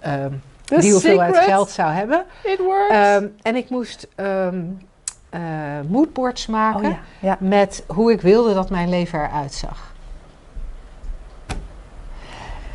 The 0.00 0.80
die 0.80 0.92
hoeveelheid 0.92 1.36
geld 1.36 1.70
zou 1.70 1.90
hebben. 1.90 2.24
It 2.44 2.58
works. 2.58 2.94
Ehm, 2.94 3.26
en 3.42 3.56
ik 3.56 3.70
moest 3.70 4.08
eh, 5.30 5.40
moodboards 5.88 6.46
maken 6.46 6.84
oh 6.84 6.90
ja. 6.90 7.00
ja. 7.20 7.36
met 7.40 7.84
hoe 7.86 8.12
ik 8.12 8.20
wilde 8.20 8.54
dat 8.54 8.70
mijn 8.70 8.88
leven 8.88 9.18
eruit 9.18 9.54
zag. 9.54 9.94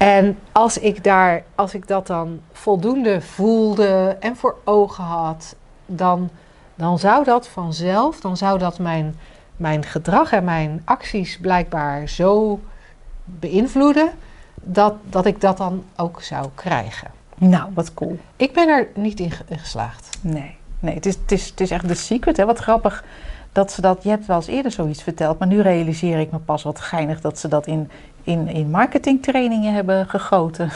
En 0.04 0.38
als 0.52 0.78
ik, 0.78 1.04
daar, 1.04 1.44
als 1.56 1.74
ik 1.74 1.88
dat 1.88 2.08
dan 2.08 2.40
voldoende 2.52 3.22
voelde 3.22 4.18
en 4.20 4.36
voor 4.36 4.56
ogen 4.64 5.04
had, 5.04 5.56
dan, 5.86 6.30
dan 6.76 7.00
zou 7.00 7.24
dat 7.24 7.48
vanzelf, 7.48 8.20
dan 8.20 8.38
zou 8.38 8.60
dat 8.60 8.80
mijn, 8.80 9.16
mijn 9.58 9.84
gedrag 9.84 10.32
en 10.32 10.44
mijn 10.44 10.82
acties 10.86 11.38
blijkbaar 11.38 12.08
zo 12.10 12.60
beïnvloeden 13.24 14.10
dat, 14.56 14.94
dat 15.10 15.26
ik 15.26 15.42
dat 15.42 15.58
dan 15.58 15.84
ook 15.96 16.22
zou 16.22 16.48
krijgen. 16.56 17.12
Nou, 17.38 17.70
wat 17.74 17.94
cool. 17.94 18.20
Ik 18.36 18.54
ben 18.54 18.70
er 18.70 18.88
niet 18.96 19.20
in 19.20 19.32
ge- 19.32 19.44
in 19.48 19.60
geslaagd. 19.60 20.10
Nee, 20.22 20.56
nee 20.80 20.96
het, 20.96 21.06
is, 21.06 21.16
het, 21.16 21.32
is, 21.32 21.50
het 21.50 21.62
is 21.62 21.72
echt 21.72 21.88
de 21.88 21.94
secret. 21.96 22.38
Hè? 22.38 22.46
Wat 22.46 22.60
grappig 22.60 23.04
dat 23.52 23.72
ze 23.72 23.82
dat... 23.82 24.04
Je 24.04 24.10
hebt 24.10 24.26
wel 24.26 24.36
eens 24.36 24.48
eerder 24.48 24.72
zoiets 24.72 25.04
verteld, 25.04 25.40
maar 25.40 25.48
nu 25.48 25.62
realiseer 25.62 26.20
ik 26.20 26.32
me 26.32 26.38
pas 26.38 26.64
wat 26.64 26.80
geinig 26.80 27.22
dat 27.22 27.40
ze 27.40 27.48
dat 27.48 27.68
in, 27.68 27.90
in, 28.24 28.48
in 28.48 28.70
marketingtrainingen 28.70 29.74
hebben 29.74 30.10
gegoten. 30.10 30.70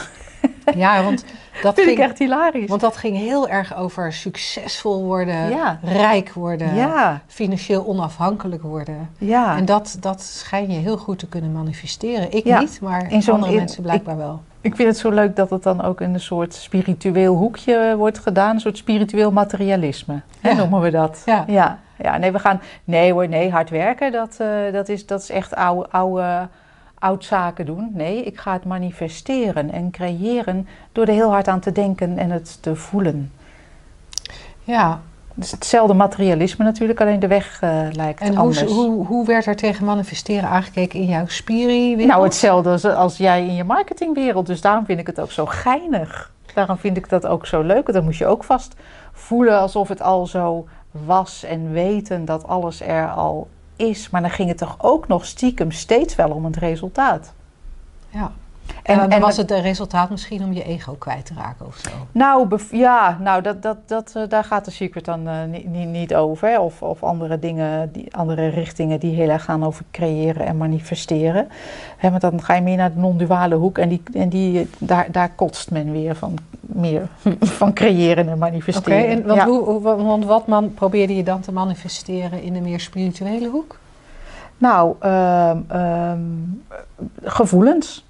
Ja, 0.74 1.02
want 1.02 1.24
dat 1.62 1.74
vind 1.80 1.88
ik 1.90 1.98
echt 1.98 2.18
hilarisch. 2.18 2.68
want 2.68 2.80
dat 2.80 2.96
ging 2.96 3.16
heel 3.16 3.48
erg 3.48 3.76
over 3.76 4.12
succesvol 4.12 5.04
worden, 5.04 5.48
Ja. 5.48 5.78
rijk 5.82 6.32
worden, 6.32 6.74
ja, 6.74 7.20
financieel 7.26 7.86
onafhankelijk 7.86 8.62
worden. 8.62 9.10
ja. 9.18 9.56
En 9.56 9.64
dat, 9.64 9.96
dat 10.00 10.22
schijn 10.22 10.70
je 10.70 10.78
heel 10.78 10.96
goed 10.98 11.18
te 11.18 11.26
kunnen 11.28 11.52
manifesteren. 11.52 12.32
Ik 12.32 12.44
Ja, 12.44 12.58
niet, 12.60 12.78
maar 12.80 13.12
in 13.12 13.22
andere 13.30 13.52
in- 13.52 13.58
mensen 13.58 13.82
blijkbaar 13.82 14.16
wel. 14.16 14.40
Ik 14.60 14.76
vind 14.76 14.88
het 14.88 14.98
zo 14.98 15.10
leuk 15.10 15.36
dat 15.36 15.50
het 15.50 15.62
dan 15.62 15.82
ook 15.82 16.00
in 16.00 16.14
een 16.14 16.20
soort 16.20 16.54
spiritueel 16.54 17.34
hoekje 17.34 17.94
wordt 17.96 18.18
gedaan. 18.18 18.54
Een 18.54 18.60
soort 18.60 18.76
spiritueel 18.76 19.32
materialisme, 19.32 20.20
hè, 20.40 20.54
noemen 20.54 20.80
we 20.80 20.90
dat. 20.90 21.22
Ja. 21.26 21.44
ja. 21.46 21.78
Ja, 22.02 22.16
nee, 22.16 22.32
we 22.32 22.38
gaan... 22.38 22.60
Nee 22.84 23.12
hoor, 23.12 23.28
nee, 23.28 23.50
hard 23.50 23.70
werken, 23.70 24.12
dat, 24.12 24.36
eh, 24.38 24.48
dat, 24.72 24.88
is, 24.88 25.06
dat 25.06 25.20
is 25.22 25.30
echt 25.30 25.54
oude, 25.54 25.86
oude, 25.90 26.48
oud 26.98 27.24
zaken 27.24 27.66
doen. 27.66 27.90
Nee, 27.94 28.22
ik 28.22 28.38
ga 28.38 28.52
het 28.52 28.64
manifesteren 28.64 29.72
en 29.72 29.90
creëren 29.90 30.68
door 30.92 31.06
er 31.06 31.12
heel 31.12 31.30
hard 31.30 31.48
aan 31.48 31.60
te 31.60 31.72
denken 31.72 32.18
en 32.18 32.30
het 32.30 32.62
te 32.62 32.76
voelen. 32.76 33.32
Ja, 34.64 35.00
Dus 35.34 35.50
hetzelfde 35.50 35.94
materialisme 35.94 36.64
natuurlijk, 36.64 37.00
alleen 37.00 37.20
de 37.20 37.26
weg 37.26 37.58
eh, 37.60 37.86
lijkt 37.92 38.20
en 38.20 38.28
hoe, 38.28 38.38
anders. 38.38 38.62
hoe, 38.62 39.06
hoe 39.06 39.26
werd 39.26 39.46
er 39.46 39.56
tegen 39.56 39.84
manifesteren 39.84 40.48
aangekeken 40.48 41.00
in 41.00 41.06
jouw 41.06 41.26
spiri 41.26 42.06
Nou, 42.06 42.24
hetzelfde 42.24 42.70
als, 42.70 42.84
als 42.84 43.16
jij 43.16 43.46
in 43.46 43.54
je 43.54 43.64
marketingwereld. 43.64 44.46
Dus 44.46 44.60
daarom 44.60 44.84
vind 44.84 45.00
ik 45.00 45.06
het 45.06 45.20
ook 45.20 45.30
zo 45.30 45.46
geinig. 45.46 46.32
Daarom 46.54 46.78
vind 46.78 46.96
ik 46.96 47.08
dat 47.08 47.26
ook 47.26 47.46
zo 47.46 47.62
leuk. 47.62 47.92
Dan 47.92 48.04
moest 48.04 48.18
je 48.18 48.26
ook 48.26 48.44
vast 48.44 48.74
voelen 49.12 49.58
alsof 49.58 49.88
het 49.88 50.02
al 50.02 50.26
zo 50.26 50.66
was. 50.90 51.44
En 51.44 51.72
weten 51.72 52.24
dat 52.24 52.46
alles 52.46 52.80
er 52.80 53.08
al 53.08 53.48
is. 53.78 54.10
Maar 54.10 54.20
dan 54.20 54.30
ging 54.30 54.48
het 54.48 54.58
toch 54.58 54.76
ook 54.78 55.08
nog 55.08 55.24
stiekem 55.24 55.70
steeds 55.70 56.14
wel 56.14 56.30
om 56.30 56.44
het 56.44 56.56
resultaat. 56.56 57.32
Ja. 58.10 58.32
En, 58.82 58.94
En, 58.94 59.00
dan 59.00 59.10
en 59.10 59.20
was 59.20 59.36
het 59.36 59.50
een 59.50 59.60
resultaat 59.60 60.10
misschien 60.10 60.44
om 60.44 60.52
je 60.52 60.64
ego 60.64 60.92
kwijt 60.98 61.26
te 61.26 61.34
raken 61.36 61.66
of 61.66 61.76
zo. 61.76 61.90
Nou, 62.12 62.58
ja, 62.70 63.18
nou 63.20 63.42
dat, 63.42 63.62
dat, 63.62 63.76
dat, 63.86 64.12
eh, 64.16 64.22
daar 64.28 64.44
gaat 64.44 64.64
de 64.64 64.70
secret 64.70 65.04
dan 65.04 65.28
eh, 65.28 65.34
niet, 65.50 65.66
niet, 65.66 65.88
niet 65.88 66.14
over. 66.14 66.48
hè. 66.48 66.58
Of, 66.58 66.82
of 66.82 67.02
andere 67.02 67.38
dingen, 67.38 67.92
die, 67.92 68.16
andere 68.16 68.48
richtingen 68.48 69.00
die 69.00 69.14
heel 69.14 69.28
erg 69.28 69.44
gaan 69.44 69.64
over 69.64 69.84
creëren 69.90 70.46
en 70.46 70.56
manifesteren. 70.56 71.48
Hè, 71.96 72.10
want 72.10 72.20
dan 72.22 72.42
ga 72.42 72.54
je 72.54 72.60
meer 72.62 72.76
naar 72.76 72.92
de 72.94 73.00
non-duale 73.00 73.54
hoek 73.54 73.78
en, 73.78 73.88
die, 73.88 74.02
en 74.12 74.28
die, 74.28 74.60
eh, 74.60 74.66
daar, 74.78 75.06
daar 75.10 75.30
kotst 75.34 75.70
men 75.70 75.92
weer 75.92 76.16
van, 76.16 76.34
meer 76.60 77.08
van 77.60 77.72
creëren 77.72 78.24
en 78.26 78.28
Oké, 78.32 78.38
manifesteren. 78.38 79.08
en 79.08 79.26
want, 79.26 79.38
Ja. 79.38 79.46
hoe, 79.46 79.80
want 79.80 80.24
wat 80.24 80.46
man, 80.46 80.74
probeerde 80.74 81.16
je 81.16 81.22
dan 81.22 81.40
te 81.40 81.52
manifesteren 81.52 82.42
in 82.42 82.52
de 82.52 82.60
meer 82.60 82.80
spirituele 82.80 83.48
hoek? 83.48 83.78
Nou, 84.58 84.94
ehm, 85.00 85.58
ehm, 85.68 86.20
gevoelens. 87.22 88.06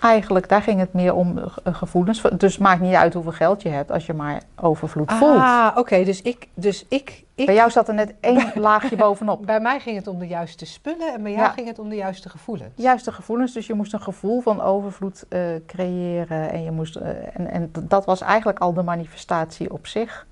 Eigenlijk, 0.00 0.48
daar 0.48 0.62
ging 0.62 0.80
het 0.80 0.92
meer 0.92 1.14
om 1.14 1.38
eh, 1.38 1.44
gevoelens. 1.74 2.22
Dus 2.36 2.52
het 2.52 2.62
maakt 2.62 2.80
niet 2.80 2.94
uit 2.94 3.14
hoeveel 3.14 3.32
geld 3.32 3.62
je 3.62 3.68
hebt 3.68 3.90
als 3.90 4.06
je 4.06 4.14
maar 4.14 4.42
overvloed 4.60 5.12
voelt. 5.12 5.38
Ah, 5.38 5.76
oké, 5.76 6.04
dus 6.04 6.22
ik, 6.22 6.48
dus 6.54 6.84
ik, 6.88 7.24
ik 7.34 7.46
Bij 7.46 7.54
jou 7.54 7.70
zat 7.70 7.88
er 7.88 7.94
net 7.94 8.14
één 8.20 8.50
laagje 8.68 8.96
bovenop. 8.96 9.46
Bij 9.46 9.60
mij 9.60 9.80
ging 9.80 9.96
het 9.96 10.06
om 10.06 10.18
de 10.18 10.26
juiste 10.26 10.66
spullen 10.66 11.14
en 11.14 11.22
bij 11.22 11.32
jou 11.32 11.44
Ja. 11.44 11.50
ging 11.50 11.66
het 11.66 11.78
om 11.78 11.88
de 11.88 11.96
juiste 11.96 12.28
gevoelens. 12.28 12.72
Juiste 12.74 13.12
gevoelens, 13.12 13.52
dus 13.52 13.66
je 13.66 13.74
moest 13.74 13.92
een 13.92 14.02
gevoel 14.02 14.40
van 14.40 14.60
overvloed 14.60 15.24
eh, 15.28 15.40
creëren. 15.66 16.50
En, 16.50 16.62
je 16.62 16.70
moest, 16.70 16.96
eh, 16.96 17.08
en, 17.08 17.50
en 17.50 17.70
dat 17.80 18.04
was 18.04 18.20
eigenlijk 18.20 18.58
al 18.58 18.72
de 18.72 18.82
manifestatie 18.82 19.72
op 19.72 19.86
zich. 19.86 20.26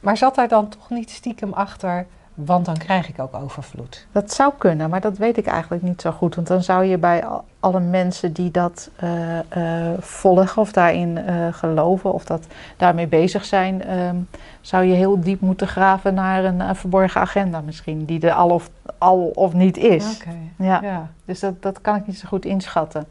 Maar 0.00 0.16
zat 0.16 0.34
daar 0.34 0.48
dan 0.48 0.68
toch 0.68 0.90
niet 0.90 1.10
stiekem 1.10 1.52
achter, 1.52 2.06
want 2.36 2.64
dan 2.64 2.76
krijg 2.76 3.08
ik 3.08 3.18
ook 3.18 3.34
overvloed? 3.34 4.06
Dat 4.12 4.32
zou 4.32 4.52
kunnen, 4.58 4.90
maar 4.90 5.00
dat 5.00 5.18
weet 5.18 5.36
ik 5.36 5.46
eigenlijk 5.46 5.82
niet 5.82 6.00
zo 6.00 6.10
goed. 6.10 6.34
Want 6.34 6.46
dan 6.46 6.62
zou 6.62 6.84
je 6.84 6.98
bij 6.98 7.24
al- 7.24 7.44
alle 7.60 7.80
mensen 7.80 8.32
die 8.32 8.50
dat 8.50 8.90
eh, 8.96 9.38
eh, 9.38 9.98
volgen 9.98 10.62
of 10.62 10.72
daarin 10.72 11.18
eh, 11.18 11.46
geloven 11.50 12.12
of 12.12 12.24
dat 12.24 12.46
daarmee 12.76 13.06
bezig 13.06 13.44
zijn, 13.44 13.84
ehm, 13.84 14.16
zou 14.60 14.84
je 14.84 14.94
heel 14.94 15.20
diep 15.20 15.40
moeten 15.40 15.68
graven 15.68 16.14
naar 16.14 16.44
een, 16.44 16.76
verborgen 16.76 17.20
agenda 17.20 17.60
misschien, 17.60 18.04
die 18.04 18.20
er 18.20 18.32
al 18.32 18.50
of, 18.50 18.70
al 18.98 19.30
of 19.34 19.52
niet 19.52 19.76
is. 19.76 20.22
Ja. 20.58 20.80
ja. 20.82 21.10
Dus 21.24 21.40
dat, 21.40 21.62
dat 21.62 21.80
kan 21.80 21.96
ik 21.96 22.06
niet 22.06 22.18
zo 22.18 22.28
goed 22.28 22.44
inschatten. 22.44 23.06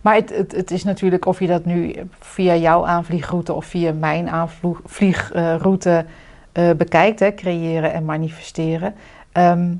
Maar 0.00 0.14
het, 0.14 0.36
het, 0.36 0.52
het 0.52 0.70
is 0.70 0.84
natuurlijk 0.84 1.26
of 1.26 1.38
je 1.38 1.46
dat 1.46 1.64
nu 1.64 1.94
via 2.18 2.54
jouw 2.54 2.86
aanvliegroute 2.86 3.52
of 3.52 3.64
via 3.64 3.92
mijn 3.92 4.28
aanvliegroute 4.30 6.04
eh, 6.54 6.70
bekijkt, 6.70 7.20
hè, 7.20 7.34
creëren 7.34 7.92
en 7.92 8.04
manifesteren. 8.04 8.94
Ehm, 9.32 9.74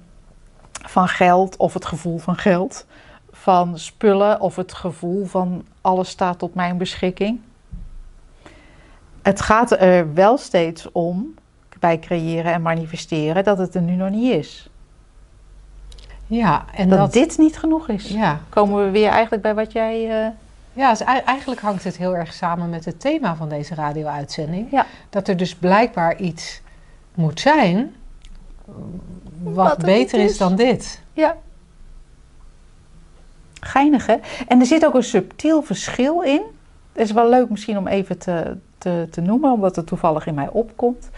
van 0.87 1.09
geld 1.09 1.57
of 1.57 1.75
het 1.75 1.85
gevoel 1.85 2.19
van 2.19 2.37
geld. 2.37 2.87
Van 3.33 3.79
spullen 3.79 4.41
of 4.41 4.57
het 4.57 4.73
gevoel 4.73 5.25
van 5.27 5.65
alles 5.81 6.09
staat 6.09 6.39
tot 6.39 6.55
mijn 6.55 6.77
beschikking. 6.79 7.41
Het 9.23 9.41
gaat 9.41 9.71
er 9.71 10.15
wel 10.15 10.39
steeds 10.39 10.93
om, 10.93 11.35
bij 11.79 11.99
creëren 11.99 12.53
en 12.53 12.63
manifesteren, 12.63 13.45
dat 13.45 13.59
het 13.59 13.75
er 13.75 13.83
nu 13.83 13.93
nog 13.95 14.11
niet 14.11 14.33
is. 14.33 14.69
Ja, 16.27 16.65
en 16.75 16.89
Dat, 16.89 16.99
dat... 16.99 17.13
dit 17.13 17.39
niet 17.39 17.59
genoeg 17.59 17.89
is 17.89 18.09
Ja, 18.09 18.41
komen 18.49 18.85
we 18.85 18.91
weer 18.91 19.09
eigenlijk 19.09 19.43
bij 19.43 19.55
wat 19.55 19.73
jij. 19.73 20.25
eh, 20.25 20.31
ja 20.73 20.91
dus 20.91 21.01
ei- 21.01 21.21
eigenlijk 21.25 21.61
hangt 21.61 21.85
het 21.85 21.97
heel 21.97 22.17
erg 22.17 22.33
samen 22.33 22.71
met 22.71 22.85
het 22.85 23.01
thema 23.01 23.37
van 23.37 23.49
deze 23.49 23.75
radio-uitzending. 23.75 24.71
Ja. 24.71 24.87
Dat 25.11 25.29
er 25.29 25.37
dus 25.37 25.55
blijkbaar 25.55 26.17
iets 26.17 26.63
moet 27.15 27.41
zijn 27.41 27.95
wat, 29.43 29.55
Wat 29.55 29.79
er 29.79 29.85
beter 29.85 30.21
is. 30.21 30.39
dan 30.39 30.57
dit. 30.57 31.03
ja. 31.13 31.37
Geinig, 33.61 34.07
hè? 34.07 34.17
En 34.49 34.61
er 34.61 34.67
zit 34.67 34.87
ook 34.87 34.95
een 34.95 35.03
subtiel 35.03 35.63
verschil 35.63 36.21
in. 36.21 36.43
Het 36.93 37.03
is 37.03 37.13
wel 37.13 37.29
leuk 37.29 37.51
misschien 37.51 37.79
om 37.79 37.87
even 37.87 38.19
te, 38.19 38.57
te, 38.79 39.09
te 39.11 39.21
noemen, 39.21 39.53
omdat 39.53 39.77
het 39.77 39.87
toevallig 39.87 40.27
in 40.27 40.35
mij 40.35 40.49
opkomt. 40.49 41.11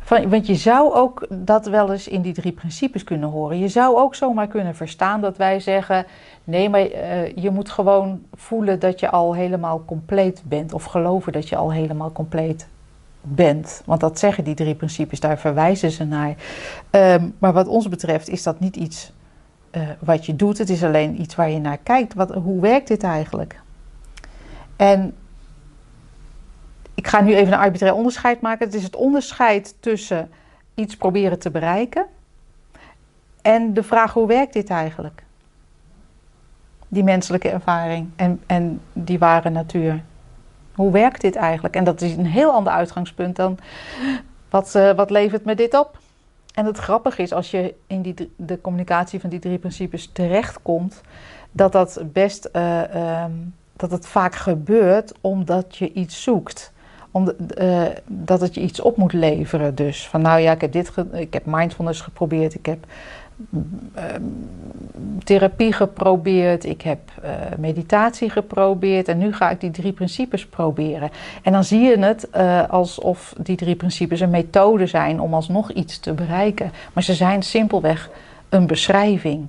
Van, 0.00 0.28
want 0.28 0.46
je 0.46 0.54
zou 0.54 0.94
ook 0.94 1.26
dat 1.30 1.66
wel 1.66 1.92
eens 1.92 2.08
in 2.08 2.22
die 2.22 2.32
drie 2.32 2.52
principes 2.52 3.04
kunnen 3.04 3.28
horen. 3.28 3.58
Je 3.58 3.68
zou 3.68 3.96
ook 3.96 4.14
zomaar 4.14 4.46
kunnen 4.46 4.74
verstaan 4.74 5.20
dat 5.20 5.36
wij 5.36 5.60
zeggen: 5.60 6.06
nee, 6.44 6.68
maar 6.68 6.80
eh, 6.80 7.36
je 7.36 7.50
moet 7.50 7.70
gewoon 7.70 8.22
voelen 8.34 8.78
dat 8.78 9.00
je 9.00 9.10
al 9.10 9.34
helemaal 9.34 9.82
compleet 9.86 10.42
bent. 10.44 10.72
Of 10.72 10.84
geloven 10.84 11.32
dat 11.32 11.48
je 11.48 11.56
al 11.56 11.72
helemaal 11.72 12.12
compleet 12.12 12.68
bent. 13.20 13.82
Want 13.84 14.00
dat 14.00 14.18
zeggen 14.18 14.44
die 14.44 14.54
drie 14.54 14.74
principes, 14.74 15.20
daar 15.20 15.38
verwijzen 15.38 15.90
ze 15.90 16.04
naar. 16.04 16.34
Ehm, 16.90 17.28
maar 17.38 17.52
wat 17.52 17.68
ons 17.68 17.88
betreft 17.88 18.28
is 18.28 18.42
dat 18.42 18.60
niet 18.60 18.76
iets 18.76 19.12
eh, 19.70 19.82
wat 19.98 20.26
je 20.26 20.36
doet. 20.36 20.58
Het 20.58 20.70
is 20.70 20.84
alleen 20.84 21.20
iets 21.20 21.34
waar 21.34 21.50
je 21.50 21.58
naar 21.58 21.78
kijkt. 21.78 22.14
Wat, 22.14 22.34
hoe 22.34 22.60
werkt 22.60 22.88
dit 22.88 23.02
eigenlijk? 23.02 23.60
En 24.76 25.14
ik 26.94 27.06
ga 27.06 27.20
nu 27.20 27.34
even 27.34 27.52
een 27.52 27.58
arbitrair 27.58 27.94
onderscheid 27.94 28.40
maken. 28.40 28.66
Het 28.66 28.74
is 28.74 28.82
het 28.82 28.96
onderscheid 28.96 29.74
tussen 29.80 30.30
iets 30.74 30.96
proberen 30.96 31.38
te 31.38 31.50
bereiken 31.50 32.06
En 33.42 33.74
de 33.74 33.82
vraag, 33.82 34.12
hoe 34.12 34.26
werkt 34.26 34.52
dit 34.52 34.70
eigenlijk? 34.70 35.22
Die 36.88 37.04
menselijke 37.04 37.48
ervaring 37.48 38.10
en, 38.16 38.42
en 38.46 38.80
die 38.92 39.18
ware 39.18 39.50
natuur. 39.50 40.02
Hoe 40.80 40.92
werkt 40.92 41.20
dit 41.20 41.36
eigenlijk? 41.36 41.76
En 41.76 41.84
dat 41.84 42.00
is 42.00 42.16
een 42.16 42.26
heel 42.26 42.50
ander 42.50 42.72
uitgangspunt 42.72 43.36
dan 43.36 43.58
wat, 44.50 44.74
uh, 44.76 44.92
wat 44.92 45.10
levert 45.10 45.44
me 45.44 45.54
dit 45.54 45.78
op? 45.78 45.98
En 46.54 46.66
het 46.66 46.78
grappige 46.78 47.22
is, 47.22 47.32
als 47.32 47.50
je 47.50 47.74
in 47.86 48.02
die, 48.02 48.32
de 48.36 48.60
communicatie 48.60 49.20
van 49.20 49.30
die 49.30 49.38
drie 49.38 49.58
principes 49.58 50.10
terechtkomt, 50.12 51.00
dat 51.52 51.72
dat 51.72 52.02
best, 52.12 52.48
uh, 52.52 53.22
um, 53.22 53.54
dat 53.76 53.90
het 53.90 54.06
vaak 54.06 54.34
gebeurt 54.34 55.12
omdat 55.20 55.76
je 55.76 55.92
iets 55.92 56.22
zoekt. 56.22 56.72
Om 57.10 57.32
uh, 57.58 57.82
dat 58.06 58.40
het 58.40 58.54
je 58.54 58.60
iets 58.60 58.80
op 58.80 58.96
moet 58.96 59.12
leveren. 59.12 59.74
Dus 59.74 60.08
van 60.08 60.22
nou 60.22 60.40
ja, 60.40 60.52
ik 60.52 60.60
heb 60.60 60.72
dit, 60.72 60.92
ik 61.12 61.32
heb 61.32 61.46
mindfulness 61.46 62.00
geprobeerd, 62.00 62.54
ik 62.54 62.66
heb 62.66 62.86
therapie 65.24 65.72
geprobeerd, 65.72 66.64
ik 66.64 66.82
heb 66.82 66.98
uh, 67.24 67.30
meditatie 67.58 68.30
geprobeerd 68.30 69.08
en 69.08 69.18
nu 69.18 69.32
ga 69.32 69.50
ik 69.50 69.60
die 69.60 69.70
drie 69.70 69.92
principes 69.92 70.46
proberen. 70.46 71.10
En 71.42 71.52
dan 71.52 71.64
zie 71.64 71.80
je 71.80 71.98
het 71.98 72.28
uh, 72.36 72.68
alsof 72.68 73.34
die 73.38 73.56
drie 73.56 73.74
principes 73.76 74.20
een 74.20 74.30
methode 74.30 74.86
zijn 74.86 75.20
om 75.20 75.34
alsnog 75.34 75.72
iets 75.72 75.98
te 75.98 76.12
bereiken. 76.12 76.72
Maar 76.92 77.02
ze 77.02 77.14
zijn 77.14 77.42
simpelweg 77.42 78.10
een 78.48 78.66
beschrijving 78.66 79.46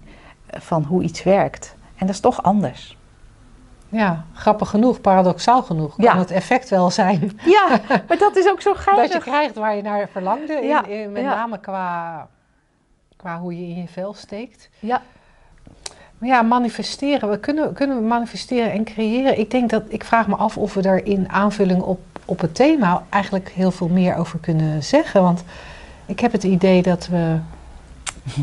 van 0.48 0.84
hoe 0.84 1.04
iets 1.04 1.24
werkt. 1.24 1.76
En 1.96 2.06
dat 2.06 2.16
is 2.16 2.22
toch 2.22 2.44
anders. 2.44 2.98
Ja, 3.90 4.26
grappig 4.34 4.70
genoeg, 4.70 5.02
paradoxaal 5.02 5.64
genoeg, 5.64 5.96
kan 5.96 6.06
Ja. 6.06 6.18
het 6.18 6.32
effect 6.32 6.70
wel 6.70 6.90
zijn 6.90 7.40
Ja, 7.46 7.80
maar 8.08 8.18
dat 8.18 8.36
is 8.36 8.50
ook 8.50 8.62
zo 8.62 8.74
geinig. 8.74 9.04
dat 9.12 9.24
je 9.24 9.30
krijgt 9.30 9.56
waar 9.56 9.76
je 9.76 9.82
naar 9.82 10.08
verlangde. 10.12 10.54
In, 10.54 10.68
Ja, 10.68 10.86
in- 10.86 11.12
met 11.12 11.22
ja. 11.22 11.36
name 11.36 11.60
qua, 11.60 12.28
qua 13.22 13.40
hoe 13.40 13.60
je 13.60 13.68
in 13.68 13.82
je 13.82 13.88
vel 13.88 14.14
steekt. 14.14 14.70
Ja, 14.80 15.02
Maar 16.18 16.30
ja, 16.30 16.42
manifesteren. 16.42 17.30
We 17.30 17.40
kunnen, 17.40 17.74
kunnen 17.74 17.98
we 17.98 18.04
manifesteren 18.04 18.72
en 18.72 18.84
creëren? 18.84 19.40
Ik 19.40 19.52
denk 19.52 19.70
dat 19.70 19.84
ik 19.88 20.04
vraag 20.04 20.28
me 20.28 20.36
af 20.36 20.58
of 20.58 20.74
we 20.74 20.82
daar 20.82 21.04
in 21.04 21.30
aanvulling 21.30 21.82
op, 21.82 22.00
op 22.26 22.40
het 22.40 22.56
thema 22.56 23.04
eigenlijk 23.10 23.50
heel 23.50 23.72
veel 23.72 23.88
meer 23.88 24.16
over 24.16 24.40
kunnen 24.40 24.84
zeggen. 24.84 25.22
Want 25.22 25.44
ik 26.06 26.20
heb 26.20 26.32
het 26.32 26.44
idee 26.44 26.82
dat 26.82 27.08
we. 27.08 27.40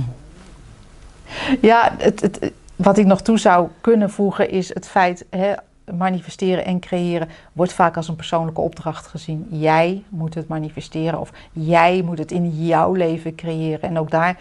Ja, 1.60 1.94
het, 1.98 2.20
het, 2.20 2.52
wat 2.76 2.98
ik 2.98 3.06
nog 3.06 3.22
toe 3.22 3.38
zou 3.38 3.68
kunnen 3.80 4.10
voegen 4.10 4.50
is 4.50 4.74
het 4.74 4.88
feit, 4.88 5.24
hè, 5.30 5.54
manifesteren 5.92 6.64
en 6.64 6.80
creëren 6.80 7.28
wordt 7.52 7.72
vaak 7.72 7.96
als 7.96 8.08
een 8.08 8.16
persoonlijke 8.16 8.60
opdracht 8.60 9.06
gezien. 9.06 9.46
Jij 9.50 10.02
moet 10.08 10.34
het 10.34 10.48
manifesteren 10.48 11.20
of 11.20 11.30
jij 11.52 12.02
moet 12.02 12.18
het 12.18 12.32
in 12.32 12.64
jouw 12.66 12.92
leven 12.92 13.34
creëren. 13.34 13.82
En 13.82 13.98
ook 13.98 14.10
daar 14.10 14.38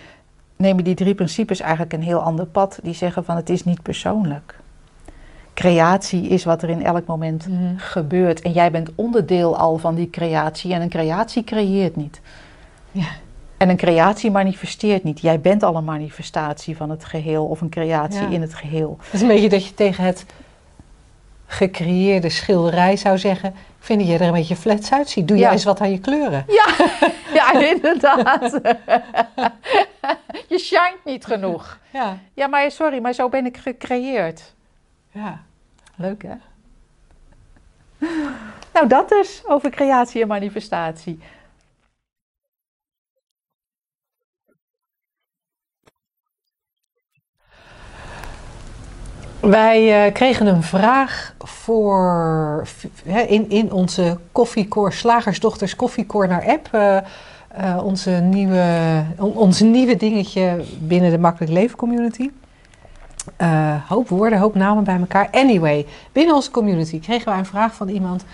nemen 0.58 0.84
die 0.84 0.96
drie 0.96 1.16
principes 1.16 1.60
eigenlijk 1.60 1.94
een 1.94 2.04
heel 2.04 2.20
ander 2.20 2.46
pad. 2.46 2.80
Die 2.84 2.94
zeggen 2.94 3.26
van 3.26 3.36
het 3.36 3.50
is 3.50 3.64
niet 3.64 3.82
persoonlijk. 3.82 4.60
Creatie 5.54 6.28
is 6.28 6.44
wat 6.44 6.62
er 6.62 6.70
in 6.70 6.84
elk 6.84 7.06
moment 7.06 7.48
gebeurt. 7.78 8.42
En 8.42 8.52
jij 8.52 8.72
bent 8.72 8.90
onderdeel 8.96 9.58
al 9.58 9.78
van 9.78 9.96
die 9.96 10.10
creatie. 10.10 10.74
En 10.74 10.82
een 10.82 10.90
creatie 10.90 11.44
creëert 11.44 11.96
niet. 11.96 12.22
Ja. 12.92 13.08
En 13.58 13.70
een 13.70 13.78
creatie 13.78 14.32
manifesteert 14.32 15.04
niet. 15.04 15.20
Jij 15.20 15.40
bent 15.42 15.64
al 15.64 15.76
een 15.76 15.84
manifestatie 15.84 16.78
van 16.78 16.90
het 16.90 17.06
geheel 17.06 17.46
of 17.46 17.62
een 17.62 17.70
creatie 17.70 18.22
Ja. 18.22 18.30
in 18.30 18.42
het 18.42 18.54
geheel. 18.54 18.98
Het 19.02 19.14
is 19.14 19.22
een 19.22 19.28
beetje 19.28 19.50
dat 19.50 19.66
je 19.66 19.74
tegen 19.74 20.04
het 20.04 20.26
gecreëerde 21.48 22.30
schilderij 22.30 22.96
zou 22.98 23.18
zeggen: 23.18 23.56
vind 23.80 24.08
je 24.08 24.14
er 24.14 24.22
een 24.22 24.32
beetje 24.34 24.56
flats 24.56 24.92
uitziet. 24.94 25.28
Doe 25.28 25.38
Ja. 25.38 25.44
jij 25.44 25.52
eens 25.52 25.64
wat 25.64 25.82
aan 25.82 25.92
je 25.92 26.00
kleuren. 26.00 26.46
Ja, 26.48 26.66
ja 27.34 27.60
inderdaad. 27.70 28.52
je 30.50 30.58
shined 30.60 31.00
niet 31.06 31.26
genoeg. 31.26 31.80
Ja. 31.94 32.18
Ja, 32.34 32.48
maar 32.48 32.72
sorry, 32.72 33.00
maar 33.00 33.14
zo 33.14 33.30
ben 33.30 33.46
ik 33.46 33.58
gecreëerd. 33.58 34.54
ja. 35.12 35.46
Leuk 35.96 36.24
hè? 36.24 36.34
Nou, 38.74 38.88
dat 38.88 39.10
dus 39.10 39.42
over 39.46 39.70
creatie 39.70 40.22
en 40.22 40.28
manifestatie. 40.28 41.20
Wij 49.50 50.06
eh, 50.06 50.14
kregen 50.14 50.48
een 50.48 50.64
vraag 50.64 51.34
voor 51.40 52.68
in, 53.28 53.50
in 53.50 53.72
onze 53.72 54.18
koffiekoor, 54.32 54.94
Slagersdochters 54.94 55.76
Koffiecorner 55.76 56.44
app. 56.48 56.68
eh, 56.72 56.98
eh, 56.98 57.84
onze, 57.84 58.12
nieuwe, 58.12 59.04
on- 59.18 59.36
onze 59.36 59.66
nieuwe 59.66 59.96
dingetje 59.96 60.64
binnen 60.80 61.12
de 61.12 61.18
Makkelijk 61.18 61.52
Leven 61.52 61.78
community. 61.78 62.30
Hoop 63.88 64.10
woorden, 64.10 64.40
hoop 64.40 64.56
namen 64.56 64.84
bij 64.84 64.98
elkaar. 65.00 65.28
Anyway, 65.32 65.86
binnen 66.12 66.36
onze 66.36 66.52
community 66.52 67.00
kregen 67.00 67.30
wij 67.30 67.38
een 67.38 67.46
vraag 67.46 67.74
van 67.74 67.88
iemand 67.88 68.26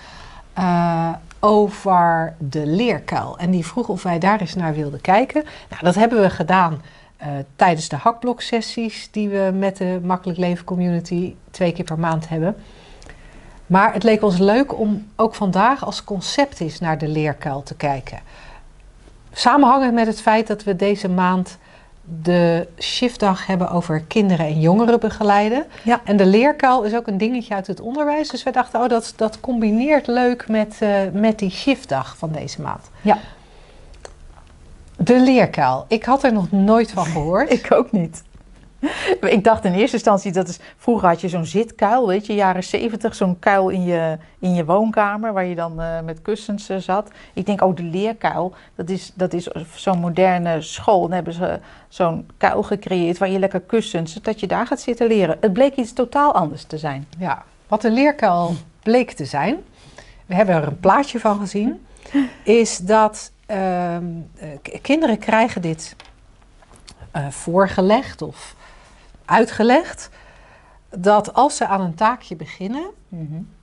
over 1.39 2.33
de 2.39 2.65
leerkuil. 2.65 3.37
En 3.37 3.51
die 3.51 3.65
vroeg 3.65 3.87
of 3.87 4.03
wij 4.03 4.19
daar 4.19 4.39
eens 4.39 4.55
naar 4.55 4.73
wilden 4.73 5.01
kijken. 5.01 5.43
Nou, 5.69 5.83
dat 5.83 5.95
hebben 5.95 6.21
we 6.21 6.29
gedaan 6.29 6.81
eh, 7.23 7.29
tijdens 7.55 7.89
de 7.89 7.95
hakbloksessies 7.95 9.07
die 9.11 9.29
we 9.29 9.51
met 9.53 9.77
de 9.77 9.99
Makkelijk 10.03 10.39
Leven 10.39 10.65
Community 10.65 11.35
twee 11.51 11.71
keer 11.71 11.85
per 11.85 11.99
maand 11.99 12.29
hebben. 12.29 12.55
Maar 13.67 13.93
het 13.93 14.03
leek 14.03 14.23
ons 14.23 14.37
leuk 14.37 14.79
om 14.79 15.07
ook 15.15 15.35
vandaag 15.35 15.85
als 15.85 16.03
concept 16.03 16.59
eens 16.59 16.79
naar 16.79 16.97
de 16.97 17.07
leerkuil 17.07 17.63
te 17.63 17.75
kijken. 17.75 18.19
Samenhangend 19.31 19.93
met 19.93 20.07
het 20.07 20.21
feit 20.21 20.47
dat 20.47 20.63
we 20.63 20.75
deze 20.75 21.09
maand 21.09 21.57
de 22.21 22.67
shiftdag 22.79 23.45
hebben 23.45 23.69
over 23.69 24.01
kinderen 24.01 24.45
en 24.45 24.59
jongeren 24.59 24.99
begeleiden. 24.99 25.65
Ja. 25.83 26.01
En 26.03 26.17
de 26.17 26.25
leerkuil 26.25 26.83
is 26.83 26.95
ook 26.95 27.07
een 27.07 27.17
dingetje 27.17 27.53
uit 27.53 27.67
het 27.67 27.79
onderwijs. 27.79 28.29
Dus 28.29 28.43
we 28.43 28.51
dachten, 28.51 28.81
oh, 28.81 28.89
dat, 28.89 29.13
dat 29.15 29.39
combineert 29.39 30.07
leuk 30.07 30.47
met, 30.47 30.75
eh, 30.79 30.89
met 31.13 31.39
die 31.39 31.51
shiftdag 31.51 32.17
van 32.17 32.31
deze 32.31 32.61
maand. 32.61 32.89
Ja. 33.01 33.17
De 35.03 35.19
leerkuil. 35.19 35.85
Ik 35.87 36.03
had 36.03 36.23
er 36.23 36.33
nog 36.33 36.51
nooit 36.51 36.91
van 36.91 37.05
gehoord. 37.05 37.51
Ik 37.59 37.71
ook 37.71 37.91
niet. 37.91 38.23
Ik 39.21 39.43
dacht 39.43 39.65
in 39.65 39.73
eerste 39.73 39.95
instantie, 39.95 40.31
dat 40.31 40.47
is, 40.47 40.59
vroeger 40.77 41.07
had 41.07 41.21
je 41.21 41.29
zo'n 41.29 41.45
zitkuil, 41.45 42.07
weet 42.07 42.25
je, 42.25 42.33
jaren 42.33 42.63
zeventig, 42.63 43.15
zo'n 43.15 43.39
kuil 43.39 43.69
in 43.69 43.83
je, 43.83 44.17
in 44.39 44.53
je 44.53 44.65
woonkamer 44.65 45.33
waar 45.33 45.45
je 45.45 45.55
dan 45.55 45.81
eh, 45.81 46.01
met 46.01 46.21
kussens 46.21 46.69
eh, 46.69 46.77
zat. 46.77 47.09
Ik 47.33 47.45
denk, 47.45 47.61
oh, 47.61 47.75
de 47.75 47.83
leerkuil, 47.83 48.53
dat 48.75 48.89
is, 48.89 49.11
dat 49.15 49.33
is 49.33 49.47
zo'n 49.75 49.99
moderne 49.99 50.61
school. 50.61 51.01
Dan 51.01 51.11
hebben 51.11 51.33
ze 51.33 51.59
zo'n 51.87 52.29
kuil 52.37 52.63
gecreëerd 52.63 53.17
waar 53.17 53.29
je 53.29 53.39
lekker 53.39 53.61
kussens, 53.61 54.13
dat 54.13 54.39
je 54.39 54.47
daar 54.47 54.67
gaat 54.67 54.81
zitten 54.81 55.07
leren. 55.07 55.37
Het 55.39 55.53
bleek 55.53 55.75
iets 55.75 55.93
totaal 55.93 56.33
anders 56.33 56.63
te 56.63 56.77
zijn. 56.77 57.07
Ja, 57.17 57.43
wat 57.67 57.81
de 57.81 57.91
leerkuil 57.91 58.53
bleek 58.83 59.11
te 59.11 59.25
zijn, 59.25 59.57
we 60.25 60.35
hebben 60.35 60.55
er 60.55 60.67
een 60.67 60.79
plaatje 60.79 61.19
van 61.19 61.39
gezien, 61.39 61.85
is 62.43 62.77
dat 62.77 63.31
ehm, 63.45 64.05
eh, 64.35 64.79
kinderen 64.81 65.17
krijgen 65.17 65.61
dit 65.61 65.95
eh, 67.11 67.27
voorgelegd 67.27 68.21
of 68.21 68.55
uitgelegd. 69.25 70.09
Dat 70.89 71.33
als 71.33 71.57
ze 71.57 71.67
aan 71.67 71.81
een 71.81 71.95
taakje 71.95 72.35
beginnen, 72.35 72.85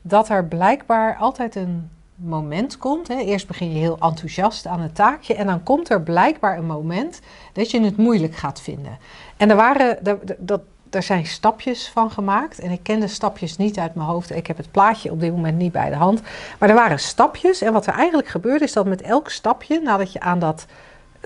dat 0.03 0.29
er 0.29 0.45
blijkbaar 0.45 1.17
altijd 1.17 1.55
een 1.55 1.91
moment 2.15 2.79
komt. 2.79 3.09
Hè. 3.09 3.19
Eerst 3.19 3.47
begin 3.47 3.73
je 3.73 3.79
heel 3.79 3.99
enthousiast 3.99 4.67
aan 4.67 4.81
het 4.81 4.95
taakje 4.95 5.35
en 5.35 5.47
dan 5.47 5.63
komt 5.63 5.91
er 5.91 6.03
blijkbaar 6.03 6.59
een 6.59 6.67
moment 6.67 7.21
dat 7.53 7.71
je 7.71 7.81
het 7.81 7.97
moeilijk 7.97 8.35
gaat 8.35 8.61
vinden. 8.61 8.99
En 9.37 9.51
er 9.51 9.57
waren, 9.57 9.99
dat, 10.39 10.61
er 10.91 11.03
zijn 11.03 11.27
stapjes 11.27 11.89
van 11.89 12.11
gemaakt 12.11 12.59
en 12.59 12.71
ik 12.71 12.83
ken 12.83 13.01
de 13.01 13.09
stapjes 13.09 13.57
niet 13.57 13.79
uit 13.79 13.95
mijn 13.95 14.09
hoofd. 14.09 14.31
Ik 14.37 14.47
heb 14.47 14.57
het 14.57 14.71
plaatje 14.71 15.11
op 15.11 15.21
dit 15.21 15.33
moment 15.33 15.57
niet 15.57 15.73
bij 15.73 15.91
de 15.91 15.97
hand. 15.97 16.21
Maar 16.59 16.69
er 16.69 16.75
waren 16.75 16.99
stapjes 16.99 17.61
en 17.61 17.73
wat 17.73 17.87
er 17.87 17.95
eigenlijk 17.95 18.29
gebeurde 18.29 18.65
is 18.65 18.73
dat 18.73 18.87
met 18.87 19.03
elk 19.03 19.31
stapje, 19.31 19.81
nadat 19.81 20.13
je 20.13 20.21
aan 20.21 20.39
dat 20.39 20.67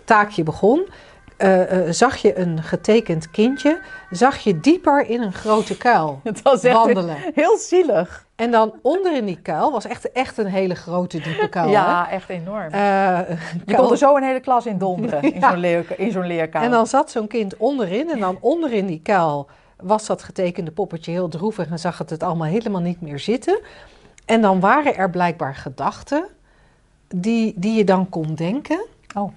taakje 0.05 0.42
begon, 0.42 0.88
eh, 1.37 1.87
eh, 1.87 1.92
zag 1.92 2.16
je 2.16 2.38
een 2.38 2.62
getekend 2.62 3.31
kindje, 3.31 3.81
zag 4.11 4.38
je 4.38 4.61
dieper 4.61 5.07
in 5.07 5.22
een 5.22 5.33
grote 5.33 5.77
kuil 5.77 6.20
wandelen. 6.62 7.16
heel 7.35 7.57
zielig. 7.59 8.24
En 8.37 8.51
dan 8.51 8.75
onder 8.83 9.16
in 9.16 9.25
die 9.25 9.40
kuil 9.42 9.73
was 9.73 9.85
echt, 9.85 10.12
echt 10.12 10.38
een 10.38 10.47
hele 10.47 10.75
grote 10.75 11.20
diepe 11.20 11.49
kuil. 11.49 11.70
Ja, 11.70 12.11
echt 12.11 12.29
enorm. 12.29 12.70
Eh, 12.70 13.18
je 13.66 13.75
kon 13.77 13.90
er 13.90 13.97
zo 13.97 14.16
een 14.16 14.23
hele 14.23 14.40
klas 14.40 14.66
in 14.66 14.79
donderen, 14.79 15.23
in 15.23 15.40
Ja. 15.40 15.51
zo'n 15.51 15.59
leer, 15.59 15.99
in 15.99 16.27
leerkamer. 16.27 16.66
En 16.66 16.75
dan 16.75 16.87
zat 16.87 17.11
zo'n 17.11 17.27
kind 17.27 17.57
onderin 17.57 18.11
en 18.11 18.20
dan 18.20 18.38
onderin 18.40 18.87
die 18.87 19.01
kuil 19.03 19.49
was 19.77 20.07
dat 20.07 20.23
getekende 20.23 20.70
poppetje 20.70 21.12
heel 21.12 21.29
droevig 21.29 21.70
en 21.70 21.79
zag 21.79 21.99
het 21.99 22.11
het 22.11 22.23
allemaal 22.23 22.49
helemaal 22.49 22.81
niet 22.81 23.01
meer 23.01 23.18
zitten. 23.18 23.61
En 24.25 24.40
dan 24.40 24.61
waren 24.61 24.97
er 24.97 25.11
blijkbaar 25.11 25.55
gedachten 25.55 26.27
die, 27.09 27.55
die 27.57 27.77
je 27.77 27.85
dan 27.85 28.09
kon 28.09 28.35
denken. 28.35 28.85
Oh. 29.16 29.33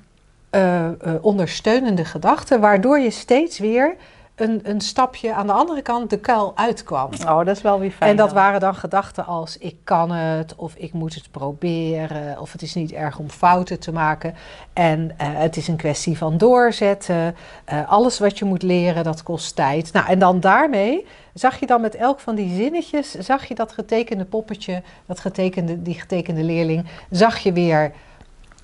Eh, 0.49 0.85
eh, 0.85 0.93
ondersteunende 1.21 2.05
gedachten, 2.05 2.59
waardoor 2.59 2.99
je 2.99 3.09
steeds 3.09 3.59
weer 3.59 3.95
een, 4.37 4.59
een 4.63 4.81
stapje 4.81 5.33
aan 5.33 5.47
de 5.47 5.53
andere 5.53 5.81
kant 5.81 6.09
de 6.09 6.19
kuil 6.19 6.51
uitkwam. 6.55 7.09
Oh, 7.25 7.37
dat 7.37 7.47
is 7.47 7.61
wel 7.61 7.79
weer 7.79 7.91
fijn. 7.91 8.09
En 8.09 8.17
dat 8.17 8.25
dan. 8.25 8.35
waren 8.35 8.59
dan 8.59 8.75
gedachten 8.75 9.25
als 9.25 9.57
ik 9.57 9.75
kan 9.83 10.11
het, 10.11 10.55
of 10.55 10.75
ik 10.75 10.93
moet 10.93 11.15
het 11.15 11.31
proberen, 11.31 12.39
of 12.41 12.51
het 12.51 12.61
is 12.61 12.73
niet 12.73 12.91
erg 12.91 13.19
om 13.19 13.29
fouten 13.29 13.79
te 13.79 13.91
maken. 13.91 14.35
En 14.73 15.11
eh, 15.17 15.27
het 15.31 15.57
is 15.57 15.67
een 15.67 15.75
kwestie 15.75 16.17
van 16.17 16.37
doorzetten. 16.37 17.35
Eh, 17.65 17.89
alles 17.89 18.19
wat 18.19 18.37
je 18.37 18.45
moet 18.45 18.63
leren, 18.63 19.03
dat 19.03 19.23
kost 19.23 19.55
tijd. 19.55 19.93
Nou, 19.93 20.07
en 20.07 20.19
dan 20.19 20.39
daarmee 20.39 21.05
zag 21.33 21.59
je 21.59 21.65
dan 21.65 21.81
met 21.81 21.95
elk 21.95 22.19
van 22.19 22.35
die 22.35 22.55
zinnetjes, 22.55 23.11
zag 23.11 23.45
je 23.45 23.55
dat 23.55 23.71
getekende 23.71 24.25
poppetje, 24.25 24.81
dat 25.05 25.19
getekende, 25.19 25.81
die 25.81 25.99
getekende 25.99 26.43
leerling, 26.43 26.85
zag 27.09 27.37
je 27.37 27.53
weer 27.53 27.91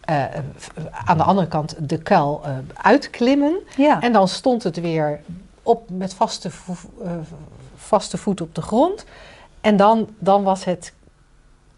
eh, 0.02 0.24
aan 1.06 1.18
de 1.18 1.24
andere 1.24 1.48
kant 1.48 1.90
de 1.90 1.98
kuil 1.98 2.44
uitklimmen. 2.74 3.60
Ja. 3.78 4.02
En 4.02 4.12
dan 4.12 4.28
stond 4.28 4.64
het 4.64 4.80
weer 4.80 5.20
op 5.64 5.90
met 5.90 6.14
vaste, 6.14 6.52
vo- 6.52 7.04
eh, 7.04 7.12
vaste 7.76 8.18
voet 8.18 8.42
op 8.42 8.56
de 8.56 8.62
grond. 8.62 9.06
En 9.62 9.78
dan, 9.78 10.10
dan 10.20 10.44
was 10.44 10.64
het 10.64 10.94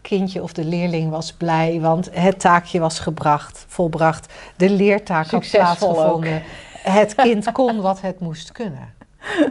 kindje 0.00 0.42
of 0.42 0.52
de 0.52 0.64
leerling 0.64 1.10
was 1.10 1.32
blij, 1.32 1.80
want 1.80 2.08
het 2.12 2.40
taakje 2.40 2.80
was 2.80 2.98
gebracht, 2.98 3.64
volbracht. 3.68 4.32
De 4.56 4.70
leertaak 4.70 5.26
had 5.30 5.50
plaatsgevonden. 5.50 6.42
Het 6.82 7.14
kind 7.14 7.52
kon 7.52 7.80
wat 7.80 8.00
het 8.00 8.20
moest 8.20 8.52
kunnen. 8.52 8.94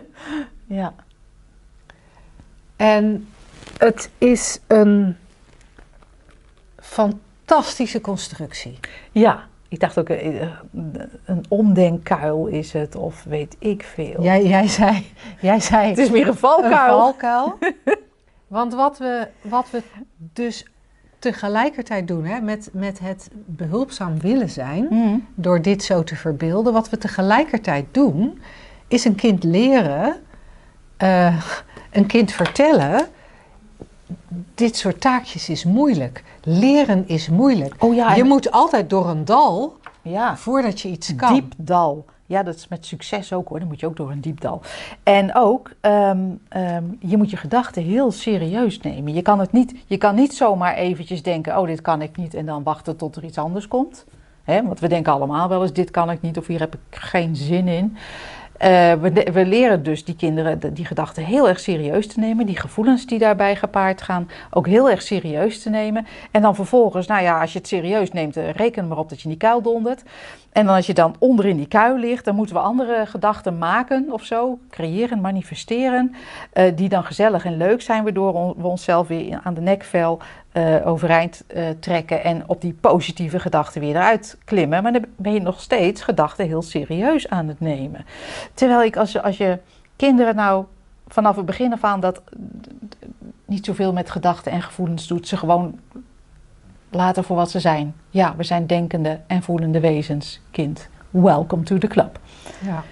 ja. 0.68 0.94
En 2.76 3.28
het 3.78 4.10
is 4.18 4.60
een 4.68 5.18
fantastische 6.80 8.02
constructie. 8.02 8.80
ja, 9.12 9.48
ik 9.76 9.82
dacht 9.82 9.98
ook, 10.00 10.10
eh, 10.10 10.42
eh, 10.42 10.50
een 11.26 11.46
omdenkkuil 11.50 12.46
is 12.48 12.74
het, 12.74 12.96
of 12.96 13.24
weet 13.24 13.56
ik 13.60 13.84
veel. 13.84 14.24
Jij, 14.24 14.46
jij 14.46 14.68
zei, 14.68 15.06
jij 15.42 15.60
zei 15.60 15.88
Het 15.88 15.98
is 15.98 16.10
meer 16.10 16.22
een 16.22 16.28
een 16.28 16.36
valkuil. 16.38 17.00
valkuil. 17.00 17.58
Want 18.48 18.74
wat 18.74 18.98
we, 18.98 19.28
wat 19.42 19.70
we 19.72 19.82
dus 20.18 20.66
tegelijkertijd 21.20 22.08
doen, 22.08 22.26
hè, 22.26 22.42
met, 22.42 22.70
met 22.74 23.00
het 23.00 23.30
behulpzaam 23.46 24.20
willen 24.20 24.50
zijn, 24.50 24.88
Hm. 24.90 25.18
door 25.36 25.62
dit 25.62 25.84
zo 25.84 26.04
te 26.04 26.16
verbeelden, 26.16 26.74
wat 26.74 26.90
we 26.90 26.98
tegelijkertijd 26.98 27.86
doen, 27.92 28.42
is 28.88 29.06
een 29.06 29.16
kind 29.16 29.44
leren, 29.44 30.16
eh, 30.98 31.44
een 31.92 32.06
kind 32.06 32.32
vertellen, 32.32 33.08
dit 34.54 34.76
soort 34.76 35.02
taakjes 35.02 35.50
is 35.50 35.64
moeilijk. 35.64 36.24
Leren 36.44 37.08
is 37.08 37.30
moeilijk. 37.30 37.76
Oh 37.80 37.96
ja, 37.96 38.16
Je 38.16 38.24
moet 38.24 38.52
altijd 38.52 38.90
door 38.90 39.10
een 39.10 39.26
dal 39.26 39.78
ja. 40.02 40.38
voordat 40.38 40.82
je 40.82 40.90
iets 40.90 41.16
kan. 41.16 41.34
Diep 41.34 41.54
dal. 41.58 42.06
Ja, 42.26 42.44
dat 42.44 42.56
is 42.56 42.68
met 42.68 42.86
succes 42.86 43.34
ook 43.34 43.48
hoor. 43.48 43.60
Dan 43.60 43.68
moet 43.68 43.80
je 43.80 43.86
ook 43.86 43.96
door 43.96 44.12
een 44.12 44.22
diep 44.22 44.42
dal. 44.42 44.62
En 45.04 45.36
ook, 45.36 45.72
ehm, 45.82 46.20
ehm, 46.50 46.84
je 47.00 47.18
moet 47.18 47.30
je 47.30 47.38
gedachten 47.38 47.84
heel 47.84 48.12
serieus 48.12 48.80
nemen. 48.80 49.14
Je 49.14 49.22
kan, 49.22 49.40
het 49.40 49.52
niet, 49.52 49.76
je 49.86 49.98
kan 49.98 50.16
niet 50.16 50.34
zomaar 50.34 50.76
eventjes 50.76 51.24
denken, 51.24 51.58
oh 51.58 51.68
dit 51.68 51.82
kan 51.82 52.02
ik 52.02 52.18
niet. 52.18 52.34
En 52.34 52.46
dan 52.46 52.64
wachten 52.64 52.98
tot 52.98 53.16
er 53.16 53.24
iets 53.24 53.38
anders 53.38 53.68
komt. 53.68 54.06
Want 54.46 54.80
we 54.80 54.88
denken 54.88 55.14
allemaal 55.14 55.50
wel 55.50 55.62
eens, 55.62 55.74
dit 55.74 55.92
kan 55.92 56.12
ik 56.12 56.22
niet 56.22 56.38
of 56.38 56.48
hier 56.48 56.60
heb 56.60 56.74
ik 56.74 56.98
geen 57.00 57.36
zin 57.36 57.68
in. 57.68 57.98
Eh, 58.58 58.94
we, 59.32 59.46
leren 59.46 59.84
dus 59.84 60.06
die 60.06 60.16
kinderen 60.16 60.60
de- 60.60 60.74
die 60.74 60.86
gedachten 60.86 61.24
heel 61.24 61.48
erg 61.48 61.60
serieus 61.60 62.08
te 62.08 62.20
nemen. 62.20 62.46
Die 62.46 62.60
gevoelens 62.60 63.06
die 63.06 63.20
daarbij 63.20 63.56
gepaard 63.56 64.02
gaan 64.02 64.30
ook 64.52 64.68
heel 64.68 64.90
erg 64.90 65.02
serieus 65.02 65.62
te 65.62 65.70
nemen. 65.70 66.06
En 66.32 66.42
dan 66.42 66.56
vervolgens, 66.56 67.08
nou 67.08 67.22
ja, 67.24 67.42
als 67.42 67.54
je 67.54 67.58
het 67.58 67.68
serieus 67.68 68.12
neemt, 68.12 68.38
eh, 68.38 68.50
reken 68.52 68.88
maar 68.88 68.98
op 68.98 69.10
dat 69.10 69.18
je 69.18 69.24
in 69.24 69.30
die 69.30 69.40
kuil 69.40 69.62
dondert. 69.62 70.04
En 70.52 70.66
dan 70.66 70.76
als 70.76 70.86
je 70.86 70.94
dan 70.94 71.16
onder 71.20 71.46
in 71.46 71.58
die 71.58 71.68
kuil 71.68 71.98
ligt, 71.98 72.26
dan 72.26 72.36
moeten 72.36 72.56
we 72.56 72.62
andere 72.62 73.06
gedachten 73.06 73.58
maken 73.58 74.06
of 74.12 74.24
zo. 74.24 74.60
Creëren, 74.70 75.22
manifesteren. 75.22 76.16
eh, 76.54 76.72
die 76.76 76.90
dan 76.90 77.04
gezellig 77.04 77.46
en 77.46 77.58
leuk 77.58 77.82
zijn, 77.82 78.04
waardoor 78.04 78.34
we 78.58 78.68
onszelf 78.68 79.08
weer 79.08 79.40
aan 79.44 79.54
de 79.54 79.62
nekvel 79.62 80.20
eh, 80.56 80.88
overeind 80.88 81.44
eh, 81.48 81.70
trekken. 81.80 82.24
En 82.24 82.44
op 82.48 82.62
die 82.62 82.74
positieve 82.74 83.40
gedachten 83.40 83.82
weer 83.82 83.96
eruit 83.96 84.38
klimmen. 84.46 84.84
Maar 84.84 84.92
dan 84.92 85.06
ben 85.16 85.34
je 85.34 85.42
nog 85.42 85.62
steeds 85.62 86.02
gedachten 86.02 86.46
heel 86.46 86.62
serieus 86.62 87.30
aan 87.30 87.48
het 87.48 87.60
nemen. 87.60 88.06
Terwijl 88.54 88.84
ik 88.84 88.98
als, 88.98 89.22
als 89.22 89.38
je 89.38 89.60
kinderen 89.96 90.36
nou 90.36 90.66
vanaf 91.08 91.36
het 91.36 91.46
begin 91.46 91.74
af 91.74 91.84
aan 91.84 92.00
dat 92.00 92.22
niet 93.46 93.66
zoveel 93.66 93.94
met 93.94 94.12
gedachten 94.12 94.52
en 94.52 94.62
gevoelens 94.62 95.08
doet, 95.08 95.28
ze 95.28 95.38
gewoon 95.38 95.80
laten 96.90 97.24
voor 97.24 97.36
wat 97.36 97.52
ze 97.52 97.60
zijn. 97.60 97.96
Ja, 98.10 98.36
we 98.36 98.44
zijn 98.44 98.68
denkende 98.68 99.20
en 99.28 99.44
voelende 99.44 99.80
wezens, 99.80 100.42
kind. 100.52 100.90
Welcome 101.10 101.64
to 101.64 101.78
the 101.78 101.88
club. 101.88 102.20
Ja. 102.62 102.84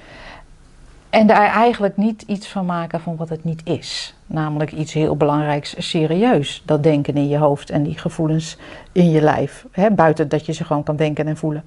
En 1.14 1.28
daar 1.28 1.48
eigenlijk 1.48 1.98
niet 1.98 2.22
iets 2.22 2.48
van 2.48 2.66
maken 2.66 3.02
van 3.02 3.16
wat 3.16 3.30
het 3.30 3.44
niet 3.44 3.62
is. 3.64 4.16
Namelijk 4.26 4.72
iets 4.72 4.94
heel 4.94 5.18
belangrijks, 5.18 5.76
serieus. 5.78 6.64
Dat 6.66 6.84
denken 6.84 7.16
in 7.16 7.28
je 7.28 7.38
hoofd 7.38 7.70
en 7.70 7.84
die 7.84 7.98
gevoelens 7.98 8.58
in 8.92 9.10
je 9.10 9.22
lijf. 9.22 9.66
Hè, 9.72 9.92
buiten 9.92 10.30
dat 10.30 10.46
je 10.46 10.52
ze 10.52 10.64
gewoon 10.64 10.84
kan 10.84 10.96
denken 10.96 11.28
en 11.28 11.38
voelen. 11.38 11.64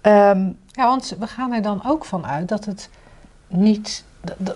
Ehm, 0.00 0.48
Ja, 0.70 0.86
want 0.86 1.16
we 1.18 1.26
gaan 1.26 1.52
er 1.52 1.62
dan 1.62 1.80
ook 1.86 2.04
van 2.04 2.26
uit 2.26 2.48
dat 2.48 2.64
het 2.64 2.90
niet 3.48 4.04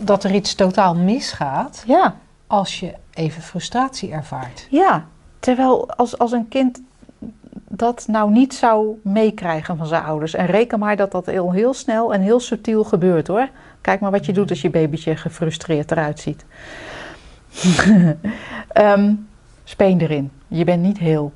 dat 0.01 0.25
er 0.25 0.35
iets 0.35 0.55
totaal 0.55 0.95
misgaat 0.95 1.83
ja, 1.87 2.15
als 2.47 2.81
je 2.81 2.95
even 3.15 3.43
frustratie 3.43 4.13
ervaart. 4.13 4.67
ja. 4.71 5.05
Terwijl 5.39 5.91
als, 5.91 6.19
als 6.19 6.33
een 6.33 6.49
kind 6.49 6.81
dat 7.69 8.05
nou 8.09 8.31
niet 8.31 8.55
zou 8.55 9.01
meekrijgen 9.03 9.77
van 9.77 9.87
zijn 9.87 10.05
ouders. 10.05 10.35
En 10.35 10.47
reken 10.47 10.79
maar 10.79 10.97
dat 10.97 11.11
dat 11.11 11.27
heel, 11.27 11.53
heel 11.53 11.75
snel 11.75 12.15
en 12.15 12.21
heel 12.21 12.41
subtiel 12.41 12.85
gebeurt 12.85 13.27
hoor. 13.27 13.49
Kijk 13.81 14.01
maar 14.01 14.11
wat 14.11 14.27
je 14.27 14.33
doet 14.33 14.51
als 14.51 14.61
je 14.61 14.71
babytje 14.71 15.17
gefrustreerd 15.17 15.91
eruit 15.91 16.21
ziet. 16.21 16.45
Ehm 18.69 19.13
speen 19.71 20.01
erin. 20.01 20.31
Je 20.49 20.65
bent 20.65 20.83
niet 20.83 20.99
heel. 20.99 21.33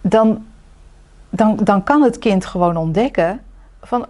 Dan, 0.00 0.44
dan, 1.30 1.56
dan 1.56 1.82
kan 1.82 2.02
het 2.02 2.18
kind 2.18 2.46
gewoon 2.46 2.76
ontdekken 2.76 3.40
van... 3.82 4.06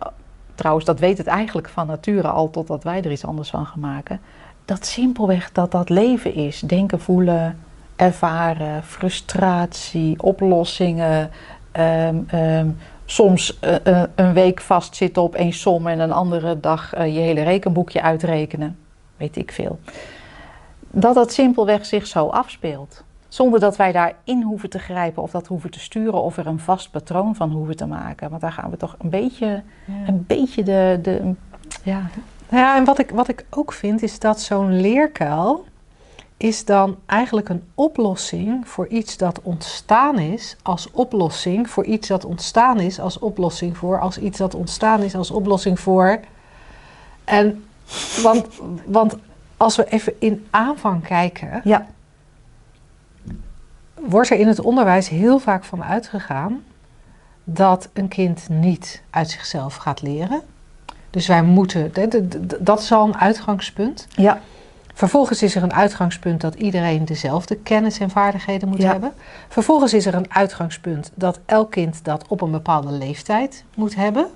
Trouwens, 0.55 0.87
dat 0.87 0.99
weet 0.99 1.19
het 1.19 1.27
eigenlijk 1.27 1.69
van 1.69 1.87
nature 1.87 2.29
al 2.29 2.51
totdat 2.51 2.85
wij 2.85 3.03
er 3.03 3.11
iets 3.11 3.25
anders 3.25 3.51
van 3.51 3.67
gaan 3.67 3.81
maken. 3.81 4.21
Dat 4.65 4.87
simpelweg 4.87 5.53
dat 5.53 5.71
dat 5.71 5.89
leven 5.89 6.35
is. 6.35 6.61
Denken, 6.61 7.01
voelen, 7.01 7.59
ervaren, 7.97 8.83
frustratie, 8.85 10.23
oplossingen. 10.23 11.31
ehm, 11.73 12.17
ehm, 12.27 12.69
soms 13.11 13.59
eh, 13.61 13.87
eh, 13.87 14.09
een 14.15 14.33
week 14.33 14.61
vastzitten 14.61 15.23
op 15.23 15.35
één 15.35 15.53
som 15.53 15.87
en 15.87 15.99
een 15.99 16.13
andere 16.13 16.61
dag 16.61 16.95
eh, 16.95 17.15
je 17.15 17.21
hele 17.21 17.43
rekenboekje 17.43 18.03
uitrekenen. 18.03 18.79
Weet 19.17 19.37
ik 19.37 19.53
veel. 19.53 19.79
Dat 20.91 21.15
dat 21.15 21.33
simpelweg 21.33 21.87
zich 21.87 22.07
zo 22.07 22.27
afspeelt. 22.27 23.05
Zonder 23.29 23.61
dat 23.61 23.77
wij 23.77 23.93
daarin 23.93 24.43
hoeven 24.43 24.71
te 24.71 24.79
grijpen 24.79 25.23
of 25.23 25.31
dat 25.31 25.47
hoeven 25.47 25.71
te 25.71 25.81
sturen 25.81 26.23
of 26.23 26.37
er 26.37 26.47
een 26.47 26.59
vast 26.59 26.91
patroon 26.91 27.35
van 27.35 27.51
hoeven 27.51 27.77
te 27.77 27.87
maken. 27.87 28.31
Want 28.31 28.41
daar 28.41 28.53
gaan 28.53 28.71
we 28.71 28.77
toch 28.77 28.97
een 28.99 29.11
beetje, 29.11 29.63
een 30.07 30.25
beetje 30.27 30.63
de, 30.63 30.99
de 31.03 31.35
ja, 31.83 32.11
ja, 32.51 32.77
en 32.77 32.85
wat 32.85 32.99
ik, 32.99 33.11
wat 33.11 33.29
ik 33.29 33.45
ook 33.51 33.73
vind 33.73 34.03
is 34.03 34.19
dat 34.19 34.41
zo'n 34.41 34.81
leerkuil 34.81 35.65
is 36.39 36.65
dan 36.65 36.97
eigenlijk 37.07 37.49
een 37.49 37.63
oplossing 37.75 38.69
voor 38.69 38.87
iets 38.87 39.17
dat 39.17 39.41
ontstaan 39.43 40.19
is 40.19 40.57
als 40.63 40.91
oplossing 40.91 41.71
voor 41.71 41.85
iets 41.85 42.09
dat 42.09 42.25
ontstaan 42.25 42.81
is 42.81 43.01
als 43.01 43.19
oplossing 43.19 43.77
voor 43.77 44.01
als 44.01 44.19
iets 44.19 44.39
dat 44.39 44.55
ontstaan 44.55 45.03
is 45.03 45.15
als 45.15 45.31
oplossing 45.31 45.81
voor. 45.81 46.21
En 47.25 47.65
want, 48.23 48.47
want 48.87 49.17
als 49.57 49.77
we 49.77 49.85
even 49.91 50.15
in 50.19 50.47
aanvang 50.51 51.03
kijken, 51.03 51.61
ja, 51.65 51.87
wordt 53.95 54.31
er 54.31 54.39
in 54.39 54.49
het 54.49 54.61
onderwijs 54.61 55.09
heel 55.09 55.39
vaak 55.39 55.65
van 55.65 55.85
uitgegaan 55.85 56.65
dat 57.45 57.89
een 57.93 58.09
kind 58.09 58.49
niet 58.49 59.03
uit 59.11 59.31
zichzelf 59.31 59.77
gaat 59.77 60.03
leren. 60.03 60.43
Dus 61.11 61.27
wij 61.27 61.43
moeten, 61.43 61.93
dat 62.61 62.81
is 62.81 62.93
al 62.93 63.07
een 63.07 63.17
uitgangspunt. 63.17 64.07
ja, 64.11 64.41
Vervolgens 64.99 65.43
is 65.43 65.55
er 65.55 65.63
een 65.63 65.73
uitgangspunt 65.73 66.41
dat 66.41 66.55
iedereen 66.55 67.05
dezelfde 67.05 67.57
kennis 67.57 67.99
en 67.99 68.11
vaardigheden 68.11 68.69
moet 68.69 68.83
Ja. 68.83 68.91
hebben. 68.91 69.13
Vervolgens 69.49 69.95
is 69.95 70.07
er 70.07 70.15
een 70.15 70.35
uitgangspunt 70.35 71.11
dat 71.15 71.41
elk 71.47 71.71
kind 71.71 72.05
dat 72.05 72.25
op 72.29 72.41
een 72.41 72.51
bepaalde 72.51 72.93
leeftijd 72.93 73.65
moet 73.77 73.95
hebben. 73.95 74.27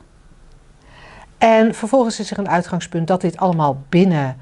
En 1.38 1.74
vervolgens 1.74 2.20
is 2.20 2.30
er 2.30 2.38
een 2.38 2.48
uitgangspunt 2.48 3.06
dat 3.06 3.20
dit 3.20 3.36
allemaal 3.36 3.82
binnen 3.88 4.36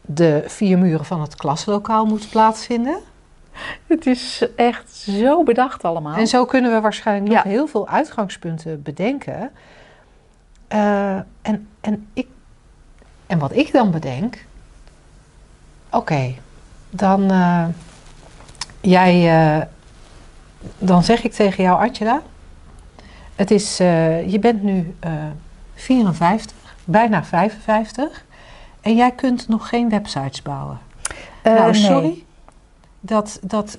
de 0.00 0.44
vier 0.46 0.78
muren 0.78 1.04
van 1.04 1.20
het 1.20 1.34
klaslokaal 1.36 2.06
moet 2.06 2.28
plaatsvinden. 2.30 2.98
het 3.86 4.06
is 4.06 4.46
echt 4.56 4.90
zo 4.96 5.42
bedacht 5.42 5.84
allemaal. 5.84 6.16
En 6.16 6.26
zo 6.26 6.44
kunnen 6.44 6.72
we 6.72 6.80
waarschijnlijk 6.80 7.34
nog 7.34 7.44
Ja. 7.44 7.50
heel 7.50 7.66
veel 7.66 7.88
uitgangspunten 7.88 8.82
bedenken. 8.82 9.50
Eh, 10.68 11.14
en, 11.42 11.68
en, 11.80 12.06
ik, 12.12 12.26
en 13.26 13.38
wat 13.38 13.56
ik 13.56 13.72
dan 13.72 13.90
bedenk. 13.90 14.44
Oké, 15.94 16.34
dan. 16.90 17.30
eh, 17.30 17.66
jij. 18.80 19.44
eh, 19.58 19.66
dan 20.78 21.02
zeg 21.02 21.24
ik 21.24 21.32
tegen 21.32 21.64
jou, 21.64 21.88
Atjela. 21.88 22.22
Het 23.34 23.50
is. 23.50 23.80
eh, 23.80 24.30
je 24.32 24.38
bent 24.38 24.62
nu 24.62 24.94
eh 25.00 25.12
54. 25.74 26.56
bijna 26.84 27.24
55. 27.24 28.24
En 28.80 28.96
jij 28.96 29.10
kunt 29.10 29.48
nog 29.48 29.68
geen 29.68 29.88
websites 29.88 30.42
bouwen. 30.42 30.78
Nou, 31.42 31.70
nee. 31.70 31.80
sorry. 31.80 32.24
Dat, 33.00 33.38
dat, 33.42 33.78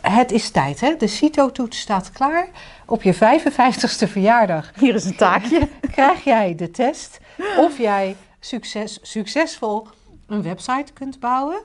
het 0.00 0.32
is 0.32 0.50
tijd, 0.50 0.80
hè? 0.80 0.96
De 0.96 1.06
CITO-toets 1.06 1.78
staat 1.80 2.10
klaar. 2.12 2.48
Op 2.86 3.02
je 3.02 3.14
55ste 3.14 4.08
verjaardag 4.10 4.70
Hier 4.78 4.94
is 4.94 5.04
een 5.04 5.16
taakje. 5.16 5.68
krijg 5.90 6.24
jij 6.24 6.54
de 6.54 6.70
test 6.70 7.20
of 7.58 7.78
jij 7.78 8.16
succes, 8.40 8.98
succesvol 9.02 9.88
een 10.28 10.42
website 10.42 10.92
kunt 10.92 11.20
bouwen. 11.20 11.62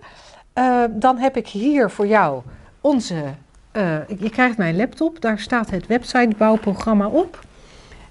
Eh, 0.54 0.84
dan 0.90 1.18
heb 1.18 1.38
ik 1.38 1.48
hier 1.48 1.90
voor 1.90 2.08
jou 2.08 2.42
onze. 2.82 3.24
eh, 3.72 4.08
je 4.20 4.30
krijgt 4.30 4.58
mijn 4.58 4.76
laptop, 4.76 5.22
daar 5.22 5.40
staat 5.40 5.70
het 5.70 5.88
websitebouwprogramma 5.88 7.08
op. 7.08 7.40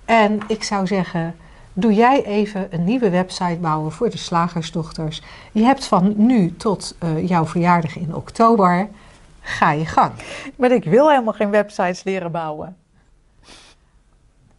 En 0.04 0.40
ik 0.46 0.62
zou 0.62 0.86
zeggen, 0.86 1.34
doe 1.72 1.94
jij 1.94 2.24
even 2.24 2.66
een 2.70 2.84
nieuwe 2.84 3.10
website 3.10 3.58
bouwen 3.60 3.92
voor 3.92 4.10
de 4.10 4.16
slagersdochters. 4.16 5.22
Je 5.52 5.62
hebt 5.62 5.86
van 5.86 6.14
nu 6.16 6.56
tot 6.56 6.96
eh, 6.98 7.28
jouw 7.28 7.46
verjaardag 7.46 7.96
in 7.96 8.14
oktober, 8.14 8.88
ga 9.40 9.72
je 9.72 9.86
gang. 9.86 10.12
Maar 10.56 10.70
ik 10.70 10.84
wil 10.84 11.10
helemaal 11.10 11.32
geen 11.32 11.50
websites 11.50 12.02
leren 12.02 12.32
bouwen. 12.32 12.76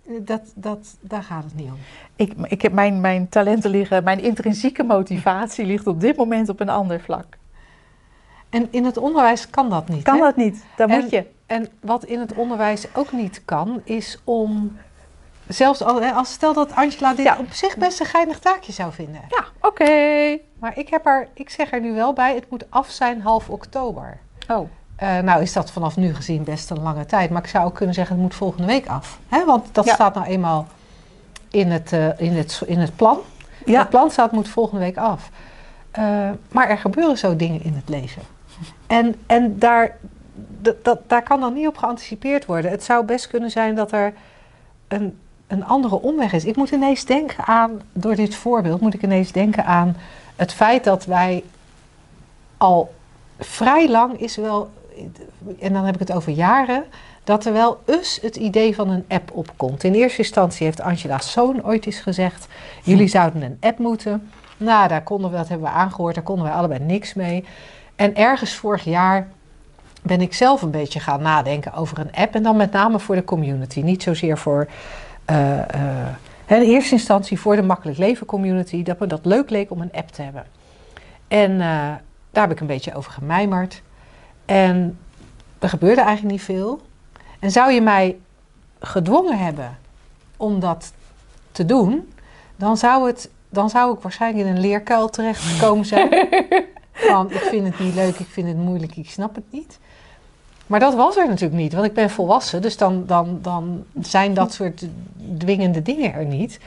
Dat, 0.06 0.42
dat, 0.56 0.98
daar 1.00 1.24
gaat 1.24 1.44
het 1.44 1.56
niet 1.56 1.70
om. 1.70 1.78
Ik, 2.16 2.34
ik 2.44 2.62
heb 2.62 2.72
mijn, 2.74 3.02
mijn 3.02 3.30
talenten 3.30 3.70
liggen, 3.70 4.04
mijn 4.04 4.20
intrinsieke 4.22 4.84
motivatie 4.84 5.66
ligt 5.66 5.88
op 5.88 6.02
dit 6.02 6.18
moment 6.18 6.50
op 6.50 6.60
een 6.60 6.70
ander 6.70 7.02
vlak. 7.02 7.26
En 8.50 8.68
in 8.72 8.86
het 8.86 8.98
onderwijs 8.98 9.50
kan 9.50 9.70
dat 9.70 9.88
niet. 9.88 10.04
Kan 10.04 10.16
hè? 10.16 10.22
dat 10.22 10.36
niet? 10.36 10.66
Dan 10.76 10.90
En- 10.90 11.02
moet 11.02 11.10
je. 11.10 11.26
En 11.46 11.68
wat 11.82 12.04
in 12.04 12.20
het 12.20 12.34
onderwijs 12.34 12.96
ook 12.96 13.12
niet 13.12 13.42
kan, 13.46 13.82
is 13.84 14.22
om. 14.24 14.78
Zelfs 15.48 15.82
al, 15.82 16.04
als 16.04 16.32
stel 16.32 16.54
dat 16.54 16.76
Angela 16.76 17.14
dit 17.14 17.26
Ja. 17.26 17.38
op 17.40 17.52
zich 17.52 17.78
best 17.78 18.00
een 18.00 18.06
geinig 18.06 18.40
taakje 18.40 18.72
zou 18.72 18.94
vinden. 18.94 19.22
Ja, 19.30 19.46
oké. 19.62 20.38
Maar 20.60 20.78
ik, 20.78 20.90
heb 20.90 21.06
er, 21.06 21.28
ik 21.34 21.50
zeg 21.50 21.72
er 21.72 21.82
nu 21.82 21.94
wel 21.94 22.14
bij, 22.14 22.36
het 22.36 22.50
moet 22.50 22.66
af 22.70 22.90
zijn 22.90 23.22
half 23.22 23.50
oktober. 23.50 24.20
Oh, 24.48 24.70
Eh, 24.96 25.20
nou 25.20 25.42
is 25.42 25.54
dat 25.54 25.72
vanaf 25.72 25.96
nu 25.98 26.14
gezien 26.16 26.44
best 26.44 26.70
een 26.70 26.82
lange 26.82 27.06
tijd. 27.06 27.30
Maar 27.30 27.42
ik 27.44 27.50
zou 27.50 27.66
ook 27.66 27.76
kunnen 27.76 27.96
zeggen, 27.96 28.16
het 28.16 28.24
moet 28.24 28.36
volgende 28.36 28.68
week 28.68 28.88
af. 28.88 29.20
Hè? 29.30 29.46
Want 29.46 29.68
dat 29.72 29.86
Ja. 29.86 29.94
staat 29.94 30.14
nou 30.16 30.28
eenmaal 30.28 30.68
in 31.50 31.72
het, 31.72 31.94
eh, 31.94 32.20
in 32.20 32.34
het, 32.34 32.62
in 32.66 32.80
het 32.80 32.96
plan. 32.96 33.18
ja. 33.66 33.80
Het 33.80 33.90
plan 33.90 34.12
staat 34.12 34.32
moet 34.32 34.48
volgende 34.48 34.84
week 34.84 34.98
af. 34.98 35.30
Eh, 35.92 36.30
maar 36.52 36.70
er 36.70 36.78
gebeuren 36.78 37.18
zo 37.18 37.36
dingen 37.36 37.64
in 37.64 37.74
het 37.76 37.90
leven. 37.90 38.22
En, 38.88 39.16
en 39.26 39.60
daar, 39.60 39.98
dat, 40.62 40.84
dat, 40.84 41.00
daar 41.10 41.24
kan 41.24 41.40
dan 41.40 41.54
niet 41.54 41.68
op 41.68 41.78
geanticipeerd 41.78 42.46
worden. 42.46 42.72
Het 42.72 42.84
zou 42.84 43.06
best 43.06 43.28
kunnen 43.28 43.52
zijn 43.52 43.76
dat 43.76 43.92
er 43.92 44.14
een, 44.88 45.18
een 45.48 45.66
andere 45.66 46.02
omweg 46.02 46.34
is. 46.34 46.46
Ik 46.46 46.56
moet 46.56 46.72
ineens 46.72 47.06
denken 47.06 47.46
aan, 47.46 47.82
door 47.94 48.16
dit 48.16 48.36
voorbeeld, 48.36 48.82
moet 48.82 48.94
ik 48.94 49.04
ineens 49.04 49.32
denken 49.32 49.66
aan 49.66 49.96
het 50.36 50.54
feit 50.54 50.84
dat 50.84 51.06
wij 51.06 51.44
al 52.58 52.94
vrij 53.40 53.90
lang 53.90 54.20
is 54.20 54.36
wel, 54.36 54.72
en 55.60 55.74
dan 55.74 55.86
heb 55.86 55.94
ik 55.94 56.00
het 56.00 56.14
over 56.14 56.32
jaren, 56.32 56.84
dat 57.24 57.46
er 57.46 57.54
wel 57.54 57.82
eens 57.86 58.20
het 58.22 58.36
idee 58.36 58.76
van 58.76 58.90
een 58.90 59.06
app 59.08 59.32
opkomt. 59.32 59.84
In 59.84 59.94
eerste 59.94 60.18
instantie 60.18 60.66
heeft 60.66 60.82
Angela's 60.82 61.32
zoon 61.32 61.66
ooit 61.66 61.86
eens 61.86 62.00
gezegd, 62.00 62.48
jullie 62.84 63.08
zouden 63.08 63.42
een 63.42 63.58
app 63.60 63.78
moeten. 63.78 64.30
Nou, 64.58 64.88
daar 64.88 65.04
konden 65.04 65.32
we, 65.32 65.38
dat 65.38 65.48
hebben 65.48 65.68
we 65.68 65.74
aangehoord, 65.74 66.16
daar 66.16 66.24
konden 66.24 66.46
wij 66.46 66.54
allebei 66.54 66.80
niks 66.80 67.14
mee. 67.14 67.46
En 67.96 68.16
ergens 68.16 68.54
vorig 68.56 68.84
jaar 68.84 69.28
ben 70.02 70.22
ik 70.22 70.34
zelf 70.34 70.62
een 70.62 70.72
beetje 70.72 71.00
gaan 71.00 71.22
nadenken 71.22 71.74
over 71.74 72.00
een 72.00 72.14
app. 72.14 72.36
En 72.36 72.44
dan 72.44 72.58
met 72.58 72.72
name 72.72 73.00
voor 73.00 73.16
de 73.16 73.24
community. 73.24 73.82
Niet 73.82 74.04
zozeer 74.04 74.38
voor, 74.38 74.68
eh, 75.26 75.60
eh, 75.60 76.16
in 76.48 76.62
eerste 76.62 76.94
instantie 76.94 77.40
voor 77.40 77.56
de 77.56 77.62
Makkelijk 77.62 77.98
Leven 77.98 78.26
community. 78.26 78.84
Dat 78.84 79.00
me 79.00 79.08
dat 79.08 79.26
leuk 79.26 79.50
leek 79.50 79.72
om 79.72 79.82
een 79.82 79.92
app 79.92 80.08
te 80.10 80.22
hebben. 80.22 80.46
En 81.28 81.52
eh, 81.52 81.58
daar 82.32 82.44
heb 82.44 82.52
ik 82.52 82.60
een 82.60 82.68
beetje 82.68 82.96
over 82.96 83.12
gemijmerd. 83.12 83.82
En 84.46 84.98
er 85.60 85.70
gebeurde 85.70 86.02
eigenlijk 86.02 86.36
niet 86.36 86.46
veel. 86.46 86.82
En 87.40 87.52
zou 87.52 87.72
je 87.72 87.82
mij 87.82 88.18
gedwongen 88.80 89.38
hebben 89.38 89.78
om 90.38 90.60
dat 90.60 90.94
te 91.52 91.66
doen, 91.66 92.14
dan 92.56 92.78
zou, 92.78 93.08
het, 93.08 93.30
dan 93.50 93.70
zou 93.70 93.96
ik 93.96 94.02
waarschijnlijk 94.02 94.48
in 94.48 94.56
een 94.56 94.62
leerkuil 94.62 95.10
terechtgekomen 95.10 95.86
zijn. 95.86 96.10
Van 96.94 97.32
ik 97.32 97.42
vind 97.42 97.66
het 97.66 97.80
niet 97.80 97.96
leuk, 97.96 98.20
ik 98.20 98.28
vind 98.28 98.48
het 98.48 98.58
moeilijk, 98.58 98.96
ik 98.96 99.10
snap 99.10 99.36
het 99.36 99.44
niet. 99.50 99.80
Maar 100.68 100.80
dat 100.80 100.96
was 100.96 101.18
er 101.18 101.28
natuurlijk 101.28 101.62
niet, 101.62 101.74
want 101.74 101.86
ik 101.86 101.94
ben 101.94 102.10
volwassen, 102.10 102.62
dus 102.62 102.78
dan, 102.78 103.04
dan, 103.06 103.40
dan 103.42 103.84
zijn 104.02 104.34
dat 104.34 104.54
soort 104.54 104.88
dwingende 105.38 105.82
dingen 105.82 106.14
er 106.14 106.26
niet. 106.26 106.60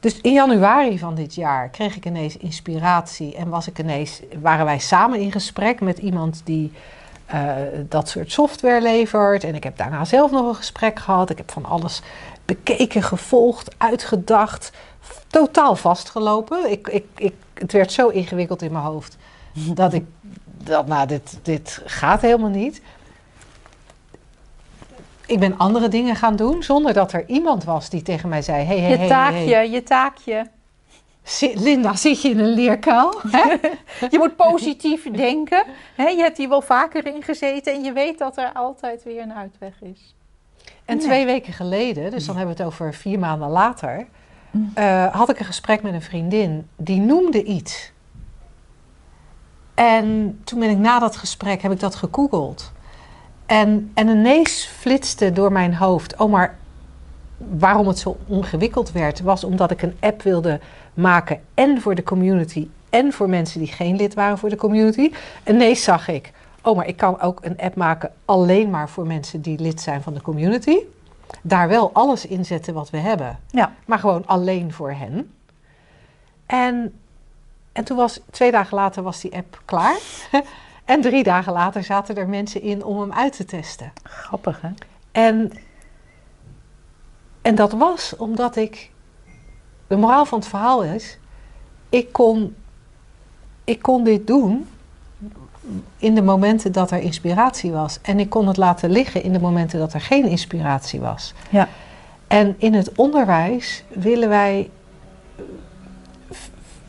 Dus 0.00 0.20
in 0.20 0.32
januari 0.32 0.98
van 0.98 1.14
dit 1.14 1.34
jaar 1.34 1.68
kreeg 1.68 1.96
ik 1.96 2.06
ineens 2.06 2.36
inspiratie 2.36 3.36
en 3.36 3.48
was 3.48 3.68
ik 3.68 3.78
ineens, 3.78 4.20
waren 4.42 4.64
wij 4.64 4.78
samen 4.78 5.20
in 5.20 5.32
gesprek 5.32 5.80
met 5.80 5.98
iemand 5.98 6.40
die 6.44 6.72
eh, 7.30 7.52
dat 7.88 8.08
soort 8.08 8.32
software 8.32 8.80
levert. 8.80 9.44
En 9.44 9.54
ik 9.54 9.64
heb 9.64 9.76
daarna 9.76 10.04
zelf 10.04 10.30
nog 10.30 10.48
een 10.48 10.54
gesprek 10.54 10.98
gehad. 10.98 11.30
Ik 11.30 11.36
heb 11.36 11.50
van 11.50 11.64
alles 11.64 12.02
bekeken, 12.44 13.02
gevolgd, 13.02 13.74
uitgedacht, 13.78 14.72
totaal 15.26 15.76
vastgelopen. 15.76 16.70
Ik, 16.70 16.88
ik, 16.88 17.04
ik, 17.16 17.34
het 17.54 17.72
werd 17.72 17.92
zo 17.92 18.08
ingewikkeld 18.08 18.62
in 18.62 18.72
mijn 18.72 18.84
hoofd 18.84 19.16
dat 19.74 19.92
ik 19.92 20.04
dat, 20.64 20.86
nou, 20.86 21.06
dit, 21.06 21.38
dit 21.42 21.82
gaat 21.84 22.20
helemaal 22.20 22.50
niet. 22.50 22.82
Ik 25.26 25.38
ben 25.38 25.58
andere 25.58 25.88
dingen 25.88 26.16
gaan 26.16 26.36
doen 26.36 26.62
zonder 26.62 26.92
dat 26.92 27.12
er 27.12 27.28
iemand 27.28 27.64
was 27.64 27.90
die 27.90 28.02
tegen 28.02 28.28
mij 28.28 28.42
zei: 28.42 28.64
hey, 28.64 28.78
hey, 28.78 28.90
je 28.90 28.96
hey, 28.96 29.08
taakje, 29.08 29.54
hey, 29.54 29.70
je 29.70 29.82
taakje. 29.82 30.46
Linda, 31.54 31.94
zit 31.96 32.22
je 32.22 32.28
in 32.28 32.38
een 32.38 32.52
leerkuil? 32.54 33.20
Hè? 33.30 33.56
Je 34.10 34.18
moet 34.18 34.36
positief 34.36 35.10
denken. 35.26 35.64
Hè, 35.96 36.08
je 36.08 36.22
hebt 36.22 36.36
hier 36.36 36.48
wel 36.48 36.62
vaker 36.62 37.06
in 37.06 37.22
gezeten 37.22 37.72
en 37.72 37.82
je 37.84 37.92
weet 37.92 38.18
dat 38.18 38.36
er 38.38 38.50
altijd 38.52 39.02
weer 39.04 39.22
een 39.22 39.32
uitweg 39.34 39.72
is. 39.82 40.14
En 40.84 40.96
Nee. 40.96 41.06
twee 41.06 41.24
weken 41.26 41.52
geleden, 41.52 42.10
dus 42.10 42.26
dan 42.26 42.36
hebben 42.36 42.56
we 42.56 42.62
het 42.62 42.72
over 42.72 42.94
vier 42.94 43.18
maanden 43.18 43.48
later, 43.48 44.06
Mm. 44.50 44.70
eh, 44.74 45.14
had 45.14 45.28
ik 45.30 45.38
een 45.38 45.44
gesprek 45.44 45.82
met 45.82 45.92
een 45.94 46.02
vriendin 46.02 46.68
die 46.76 47.00
noemde 47.00 47.42
iets. 47.44 47.92
En 49.74 50.40
toen 50.44 50.58
ben 50.60 50.70
ik 50.70 50.78
na 50.78 50.98
dat 50.98 51.16
gesprek, 51.16 51.62
heb 51.62 51.72
ik 51.72 51.80
dat 51.80 51.94
gegoogeld. 51.94 52.72
En, 53.46 53.90
en 53.94 54.08
ineens 54.08 54.66
flitste 54.66 55.32
door 55.32 55.52
mijn 55.52 55.74
hoofd, 55.74 56.16
oh 56.16 56.30
maar 56.30 56.58
waarom 57.36 57.86
het 57.88 57.98
zo 57.98 58.16
ingewikkeld 58.28 58.92
werd, 58.92 59.20
was 59.20 59.44
omdat 59.44 59.70
ik 59.70 59.82
een 59.82 59.96
app 60.00 60.22
wilde 60.22 60.60
maken 60.94 61.40
en 61.54 61.80
voor 61.80 61.94
de 61.94 62.02
community 62.02 62.68
en 62.90 63.12
voor 63.12 63.28
mensen 63.28 63.58
die 63.60 63.68
geen 63.72 63.96
lid 63.96 64.14
waren 64.14 64.38
voor 64.38 64.48
de 64.48 64.56
community. 64.56 65.12
En 65.42 65.54
ineens 65.54 65.82
zag 65.82 66.08
ik, 66.08 66.32
oh 66.62 66.76
maar 66.76 66.86
ik 66.86 66.96
kan 66.96 67.20
ook 67.20 67.38
een 67.44 67.58
app 67.58 67.74
maken 67.76 68.12
alleen 68.24 68.70
maar 68.70 68.88
voor 68.88 69.06
mensen 69.06 69.40
die 69.40 69.58
lid 69.58 69.80
zijn 69.80 70.02
van 70.02 70.14
de 70.14 70.22
community. 70.22 70.76
Daar 71.42 71.68
wel 71.68 71.90
alles 71.92 72.26
in 72.26 72.44
zetten 72.44 72.74
wat 72.74 72.90
we 72.90 72.96
hebben, 72.96 73.38
Ja. 73.50 73.72
maar 73.84 73.98
gewoon 73.98 74.26
alleen 74.26 74.72
voor 74.72 74.90
hen. 74.92 75.32
En, 76.46 76.94
en 77.72 77.84
toen 77.84 77.96
was, 77.96 78.20
twee 78.30 78.50
dagen 78.50 78.76
later 78.76 79.02
was 79.02 79.20
die 79.20 79.34
app 79.34 79.62
klaar. 79.64 79.98
en 80.84 81.00
drie 81.00 81.22
dagen 81.22 81.52
later 81.52 81.84
zaten 81.84 82.16
er 82.16 82.28
mensen 82.28 82.62
in 82.62 82.84
om 82.84 83.00
hem 83.00 83.12
uit 83.12 83.36
te 83.36 83.44
testen. 83.44 83.92
Grappig, 84.02 84.60
hè? 84.60 84.68
En, 85.12 85.52
en 87.42 87.54
dat 87.54 87.72
was 87.72 88.16
omdat 88.16 88.56
ik. 88.56 88.89
De 89.90 89.96
moraal 89.96 90.24
van 90.24 90.38
het 90.38 90.48
verhaal 90.48 90.82
is. 90.82 91.18
Ik 91.88 92.12
kon, 92.12 92.54
ik 93.64 93.82
kon 93.82 94.04
dit 94.04 94.26
doen 94.26 94.68
in 95.96 96.14
de 96.14 96.22
momenten 96.22 96.72
dat 96.72 96.90
er 96.90 96.98
inspiratie 96.98 97.70
was. 97.72 97.98
En 98.02 98.18
ik 98.18 98.30
kon 98.30 98.46
het 98.46 98.56
laten 98.56 98.90
liggen 98.90 99.22
in 99.22 99.32
de 99.32 99.40
momenten 99.40 99.78
dat 99.78 99.92
er 99.92 100.00
geen 100.00 100.24
inspiratie 100.28 101.00
was. 101.00 101.34
Ja. 101.48 101.68
En 102.26 102.54
in 102.58 102.74
het 102.74 102.92
onderwijs 102.94 103.84
willen 103.88 104.28
wij. 104.28 104.70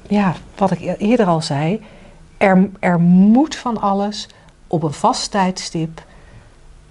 Ja, 0.08 0.34
wat 0.58 0.72
ik 0.72 0.96
eerder 0.98 1.26
al 1.26 1.42
zei. 1.42 1.86
Er, 2.38 2.70
er 2.80 3.00
moet 3.00 3.56
van 3.56 3.82
alles 3.82 4.28
op 4.68 4.84
een 4.84 4.94
vast 4.94 5.32
tijdstip 5.32 6.04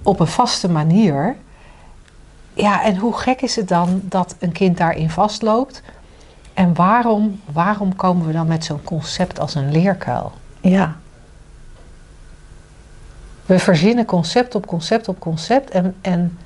op 0.03 0.21
een 0.21 0.27
vaste 0.27 0.71
manier. 0.71 1.37
Ja, 2.55 2.83
en 2.83 2.97
hoe 2.97 3.13
gek 3.13 3.41
is 3.41 3.57
het 3.57 3.69
dan 3.69 4.01
dat 4.05 4.37
een 4.39 4.53
kind 4.53 4.77
daarin 4.77 5.11
vastloopt? 5.11 5.83
En 6.55 6.75
waarom, 6.75 7.41
waarom 7.53 7.97
komen 7.97 8.27
we 8.27 8.33
dan 8.33 8.47
met 8.47 8.65
zo'n 8.65 8.83
concept 8.83 9.41
als 9.41 9.55
een 9.55 9.73
leerkuil? 9.73 10.33
Ja. 10.61 10.97
We 13.47 13.59
verzinnen 13.59 14.05
concept 14.05 14.55
op 14.55 14.67
concept 14.67 15.09
op 15.09 15.19
concept. 15.19 15.71
En, 15.71 15.97
en 16.01 16.39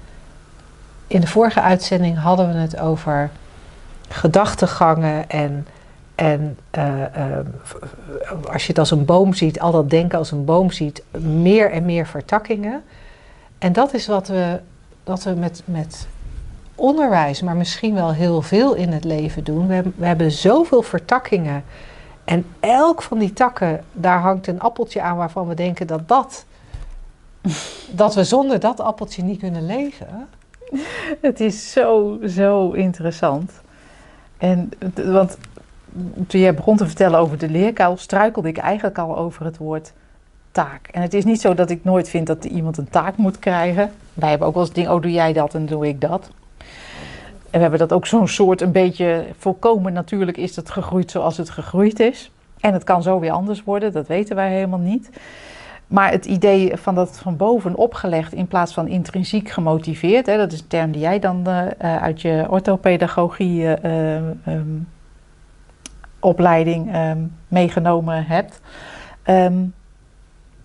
in 1.06 1.20
de 1.20 1.26
vorige 1.26 1.60
uitzending 1.60 2.18
hadden 2.18 2.48
we 2.48 2.54
het 2.54 2.78
over 2.78 3.30
gedachtegangen 4.08 5.30
en, 5.30 5.66
en 6.14 6.58
eh, 6.70 7.38
eh, 7.38 7.46
als 8.52 8.62
je 8.62 8.68
het 8.68 8.78
als 8.78 8.90
een 8.90 9.04
boom 9.04 9.34
ziet, 9.34 9.60
al 9.60 9.72
dat 9.72 9.90
denken 9.90 10.18
als 10.18 10.30
een 10.30 10.44
boom 10.44 10.70
ziet, 10.70 11.02
meer 11.18 11.70
en 11.70 11.84
meer 11.84 12.06
vertakkingen. 12.06 12.82
En 13.58 13.72
dat 13.72 13.94
is 13.94 14.06
wat 14.06 14.28
we, 14.28 14.60
wat 15.04 15.22
we 15.22 15.30
met, 15.30 15.62
met 15.64 16.06
onderwijs, 16.74 17.42
maar 17.42 17.56
misschien 17.56 17.94
wel 17.94 18.12
heel 18.12 18.42
veel 18.42 18.74
in 18.74 18.92
het 18.92 19.04
leven 19.04 19.44
doen. 19.44 19.66
We, 19.66 19.82
we 19.96 20.06
hebben 20.06 20.30
zoveel 20.30 20.82
vertakkingen. 20.82 21.64
En 22.24 22.46
elk 22.60 23.02
van 23.02 23.18
die 23.18 23.32
takken, 23.32 23.84
daar 23.92 24.20
hangt 24.20 24.46
een 24.46 24.60
appeltje 24.60 25.02
aan 25.02 25.16
waarvan 25.16 25.48
we 25.48 25.54
denken 25.54 25.86
dat 25.86 26.08
dat. 26.08 26.44
dat 27.90 28.14
we 28.14 28.24
zonder 28.24 28.60
dat 28.60 28.80
appeltje 28.80 29.22
niet 29.22 29.38
kunnen 29.38 29.66
leven. 29.66 30.28
Het 31.20 31.40
is 31.40 31.72
zo, 31.72 32.18
zo 32.26 32.70
interessant. 32.70 33.52
En, 34.36 34.70
want 34.94 35.38
toen 36.26 36.40
jij 36.40 36.54
begon 36.54 36.76
te 36.76 36.86
vertellen 36.86 37.18
over 37.18 37.38
de 37.38 37.48
leerkuil, 37.48 37.96
struikelde 37.96 38.48
ik 38.48 38.58
eigenlijk 38.58 38.98
al 38.98 39.16
over 39.16 39.44
het 39.44 39.56
woord 39.56 39.92
taak. 40.52 40.88
En 40.88 41.02
het 41.02 41.14
is 41.14 41.24
niet 41.24 41.40
zo 41.40 41.54
dat 41.54 41.70
ik 41.70 41.84
nooit 41.84 42.08
vind 42.08 42.26
dat 42.26 42.44
iemand 42.44 42.76
een 42.76 42.88
taak 42.88 43.16
moet 43.16 43.38
krijgen. 43.38 43.90
Wij 44.14 44.28
hebben 44.28 44.48
ook 44.48 44.54
wel 44.54 44.62
eens 44.62 44.72
ding, 44.72 44.88
oh 44.88 45.02
doe 45.02 45.12
jij 45.12 45.32
dat 45.32 45.54
en 45.54 45.66
doe 45.66 45.88
ik 45.88 46.00
dat. 46.00 46.30
En 47.54 47.60
we 47.60 47.66
hebben 47.66 47.88
dat 47.88 47.92
ook 47.92 48.06
zo'n 48.06 48.28
soort 48.28 48.60
een 48.60 48.72
beetje 48.72 49.24
volkomen 49.38 49.92
natuurlijk 49.92 50.36
is 50.36 50.56
het 50.56 50.70
gegroeid 50.70 51.10
zoals 51.10 51.36
het 51.36 51.50
gegroeid 51.50 52.00
is. 52.00 52.30
En 52.60 52.72
het 52.72 52.84
kan 52.84 53.02
zo 53.02 53.20
weer 53.20 53.30
anders 53.30 53.64
worden, 53.64 53.92
dat 53.92 54.06
weten 54.06 54.36
wij 54.36 54.52
helemaal 54.52 54.78
niet. 54.78 55.10
Maar 55.86 56.10
het 56.10 56.24
idee 56.24 56.76
van 56.76 56.94
dat 56.94 57.18
van 57.18 57.36
boven 57.36 57.74
opgelegd 57.74 58.32
in 58.32 58.46
plaats 58.46 58.74
van 58.74 58.88
intrinsiek 58.88 59.48
gemotiveerd, 59.48 60.26
hè, 60.26 60.36
dat 60.36 60.52
is 60.52 60.60
een 60.60 60.66
term 60.66 60.90
die 60.90 61.00
jij 61.00 61.18
dan 61.18 61.44
uh, 61.46 61.66
uit 61.78 62.22
je 62.22 62.46
orthopedagogie 62.48 63.62
uh, 63.62 64.14
um, 64.46 64.88
opleiding 66.18 66.96
um, 66.96 67.32
meegenomen 67.48 68.26
hebt. 68.26 68.60
Um, 69.26 69.74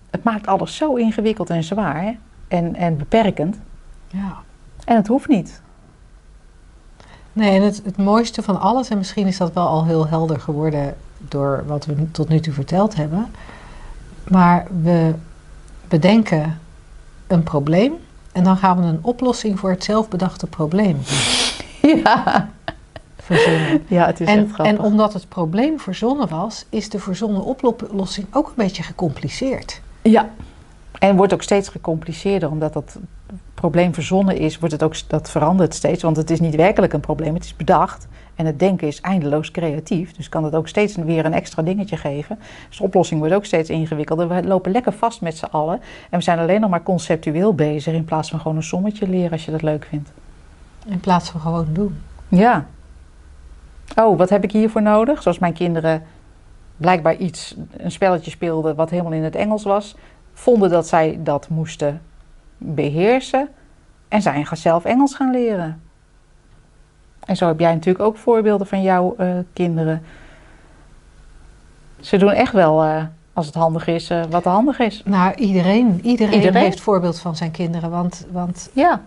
het 0.09 0.23
maakt 0.23 0.47
alles 0.47 0.75
zo 0.75 0.95
ingewikkeld 0.95 1.49
en 1.49 1.63
zwaar 1.63 2.15
en, 2.47 2.75
en 2.75 2.97
beperkend. 2.97 3.59
Ja. 4.07 4.37
En 4.85 4.95
het 4.95 5.07
hoeft 5.07 5.27
niet. 5.27 5.61
Nee, 7.33 7.55
en 7.55 7.61
het, 7.61 7.81
het 7.83 7.97
mooiste 7.97 8.41
van 8.41 8.59
alles, 8.59 8.89
en 8.89 8.97
misschien 8.97 9.27
is 9.27 9.37
dat 9.37 9.53
wel 9.53 9.67
al 9.67 9.85
heel 9.85 10.07
helder 10.07 10.39
geworden 10.39 10.95
door 11.17 11.63
wat 11.67 11.85
we 11.85 12.11
tot 12.11 12.29
nu 12.29 12.39
toe 12.39 12.53
verteld 12.53 12.95
hebben. 12.95 13.31
Maar 14.27 14.67
we 14.81 15.13
bedenken 15.87 16.59
een 17.27 17.43
probleem 17.43 17.93
en 18.31 18.43
dan 18.43 18.57
gaan 18.57 18.77
we 18.81 18.83
een 18.83 18.99
oplossing 19.01 19.59
voor 19.59 19.69
het 19.69 19.83
zelfbedachte 19.83 20.47
probleem 20.47 20.97
ja. 22.03 22.49
verzinnen. 23.17 23.83
Ja, 23.87 24.05
het 24.05 24.19
is 24.19 24.27
en, 24.27 24.39
echt 24.39 24.53
grappig. 24.53 24.77
en 24.77 24.81
omdat 24.81 25.13
het 25.13 25.29
probleem 25.29 25.79
verzonnen 25.79 26.27
was, 26.27 26.65
is 26.69 26.89
de 26.89 26.99
verzonnen 26.99 27.43
oplossing 27.43 28.27
ook 28.31 28.47
een 28.47 28.53
beetje 28.55 28.83
gecompliceerd. 28.83 29.81
Ja, 30.01 30.29
en 30.99 31.15
wordt 31.15 31.33
ook 31.33 31.41
steeds 31.41 31.69
gecompliceerder 31.69 32.49
omdat 32.49 32.73
dat 32.73 32.97
probleem 33.59 33.93
verzonnen 33.93 34.37
is, 34.37 34.59
wordt 34.59 34.73
het 34.73 34.83
ook, 34.83 34.95
dat 35.07 35.29
verandert 35.29 35.73
steeds. 35.73 36.03
Want 36.03 36.17
het 36.17 36.29
is 36.29 36.39
niet 36.39 36.55
werkelijk 36.55 36.93
een 36.93 36.99
probleem, 36.99 37.33
het 37.33 37.43
is 37.43 37.55
bedacht. 37.55 38.07
En 38.35 38.45
het 38.45 38.59
denken 38.59 38.87
is 38.87 39.01
eindeloos 39.01 39.51
creatief. 39.51 40.11
Dus 40.11 40.29
kan 40.29 40.43
het 40.43 40.55
ook 40.55 40.67
steeds 40.67 40.95
weer 40.95 41.25
een 41.25 41.33
extra 41.33 41.61
dingetje 41.61 41.97
geven. 41.97 42.39
Dus 42.67 42.77
de 42.77 42.83
oplossing 42.83 43.19
wordt 43.19 43.35
ook 43.35 43.45
steeds 43.45 43.69
ingewikkelder. 43.69 44.27
We 44.27 44.43
lopen 44.43 44.71
lekker 44.71 44.93
vast 44.93 45.21
met 45.21 45.37
z'n 45.37 45.45
allen. 45.45 45.81
En 46.09 46.17
we 46.17 46.23
zijn 46.23 46.39
alleen 46.39 46.61
nog 46.61 46.69
maar 46.69 46.83
conceptueel 46.83 47.53
bezig 47.55 47.93
in 47.93 48.05
plaats 48.05 48.29
van 48.29 48.39
gewoon 48.39 48.57
een 48.57 48.63
sommetje 48.63 49.09
leren 49.09 49.31
als 49.31 49.45
je 49.45 49.51
dat 49.51 49.61
leuk 49.61 49.85
vindt. 49.89 50.11
In 50.85 50.99
plaats 50.99 51.29
van 51.29 51.41
gewoon 51.41 51.67
doen. 51.73 51.97
Ja. 52.27 52.65
Oh, 53.95 54.17
wat 54.17 54.29
heb 54.29 54.43
ik 54.43 54.51
hiervoor 54.51 54.81
nodig? 54.81 55.21
Zoals 55.21 55.39
mijn 55.39 55.53
kinderen 55.53 56.03
blijkbaar 56.77 57.15
iets, 57.15 57.55
een 57.77 57.91
spelletje 57.91 58.31
speelden 58.31 58.75
wat 58.75 58.89
helemaal 58.89 59.11
in 59.11 59.23
het 59.23 59.35
Engels 59.35 59.63
was. 59.63 59.95
Vonden 60.33 60.69
dat 60.69 60.87
zij 60.87 61.19
dat 61.23 61.49
moesten 61.49 62.01
beheersen. 62.59 63.49
En 64.07 64.21
zijn 64.21 64.47
zelf 64.53 64.85
Engels 64.85 65.15
gaan 65.15 65.31
leren. 65.31 65.81
En 67.25 67.35
zo 67.35 67.47
heb 67.47 67.59
jij 67.59 67.73
natuurlijk 67.73 68.05
ook 68.05 68.17
voorbeelden 68.17 68.67
van 68.67 68.81
jouw 68.81 69.15
uh, 69.19 69.33
kinderen. 69.53 70.03
Ze 71.99 72.17
doen 72.17 72.31
echt 72.31 72.53
wel, 72.53 72.85
uh, 72.85 73.03
als 73.33 73.45
het 73.45 73.55
handig 73.55 73.87
is, 73.87 74.11
uh, 74.11 74.23
wat 74.29 74.43
handig 74.43 74.79
is. 74.79 75.01
Nou, 75.05 75.33
iedereen, 75.33 75.99
iedereen, 76.03 76.33
iedereen, 76.33 76.61
heeft 76.61 76.81
voorbeeld 76.81 77.19
van 77.19 77.35
zijn 77.35 77.51
kinderen. 77.51 77.89
Want, 77.89 78.25
want 78.31 78.69
ja. 78.73 79.01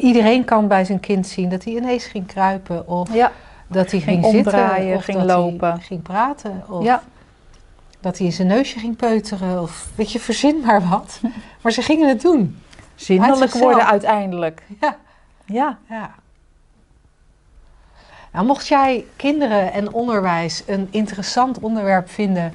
iedereen 0.00 0.44
kan 0.44 0.68
bij 0.68 0.84
zijn 0.84 1.00
kind 1.00 1.26
zien 1.26 1.48
dat 1.48 1.64
hij 1.64 1.72
ineens 1.72 2.04
ging 2.04 2.26
kruipen. 2.26 2.88
Of 2.88 3.14
ja. 3.14 3.32
dat 3.66 3.90
hij 3.90 4.00
ging, 4.00 4.24
ging 4.24 4.34
zitten. 4.34 4.94
Of 4.94 5.04
ging 5.04 5.18
dat 5.18 5.26
lopen. 5.26 5.72
Hij 5.72 5.80
ging 5.80 6.02
praten. 6.02 6.62
Of 6.68 6.84
ja. 6.84 7.02
Dat 8.02 8.18
hij 8.18 8.26
in 8.26 8.32
zijn 8.32 8.48
neusje 8.48 8.78
ging 8.78 8.96
peuteren. 8.96 9.62
Of 9.62 9.88
weet 9.94 10.12
je, 10.12 10.20
verzin 10.20 10.60
maar 10.64 10.88
wat. 10.88 11.20
Maar 11.60 11.72
ze 11.72 11.82
gingen 11.82 12.08
het 12.08 12.20
doen. 12.20 12.58
Zinnelijk 12.94 13.52
worden 13.52 13.86
uiteindelijk. 13.86 14.62
Ja. 14.80 14.96
Ja. 15.44 15.78
ja. 15.88 16.14
Nou, 18.32 18.46
mocht 18.46 18.68
jij 18.68 19.04
kinderen 19.16 19.72
en 19.72 19.92
onderwijs 19.92 20.62
een 20.66 20.88
interessant 20.90 21.60
onderwerp 21.60 22.10
vinden 22.10 22.52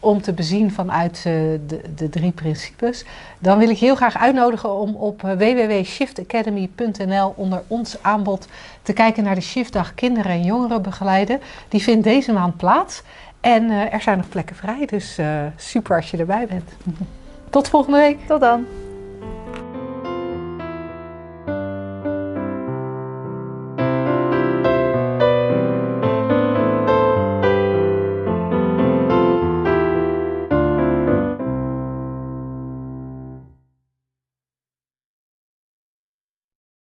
om 0.00 0.22
te 0.22 0.32
bezien 0.32 0.72
vanuit 0.72 1.16
uh, 1.16 1.22
de, 1.66 1.80
de, 1.94 2.08
drie 2.08 2.32
principes, 2.32 3.04
dan 3.38 3.58
wil 3.58 3.68
ik 3.68 3.76
je 3.76 3.84
heel 3.84 3.96
graag 3.96 4.16
uitnodigen 4.16 4.74
om 4.74 4.94
op 4.94 5.20
www.shiftacademy.nl 5.20 7.32
onder 7.36 7.62
ons 7.66 8.02
aanbod 8.02 8.48
te 8.82 8.92
kijken 8.92 9.24
naar 9.24 9.34
de 9.34 9.40
Shiftdag 9.40 9.94
Kinderen 9.94 10.32
en 10.32 10.42
Jongeren 10.42 10.82
begeleiden. 10.82 11.40
Die 11.68 11.82
vindt 11.82 12.04
deze 12.04 12.32
maand 12.32 12.56
plaats 12.56 13.02
en 13.46 13.62
uh, 13.62 13.92
er 13.92 14.00
zijn 14.00 14.16
nog 14.16 14.28
plekken 14.28 14.56
vrij, 14.56 14.86
dus 14.86 15.18
uh, 15.18 15.42
super 15.56 15.96
als 15.96 16.10
je 16.10 16.16
erbij 16.16 16.46
bent. 16.46 16.70
Tot 17.50 17.68
volgende 17.68 17.98
week. 17.98 18.18
Tot 18.26 18.40
dan. 18.40 18.66